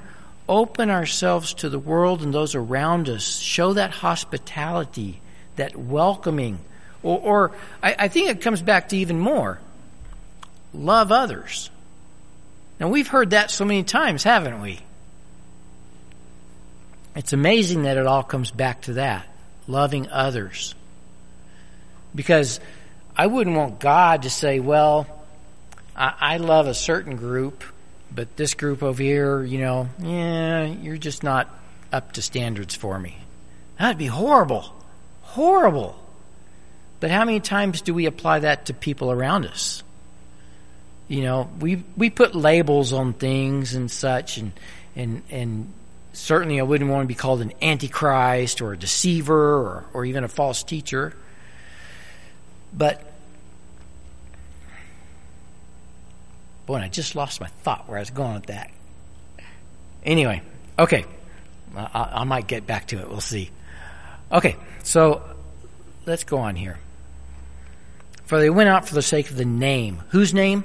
open 0.48 0.88
ourselves 0.88 1.52
to 1.54 1.68
the 1.68 1.80
world 1.80 2.22
and 2.22 2.32
those 2.32 2.54
around 2.54 3.08
us. 3.08 3.40
Show 3.40 3.72
that 3.72 3.90
hospitality, 3.90 5.20
that 5.56 5.74
welcoming. 5.74 6.60
Or, 7.02 7.18
or 7.18 7.52
I, 7.82 7.96
I 7.98 8.06
think 8.08 8.28
it 8.28 8.40
comes 8.40 8.62
back 8.62 8.90
to 8.90 8.96
even 8.96 9.18
more. 9.18 9.58
Love 10.72 11.10
others. 11.10 11.70
Now 12.84 12.90
we've 12.90 13.08
heard 13.08 13.30
that 13.30 13.50
so 13.50 13.64
many 13.64 13.82
times, 13.82 14.24
haven't 14.24 14.60
we? 14.60 14.78
It's 17.16 17.32
amazing 17.32 17.84
that 17.84 17.96
it 17.96 18.06
all 18.06 18.22
comes 18.22 18.50
back 18.50 18.82
to 18.82 18.92
that. 18.94 19.26
Loving 19.66 20.10
others. 20.10 20.74
Because 22.14 22.60
I 23.16 23.26
wouldn't 23.26 23.56
want 23.56 23.80
God 23.80 24.24
to 24.24 24.30
say, 24.30 24.60
well, 24.60 25.06
I, 25.96 26.12
I 26.20 26.36
love 26.36 26.66
a 26.66 26.74
certain 26.74 27.16
group, 27.16 27.64
but 28.14 28.36
this 28.36 28.52
group 28.52 28.82
over 28.82 29.02
here, 29.02 29.42
you 29.42 29.60
know, 29.60 29.88
yeah, 29.98 30.64
you're 30.64 30.98
just 30.98 31.22
not 31.22 31.48
up 31.90 32.12
to 32.12 32.20
standards 32.20 32.74
for 32.74 32.98
me. 32.98 33.16
That'd 33.78 33.96
be 33.96 34.08
horrible. 34.08 34.70
Horrible. 35.22 35.98
But 37.00 37.10
how 37.10 37.24
many 37.24 37.40
times 37.40 37.80
do 37.80 37.94
we 37.94 38.04
apply 38.04 38.40
that 38.40 38.66
to 38.66 38.74
people 38.74 39.10
around 39.10 39.46
us? 39.46 39.82
You 41.08 41.22
know, 41.22 41.50
we 41.60 41.84
we 41.96 42.10
put 42.10 42.34
labels 42.34 42.92
on 42.92 43.12
things 43.12 43.74
and 43.74 43.90
such 43.90 44.38
and 44.38 44.52
and 44.96 45.22
and 45.30 45.72
certainly 46.12 46.60
I 46.60 46.62
wouldn't 46.62 46.90
want 46.90 47.04
to 47.04 47.08
be 47.08 47.14
called 47.14 47.42
an 47.42 47.52
antichrist 47.60 48.60
or 48.60 48.72
a 48.72 48.76
deceiver 48.76 49.56
or, 49.56 49.84
or 49.92 50.04
even 50.04 50.24
a 50.24 50.28
false 50.28 50.62
teacher. 50.62 51.14
But 52.72 53.02
boy, 56.66 56.76
I 56.76 56.88
just 56.88 57.14
lost 57.14 57.40
my 57.40 57.48
thought 57.48 57.88
where 57.88 57.98
I 57.98 58.00
was 58.00 58.10
going 58.10 58.34
with 58.34 58.46
that. 58.46 58.70
Anyway, 60.04 60.42
okay. 60.78 61.04
I, 61.76 62.10
I 62.12 62.24
might 62.24 62.46
get 62.46 62.66
back 62.66 62.86
to 62.88 63.00
it. 63.00 63.08
We'll 63.08 63.20
see. 63.20 63.50
Okay, 64.30 64.56
so 64.82 65.22
let's 66.06 66.24
go 66.24 66.38
on 66.38 66.56
here. 66.56 66.78
For 68.24 68.38
they 68.38 68.50
went 68.50 68.68
out 68.68 68.88
for 68.88 68.94
the 68.94 69.02
sake 69.02 69.30
of 69.30 69.36
the 69.36 69.44
name. 69.44 70.02
Whose 70.10 70.32
name? 70.32 70.64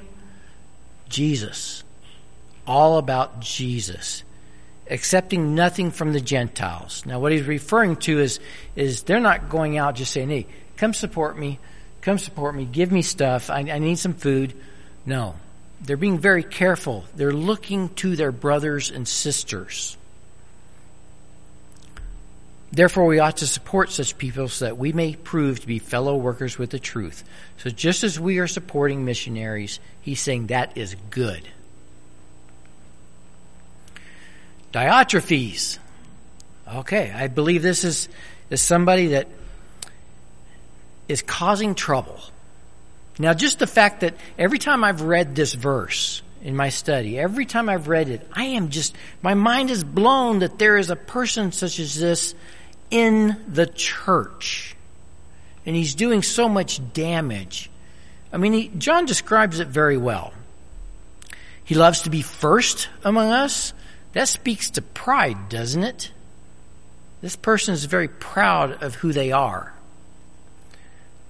Jesus. 1.10 1.84
All 2.66 2.96
about 2.96 3.40
Jesus. 3.40 4.22
Accepting 4.88 5.54
nothing 5.54 5.90
from 5.90 6.12
the 6.12 6.20
Gentiles. 6.20 7.04
Now, 7.04 7.20
what 7.20 7.32
he's 7.32 7.46
referring 7.46 7.96
to 7.96 8.18
is, 8.18 8.40
is 8.74 9.02
they're 9.02 9.20
not 9.20 9.50
going 9.50 9.76
out 9.76 9.96
just 9.96 10.12
saying, 10.12 10.30
hey, 10.30 10.46
come 10.78 10.94
support 10.94 11.38
me, 11.38 11.58
come 12.00 12.18
support 12.18 12.54
me, 12.54 12.64
give 12.64 12.90
me 12.90 13.02
stuff, 13.02 13.50
I, 13.50 13.58
I 13.58 13.78
need 13.78 13.98
some 13.98 14.14
food. 14.14 14.54
No. 15.04 15.34
They're 15.82 15.96
being 15.96 16.18
very 16.18 16.42
careful. 16.42 17.04
They're 17.14 17.32
looking 17.32 17.88
to 17.96 18.16
their 18.16 18.32
brothers 18.32 18.90
and 18.90 19.06
sisters. 19.06 19.96
Therefore, 22.72 23.06
we 23.06 23.18
ought 23.18 23.38
to 23.38 23.46
support 23.48 23.90
such 23.90 24.16
people 24.16 24.48
so 24.48 24.66
that 24.66 24.78
we 24.78 24.92
may 24.92 25.16
prove 25.16 25.60
to 25.60 25.66
be 25.66 25.80
fellow 25.80 26.16
workers 26.16 26.56
with 26.56 26.70
the 26.70 26.78
truth. 26.78 27.24
So, 27.58 27.70
just 27.70 28.04
as 28.04 28.20
we 28.20 28.38
are 28.38 28.46
supporting 28.46 29.04
missionaries, 29.04 29.80
he's 30.02 30.20
saying 30.20 30.48
that 30.48 30.76
is 30.76 30.94
good. 31.10 31.42
Diotrephes. 34.72 35.78
Okay, 36.72 37.10
I 37.12 37.26
believe 37.26 37.62
this 37.62 37.82
is, 37.82 38.08
is 38.50 38.62
somebody 38.62 39.08
that 39.08 39.26
is 41.08 41.22
causing 41.22 41.74
trouble. 41.74 42.20
Now, 43.18 43.34
just 43.34 43.58
the 43.58 43.66
fact 43.66 44.00
that 44.00 44.14
every 44.38 44.60
time 44.60 44.84
I've 44.84 45.02
read 45.02 45.34
this 45.34 45.54
verse 45.54 46.22
in 46.40 46.54
my 46.54 46.68
study, 46.68 47.18
every 47.18 47.46
time 47.46 47.68
I've 47.68 47.88
read 47.88 48.08
it, 48.08 48.26
I 48.32 48.44
am 48.44 48.68
just, 48.68 48.94
my 49.20 49.34
mind 49.34 49.70
is 49.70 49.82
blown 49.82 50.38
that 50.38 50.58
there 50.58 50.76
is 50.76 50.88
a 50.88 50.96
person 50.96 51.50
such 51.50 51.80
as 51.80 51.98
this 51.98 52.34
in 52.90 53.36
the 53.48 53.66
church. 53.66 54.76
And 55.66 55.76
he's 55.76 55.94
doing 55.94 56.22
so 56.22 56.48
much 56.48 56.80
damage. 56.92 57.70
I 58.32 58.36
mean, 58.36 58.52
he, 58.52 58.68
John 58.68 59.06
describes 59.06 59.60
it 59.60 59.68
very 59.68 59.96
well. 59.96 60.32
He 61.64 61.74
loves 61.74 62.02
to 62.02 62.10
be 62.10 62.22
first 62.22 62.88
among 63.04 63.30
us. 63.30 63.72
That 64.12 64.28
speaks 64.28 64.70
to 64.70 64.82
pride, 64.82 65.48
doesn't 65.48 65.84
it? 65.84 66.10
This 67.20 67.36
person 67.36 67.74
is 67.74 67.84
very 67.84 68.08
proud 68.08 68.82
of 68.82 68.96
who 68.96 69.12
they 69.12 69.30
are. 69.30 69.72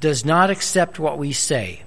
Does 0.00 0.24
not 0.24 0.50
accept 0.50 0.98
what 0.98 1.18
we 1.18 1.32
say. 1.32 1.82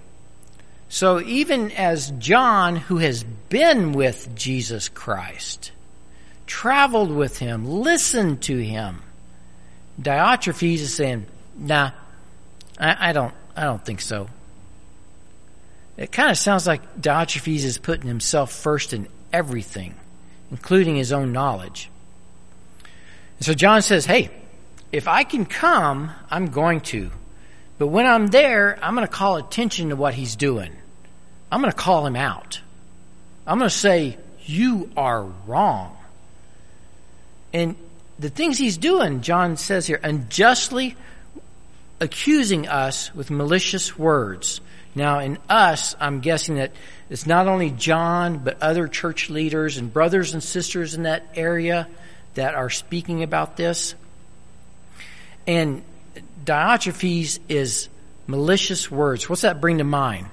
So 0.89 1.19
even 1.21 1.71
as 1.71 2.11
John, 2.19 2.75
who 2.75 2.97
has 2.97 3.23
been 3.23 3.93
with 3.93 4.35
Jesus 4.35 4.89
Christ, 4.89 5.71
traveled 6.45 7.11
with 7.11 7.39
him, 7.39 7.65
listened 7.65 8.43
to 8.43 8.57
him, 8.57 9.01
Diotrephes 10.01 10.79
is 10.79 10.93
saying, 10.93 11.25
nah, 11.57 11.91
I, 12.79 13.09
I 13.09 13.13
don't, 13.13 13.33
I 13.55 13.63
don't 13.63 13.83
think 13.83 14.01
so. 14.01 14.27
It 15.97 16.11
kind 16.11 16.31
of 16.31 16.37
sounds 16.37 16.65
like 16.65 16.99
Diotrephes 16.99 17.63
is 17.63 17.77
putting 17.77 18.07
himself 18.07 18.51
first 18.51 18.93
in 18.93 19.07
everything, 19.31 19.93
including 20.49 20.95
his 20.95 21.11
own 21.11 21.31
knowledge. 21.31 21.89
And 23.37 23.45
so 23.45 23.53
John 23.53 23.81
says, 23.81 24.05
hey, 24.05 24.31
if 24.91 25.07
I 25.07 25.23
can 25.23 25.45
come, 25.45 26.11
I'm 26.29 26.47
going 26.47 26.81
to. 26.81 27.11
But 27.77 27.87
when 27.87 28.05
I'm 28.05 28.27
there, 28.27 28.77
I'm 28.81 28.95
going 28.95 29.07
to 29.07 29.11
call 29.11 29.37
attention 29.37 29.89
to 29.89 29.95
what 29.95 30.13
he's 30.13 30.35
doing. 30.35 30.71
I'm 31.51 31.61
going 31.61 31.71
to 31.71 31.77
call 31.77 32.05
him 32.05 32.15
out. 32.15 32.61
I'm 33.45 33.59
going 33.59 33.69
to 33.69 33.75
say, 33.75 34.17
you 34.45 34.89
are 34.97 35.23
wrong. 35.23 35.97
And 37.51 37.75
the 38.23 38.29
things 38.29 38.57
he's 38.57 38.77
doing, 38.77 39.19
John 39.19 39.57
says 39.57 39.85
here, 39.85 39.99
unjustly 40.01 40.95
accusing 41.99 42.69
us 42.69 43.13
with 43.13 43.29
malicious 43.29 43.99
words. 43.99 44.61
Now, 44.95 45.19
in 45.19 45.37
us, 45.49 45.93
I'm 45.99 46.21
guessing 46.21 46.55
that 46.55 46.71
it's 47.09 47.27
not 47.27 47.47
only 47.47 47.69
John, 47.71 48.37
but 48.37 48.61
other 48.61 48.87
church 48.87 49.29
leaders 49.29 49.77
and 49.77 49.91
brothers 49.91 50.33
and 50.33 50.41
sisters 50.41 50.95
in 50.95 51.03
that 51.03 51.25
area 51.35 51.89
that 52.35 52.55
are 52.55 52.69
speaking 52.69 53.23
about 53.23 53.57
this. 53.57 53.93
And 55.45 55.83
Diotrephes 56.45 57.39
is 57.49 57.89
malicious 58.25 58.89
words. 58.89 59.27
What's 59.27 59.41
that 59.41 59.59
bring 59.59 59.79
to 59.79 59.83
mind? 59.83 60.27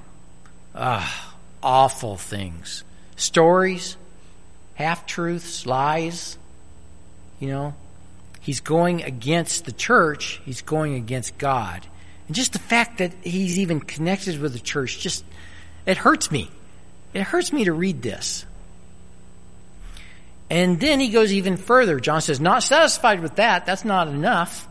Ah, 0.76 1.34
awful 1.60 2.16
things. 2.16 2.84
Stories, 3.16 3.96
half 4.74 5.06
truths, 5.06 5.66
lies, 5.66 6.38
you 7.40 7.48
know, 7.48 7.74
he's 8.40 8.60
going 8.60 9.02
against 9.02 9.64
the 9.64 9.72
church, 9.72 10.40
he's 10.44 10.62
going 10.62 10.94
against 10.94 11.36
God. 11.38 11.84
And 12.28 12.36
just 12.36 12.52
the 12.52 12.60
fact 12.60 12.98
that 12.98 13.12
he's 13.22 13.58
even 13.58 13.80
connected 13.80 14.38
with 14.38 14.52
the 14.52 14.60
church 14.60 15.00
just 15.00 15.24
it 15.86 15.96
hurts 15.96 16.30
me. 16.30 16.50
It 17.12 17.22
hurts 17.22 17.52
me 17.52 17.64
to 17.64 17.72
read 17.72 18.02
this. 18.02 18.44
And 20.48 20.78
then 20.78 21.00
he 21.00 21.08
goes 21.08 21.32
even 21.32 21.56
further. 21.56 21.98
John 22.00 22.20
says, 22.20 22.40
not 22.40 22.62
satisfied 22.62 23.20
with 23.20 23.36
that, 23.36 23.66
that's 23.66 23.84
not 23.84 24.08
enough. 24.08 24.68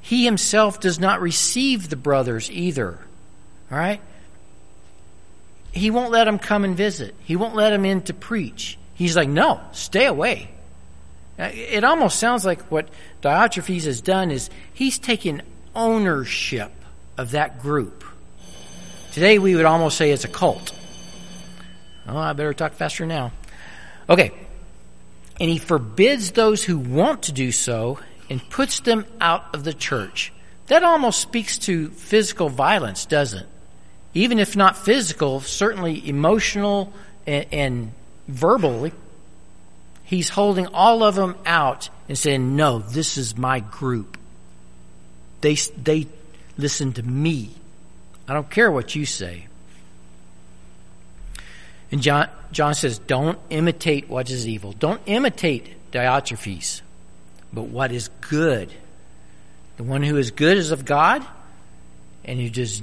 He 0.00 0.24
himself 0.24 0.80
does 0.80 1.00
not 1.00 1.20
receive 1.20 1.88
the 1.88 1.96
brothers 1.96 2.50
either. 2.50 2.98
All 3.70 3.78
right? 3.78 4.00
He 5.72 5.90
won't 5.90 6.12
let 6.12 6.24
them 6.24 6.38
come 6.38 6.64
and 6.64 6.76
visit. 6.76 7.14
He 7.24 7.36
won't 7.36 7.54
let 7.54 7.70
them 7.70 7.84
in 7.84 8.02
to 8.02 8.14
preach. 8.14 8.78
He's 8.94 9.16
like, 9.16 9.28
no, 9.28 9.60
stay 9.72 10.06
away. 10.06 10.50
It 11.38 11.84
almost 11.84 12.18
sounds 12.18 12.44
like 12.44 12.62
what 12.70 12.88
Diotrephes 13.22 13.84
has 13.84 14.00
done 14.00 14.30
is 14.30 14.48
he's 14.72 14.98
taken 14.98 15.42
ownership 15.74 16.72
of 17.18 17.32
that 17.32 17.60
group. 17.60 18.04
Today 19.12 19.38
we 19.38 19.54
would 19.54 19.66
almost 19.66 19.98
say 19.98 20.10
it's 20.10 20.24
a 20.24 20.28
cult. 20.28 20.72
Oh, 22.08 22.16
I 22.16 22.32
better 22.32 22.54
talk 22.54 22.72
faster 22.74 23.04
now. 23.04 23.32
Okay. 24.08 24.32
And 25.38 25.50
he 25.50 25.58
forbids 25.58 26.30
those 26.32 26.64
who 26.64 26.78
want 26.78 27.24
to 27.24 27.32
do 27.32 27.52
so 27.52 27.98
and 28.30 28.40
puts 28.48 28.80
them 28.80 29.04
out 29.20 29.54
of 29.54 29.64
the 29.64 29.74
church. 29.74 30.32
That 30.68 30.82
almost 30.82 31.20
speaks 31.20 31.58
to 31.58 31.90
physical 31.90 32.48
violence, 32.48 33.04
doesn't 33.06 33.40
it? 33.40 33.48
Even 34.14 34.38
if 34.38 34.56
not 34.56 34.78
physical, 34.78 35.40
certainly 35.40 36.08
emotional 36.08 36.92
and, 37.26 37.46
and 37.52 37.92
verbally 38.28 38.92
He's 40.06 40.28
holding 40.28 40.68
all 40.68 41.02
of 41.02 41.16
them 41.16 41.36
out 41.44 41.90
and 42.08 42.16
saying, 42.16 42.54
no, 42.54 42.78
this 42.78 43.18
is 43.18 43.36
my 43.36 43.58
group. 43.60 44.16
They, 45.40 45.54
they 45.54 46.06
listen 46.56 46.92
to 46.94 47.02
me. 47.02 47.50
I 48.28 48.32
don't 48.32 48.48
care 48.48 48.70
what 48.70 48.94
you 48.94 49.04
say. 49.04 49.46
And 51.90 52.00
John, 52.02 52.28
John 52.52 52.74
says, 52.74 53.00
don't 53.00 53.38
imitate 53.50 54.08
what 54.08 54.30
is 54.30 54.46
evil. 54.46 54.72
Don't 54.72 55.00
imitate 55.06 55.74
Diotrephes, 55.90 56.82
but 57.52 57.62
what 57.62 57.90
is 57.90 58.08
good. 58.20 58.72
The 59.76 59.82
one 59.82 60.04
who 60.04 60.16
is 60.18 60.30
good 60.30 60.56
is 60.56 60.70
of 60.70 60.84
God, 60.84 61.26
and 62.24 62.40
who 62.40 62.48
does, 62.48 62.80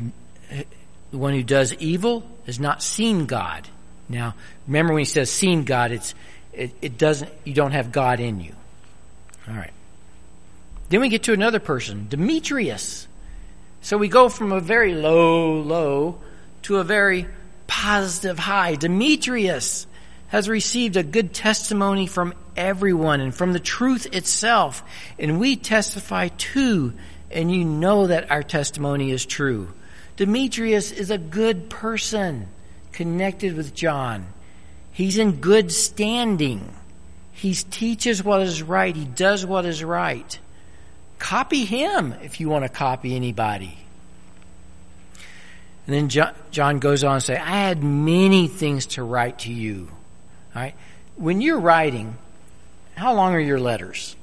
the 1.12 1.18
one 1.18 1.34
who 1.34 1.44
does 1.44 1.74
evil 1.76 2.30
has 2.46 2.60
not 2.60 2.84
seen 2.84 3.28
God. 3.28 3.68
Now, 4.10 4.36
remember 4.68 4.94
when 4.94 5.00
he 5.00 5.06
says 5.06 5.32
seen 5.32 5.64
God, 5.64 5.92
it's, 5.92 6.14
it, 6.54 6.72
it 6.82 6.98
doesn't, 6.98 7.32
you 7.44 7.54
don't 7.54 7.72
have 7.72 7.92
God 7.92 8.20
in 8.20 8.40
you. 8.40 8.54
All 9.48 9.56
right. 9.56 9.74
Then 10.90 11.02
we 11.02 11.10
get 11.10 11.24
to 11.24 11.34
another 11.34 11.60
person, 11.60 12.08
Demetrius. 12.10 13.08
So 13.82 13.98
we 13.98 14.08
go 14.08 14.30
from 14.30 14.52
a 14.52 14.60
very 14.60 14.94
low, 14.94 15.60
low 15.60 16.20
to 16.64 16.78
a 16.78 16.84
very 16.84 17.28
positive 17.68 18.40
high. 18.40 18.76
Demetrius 18.76 19.88
has 20.28 20.48
received 20.50 20.96
a 20.96 21.04
good 21.04 21.34
testimony 21.34 22.08
from 22.08 22.34
everyone 22.56 23.22
and 23.22 23.36
from 23.36 23.54
the 23.54 23.60
truth 23.60 24.14
itself. 24.14 24.84
And 25.20 25.40
we 25.40 25.56
testify 25.56 26.30
too, 26.30 26.94
and 27.30 27.52
you 27.52 27.66
know 27.66 28.08
that 28.08 28.32
our 28.32 28.44
testimony 28.44 29.12
is 29.12 29.26
true. 29.26 29.70
Demetrius 30.16 30.92
is 30.92 31.12
a 31.12 31.18
good 31.18 31.70
person 31.70 32.48
connected 32.92 33.58
with 33.58 33.74
John. 33.74 34.28
He's 34.94 35.18
in 35.18 35.42
good 35.42 35.72
standing. 35.72 36.74
He 37.34 37.54
teaches 37.54 38.24
what 38.24 38.42
is 38.42 38.64
right. 38.64 38.96
He 38.96 39.06
does 39.06 39.46
what 39.46 39.66
is 39.66 39.84
right. 39.84 40.40
Copy 41.20 41.66
him 41.66 42.14
if 42.22 42.40
you 42.40 42.48
want 42.48 42.64
to 42.64 42.70
copy 42.70 43.16
anybody. 43.16 43.78
And 45.86 46.10
then 46.10 46.34
John 46.52 46.80
goes 46.80 47.04
on 47.04 47.20
to 47.20 47.26
say, 47.26 47.36
I 47.36 47.66
had 47.66 47.84
many 47.84 48.48
things 48.48 48.86
to 48.88 49.04
write 49.04 49.40
to 49.40 49.52
you. 49.52 49.90
All 50.56 50.62
right. 50.62 50.76
When 51.18 51.42
you're 51.42 51.60
writing, 51.60 52.18
how 52.96 53.14
long 53.14 53.34
are 53.34 53.40
your 53.40 53.60
letters? 53.60 54.16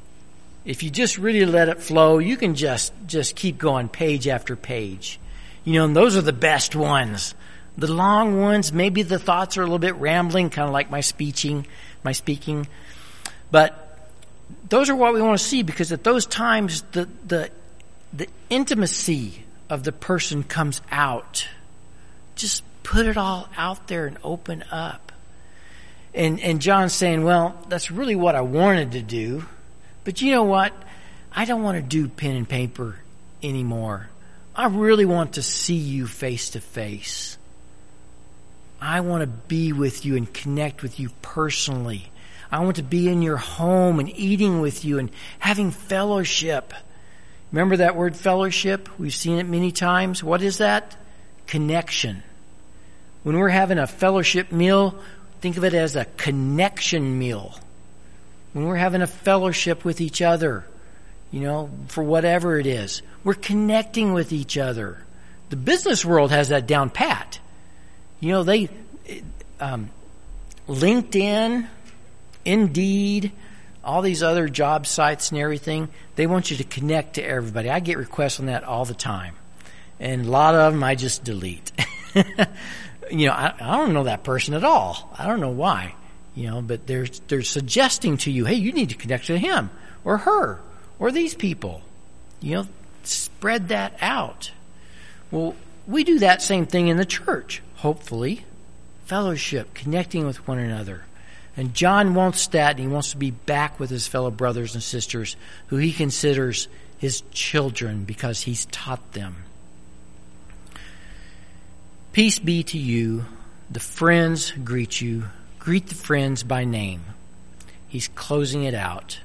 If 0.65 0.83
you 0.83 0.91
just 0.91 1.19
really 1.19 1.45
let 1.45 1.69
it 1.69 1.81
flow, 1.81 2.19
you 2.19 2.37
can 2.37 2.55
just, 2.55 2.93
just 3.07 3.35
keep 3.35 3.59
going 3.59 3.89
page 3.89 4.29
after 4.29 4.57
page. 4.57 5.19
You 5.65 5.75
know, 5.75 5.85
and 5.85 5.97
those 5.97 6.17
are 6.17 6.23
the 6.23 6.33
best 6.33 6.75
ones. 6.75 7.35
The 7.79 7.93
long 7.93 8.41
ones, 8.41 8.73
maybe 8.73 9.03
the 9.03 9.19
thoughts 9.19 9.57
are 9.57 9.63
a 9.63 9.65
little 9.65 9.79
bit 9.79 9.97
rambling, 9.97 10.51
kind 10.51 10.67
of 10.67 10.73
like 10.73 10.91
my 10.91 11.01
speaking, 11.01 11.67
my 12.03 12.13
speaking. 12.13 12.67
But 13.51 13.99
those 14.69 14.91
are 14.91 14.97
what 14.97 15.15
we 15.15 15.23
want 15.23 15.39
to 15.39 15.45
see 15.45 15.63
because 15.63 15.93
at 15.93 16.05
those 16.05 16.27
times 16.27 16.83
the, 16.93 17.09
the, 17.27 17.51
the 18.13 18.27
intimacy 18.49 19.45
of 19.69 19.85
the 19.85 19.93
person 19.93 20.43
comes 20.43 20.83
out. 20.91 21.47
Just 22.35 22.63
put 22.83 23.07
it 23.07 23.17
all 23.17 23.49
out 23.57 23.87
there 23.87 24.07
and 24.07 24.19
open 24.25 24.65
up. 24.71 25.13
And, 26.13 26.41
and 26.41 26.61
John's 26.61 26.93
saying, 26.93 27.23
well, 27.23 27.57
that's 27.69 27.91
really 27.91 28.17
what 28.17 28.35
I 28.35 28.41
wanted 28.41 28.93
to 28.93 29.03
do. 29.03 29.45
But 30.05 30.21
you 30.21 30.33
know 30.33 30.43
what? 30.43 30.73
I 31.33 31.45
don't 31.45 31.63
want 31.63 31.77
to 31.77 31.83
do 31.83 32.09
pen 32.09 32.35
and 32.35 32.49
paper 32.49 32.97
anymore. 33.43 34.09
I 34.57 34.67
really 34.67 35.05
want 35.05 35.35
to 35.35 35.43
see 35.43 35.77
you 35.77 36.07
face 36.07 36.51
to 36.51 36.61
face. 36.61 37.39
I 38.81 39.01
want 39.01 39.23
to 39.23 39.27
be 39.27 39.73
with 39.73 40.05
you 40.07 40.17
and 40.17 40.33
connect 40.33 40.83
with 40.83 40.99
you 40.99 41.11
personally. 41.21 42.11
I 42.51 42.61
want 42.61 42.77
to 42.77 42.83
be 42.83 43.09
in 43.09 43.23
your 43.23 43.37
home 43.37 44.01
and 44.01 44.09
eating 44.09 44.61
with 44.61 44.85
you 44.85 44.99
and 44.99 45.11
having 45.39 45.71
fellowship. 45.71 46.73
Remember 47.53 47.77
that 47.79 47.97
word 47.97 48.17
fellowship? 48.17 48.89
We've 48.99 49.15
seen 49.15 49.39
it 49.39 49.47
many 49.47 49.71
times. 49.71 50.25
What 50.25 50.43
is 50.43 50.59
that? 50.59 50.97
Connection. 51.47 52.23
When 53.23 53.37
we're 53.37 53.49
having 53.49 53.79
a 53.79 53.87
fellowship 53.87 54.51
meal, 54.51 54.99
think 55.41 55.57
of 55.57 55.65
it 55.65 55.75
as 55.75 55.95
a 55.95 56.07
connection 56.17 57.19
meal. 57.19 57.59
When 58.53 58.67
we're 58.67 58.77
having 58.77 59.03
a 59.03 59.07
fellowship 59.07 59.85
with 59.85 60.01
each 60.01 60.23
other, 60.23 60.65
you 61.31 61.41
know, 61.41 61.71
for 61.89 62.03
whatever 62.03 62.59
it 62.59 62.67
is, 62.67 63.03
we're 63.23 63.35
connecting 63.35 64.13
with 64.13 64.33
each 64.33 64.57
other. 64.57 64.99
The 65.51 65.57
business 65.57 66.05
world 66.05 66.31
has 66.31 66.49
that 66.49 66.67
down 66.67 66.91
pat. 66.91 67.39
You 68.21 68.33
know, 68.33 68.43
they, 68.43 68.69
um, 69.59 69.91
LinkedIn, 70.69 71.67
Indeed, 72.45 73.33
all 73.83 74.03
these 74.03 74.23
other 74.23 74.49
job 74.49 74.87
sites 74.87 75.31
and 75.31 75.41
everything, 75.41 75.89
they 76.17 76.27
want 76.27 76.51
you 76.51 76.59
to 76.59 76.65
connect 76.65 77.15
to 77.15 77.23
everybody. 77.23 77.71
I 77.71 77.81
get 77.81 77.99
requests 77.99 78.41
on 78.41 78.47
that 78.47 78.65
all 78.65 78.85
the 78.85 78.95
time. 78.95 79.35
And 79.99 80.27
a 80.27 80.31
lot 80.31 80.55
of 80.55 80.73
them 80.73 80.83
I 80.83 80.95
just 80.95 81.25
delete. 81.25 81.73
you 82.15 83.27
know, 83.27 83.33
I, 83.33 83.55
I 83.61 83.77
don't 83.77 83.93
know 83.93 84.05
that 84.05 84.23
person 84.23 84.55
at 84.55 84.65
all. 84.65 85.11
I 85.19 85.27
don't 85.27 85.41
know 85.41 85.51
why. 85.51 85.95
You 86.35 86.51
know, 86.51 86.63
but 86.63 86.87
they're, 86.87 87.07
they're 87.29 87.43
suggesting 87.43 88.17
to 88.19 88.31
you, 88.31 88.45
hey, 88.45 88.55
you 88.55 88.73
need 88.73 88.91
to 88.91 88.95
connect 88.95 89.27
to 89.27 89.39
him 89.39 89.71
or 90.05 90.19
her 90.19 90.61
or 90.99 91.11
these 91.11 91.35
people. 91.35 91.83
You 92.41 92.55
know, 92.55 92.67
spread 93.03 93.69
that 93.69 93.97
out. 94.01 94.53
Well, 95.31 95.55
we 95.87 96.05
do 96.05 96.21
that 96.21 96.43
same 96.43 96.67
thing 96.67 96.89
in 96.89 96.97
the 96.97 97.05
church, 97.05 97.63
hopefully. 97.81 98.45
Fellowship, 99.07 99.75
connecting 99.75 100.27
with 100.27 100.47
one 100.47 100.59
another. 100.59 101.05
And 101.57 101.75
John 101.75 102.15
wants 102.15 102.47
that, 102.49 102.73
and 102.73 102.81
he 102.81 102.87
wants 102.87 103.11
to 103.11 103.17
be 103.17 103.31
back 103.31 103.81
with 103.81 103.91
his 103.91 104.07
fellow 104.07 104.31
brothers 104.31 104.75
and 104.75 104.83
sisters 104.83 105.37
who 105.69 105.77
he 105.77 105.93
considers 105.93 106.69
his 106.99 107.23
children 107.33 108.05
because 108.05 108.43
he's 108.43 108.67
taught 108.67 109.13
them. 109.13 109.37
Peace 112.13 112.39
be 112.39 112.63
to 112.65 112.79
you. 112.79 113.25
The 113.71 113.81
friends 113.81 114.51
greet 114.53 115.01
you. 115.01 115.25
Greet 115.59 115.89
the 115.89 115.95
friends 115.95 116.43
by 116.43 116.65
name. 116.65 117.03
He's 117.89 118.09
closing 118.09 118.65
it 118.65 118.75
out. 118.75 119.19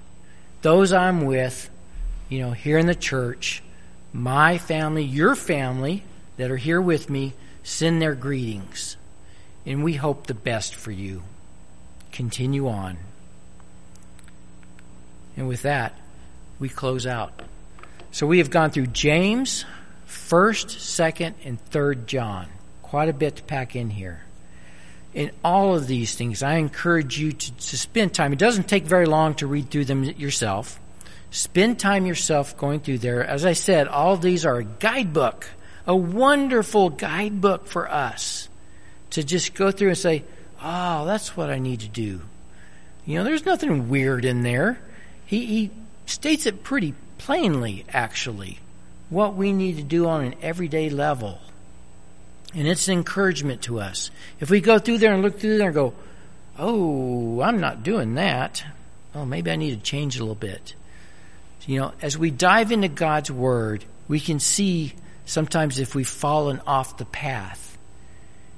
Those 0.62 0.94
I'm 0.94 1.26
with, 1.26 1.70
you 2.30 2.40
know, 2.40 2.52
here 2.52 2.78
in 2.78 2.88
the 2.88 2.96
church, 2.96 3.62
my 4.14 4.58
family, 4.58 5.04
your 5.04 5.36
family 5.36 6.04
that 6.38 6.52
are 6.52 6.58
here 6.58 6.82
with 6.82 7.10
me, 7.10 7.34
send 7.66 8.02
their 8.02 8.16
greetings. 8.16 8.96
And 9.66 9.84
we 9.84 9.94
hope 9.94 10.28
the 10.28 10.36
best 10.36 10.76
for 10.76 10.92
you 10.92 11.24
continue 12.12 12.70
on. 12.70 12.98
And 15.36 15.50
with 15.50 15.64
that, 15.64 15.94
we 16.60 16.70
close 16.70 17.06
out. 17.06 17.42
So 18.12 18.26
we 18.26 18.38
have 18.38 18.50
gone 18.50 18.70
through 18.70 18.88
James, 18.88 19.66
1st, 20.08 20.68
2nd, 20.68 21.34
and 21.44 21.64
3rd 21.72 22.06
John. 22.06 22.48
Quite 22.84 23.10
a 23.10 23.14
bit 23.14 23.38
to 23.38 23.44
pack 23.44 23.76
in 23.76 23.90
here. 23.90 24.22
In 25.14 25.32
all 25.44 25.76
of 25.76 25.88
these 25.88 26.16
things, 26.16 26.44
I 26.44 26.56
encourage 26.56 27.20
you 27.20 27.34
to, 27.34 27.52
to 27.52 27.78
spend 27.78 28.14
time. 28.14 28.32
It 28.32 28.40
doesn't 28.40 28.70
take 28.70 28.84
very 28.84 29.06
long 29.06 29.34
to 29.36 29.48
read 29.48 29.70
through 29.70 29.86
them 29.86 30.04
yourself. 30.04 30.80
Spend 31.32 31.80
time 31.80 32.06
yourself 32.06 32.56
going 32.56 32.80
through 32.80 33.00
there. 33.00 33.26
As 33.26 33.46
I 33.46 33.54
said, 33.54 33.88
all 33.88 34.16
these 34.16 34.46
are 34.46 34.58
a 34.58 34.64
guidebook, 34.64 35.50
a 35.88 35.96
wonderful 35.96 36.90
guidebook 36.90 37.68
for 37.68 37.90
us 37.90 38.50
to 39.12 39.24
just 39.24 39.54
go 39.54 39.72
through 39.72 39.90
and 39.90 39.98
say, 39.98 40.24
oh, 40.62 41.06
that's 41.06 41.38
what 41.38 41.50
I 41.50 41.60
need 41.60 41.82
to 41.82 41.88
do. 41.88 42.22
You 43.06 43.18
know, 43.18 43.24
there's 43.24 43.46
nothing 43.46 43.90
weird 43.90 44.26
in 44.26 44.42
there. 44.42 44.80
He, 45.26 45.46
he 45.46 45.72
states 46.06 46.46
it 46.46 46.64
pretty 46.64 46.96
plainly, 47.18 47.86
actually, 47.90 48.60
what 49.10 49.36
we 49.36 49.52
need 49.52 49.78
to 49.78 49.84
do 49.84 50.08
on 50.08 50.24
an 50.24 50.36
everyday 50.42 50.90
level. 50.90 51.40
And 52.54 52.68
it's 52.68 52.88
an 52.88 52.94
encouragement 52.94 53.64
to 53.64 53.80
us. 53.80 54.10
If 54.40 54.50
we 54.50 54.62
go 54.62 54.80
through 54.80 55.00
there 55.00 55.14
and 55.14 55.22
look 55.22 55.40
through 55.40 55.58
there 55.58 55.68
and 55.68 55.76
go, 55.76 55.94
oh, 56.58 57.42
I'm 57.42 57.60
not 57.60 57.84
doing 57.84 58.16
that. 58.16 58.64
Oh, 59.14 59.26
maybe 59.26 59.52
I 59.52 59.56
need 59.56 59.78
to 59.78 59.84
change 59.84 60.18
a 60.18 60.22
little 60.22 60.36
bit. 60.36 60.74
You 61.68 61.80
know, 61.80 61.94
as 62.02 62.18
we 62.18 62.32
dive 62.32 62.72
into 62.72 62.88
God's 62.88 63.32
Word, 63.32 63.86
we 64.08 64.20
can 64.20 64.40
see 64.40 64.94
sometimes 65.26 65.80
if 65.80 65.96
we've 65.96 66.08
fallen 66.08 66.62
off 66.66 66.98
the 66.98 67.06
path 67.06 67.66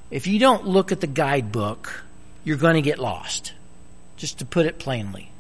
if 0.10 0.26
you 0.28 0.40
don't 0.40 0.66
look 0.66 0.92
at 0.92 1.02
the 1.02 1.08
guidebook, 1.08 2.04
you're 2.44 2.58
going 2.58 2.76
to 2.76 2.82
get 2.82 3.00
lost. 3.00 3.54
Just 4.16 4.40
to 4.40 4.46
put 4.46 4.66
it 4.66 4.80
plainly. 4.80 5.32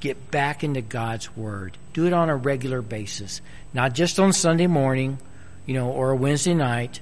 Get 0.00 0.30
back 0.30 0.64
into 0.64 0.80
God's 0.80 1.34
Word. 1.36 1.76
Do 1.92 2.06
it 2.06 2.12
on 2.12 2.28
a 2.28 2.36
regular 2.36 2.82
basis. 2.82 3.40
Not 3.74 3.94
just 3.94 4.18
on 4.18 4.32
Sunday 4.32 4.66
morning, 4.66 5.18
you 5.66 5.74
know, 5.74 5.90
or 5.90 6.10
a 6.10 6.16
Wednesday 6.16 6.54
night, 6.54 7.00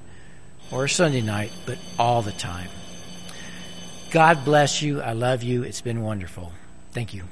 or 0.72 0.85
a 0.85 0.89
Sunday 0.89 1.20
night, 1.20 1.53
but 1.66 1.79
all 1.99 2.22
the 2.22 2.33
time. 2.33 2.68
God 4.11 4.45
bless 4.45 4.83
you. 4.83 5.01
I 5.01 5.12
love 5.12 5.43
you. 5.43 5.62
It's 5.62 5.81
been 5.81 6.03
wonderful. 6.03 6.53
Thank 6.93 7.14
you. 7.14 7.25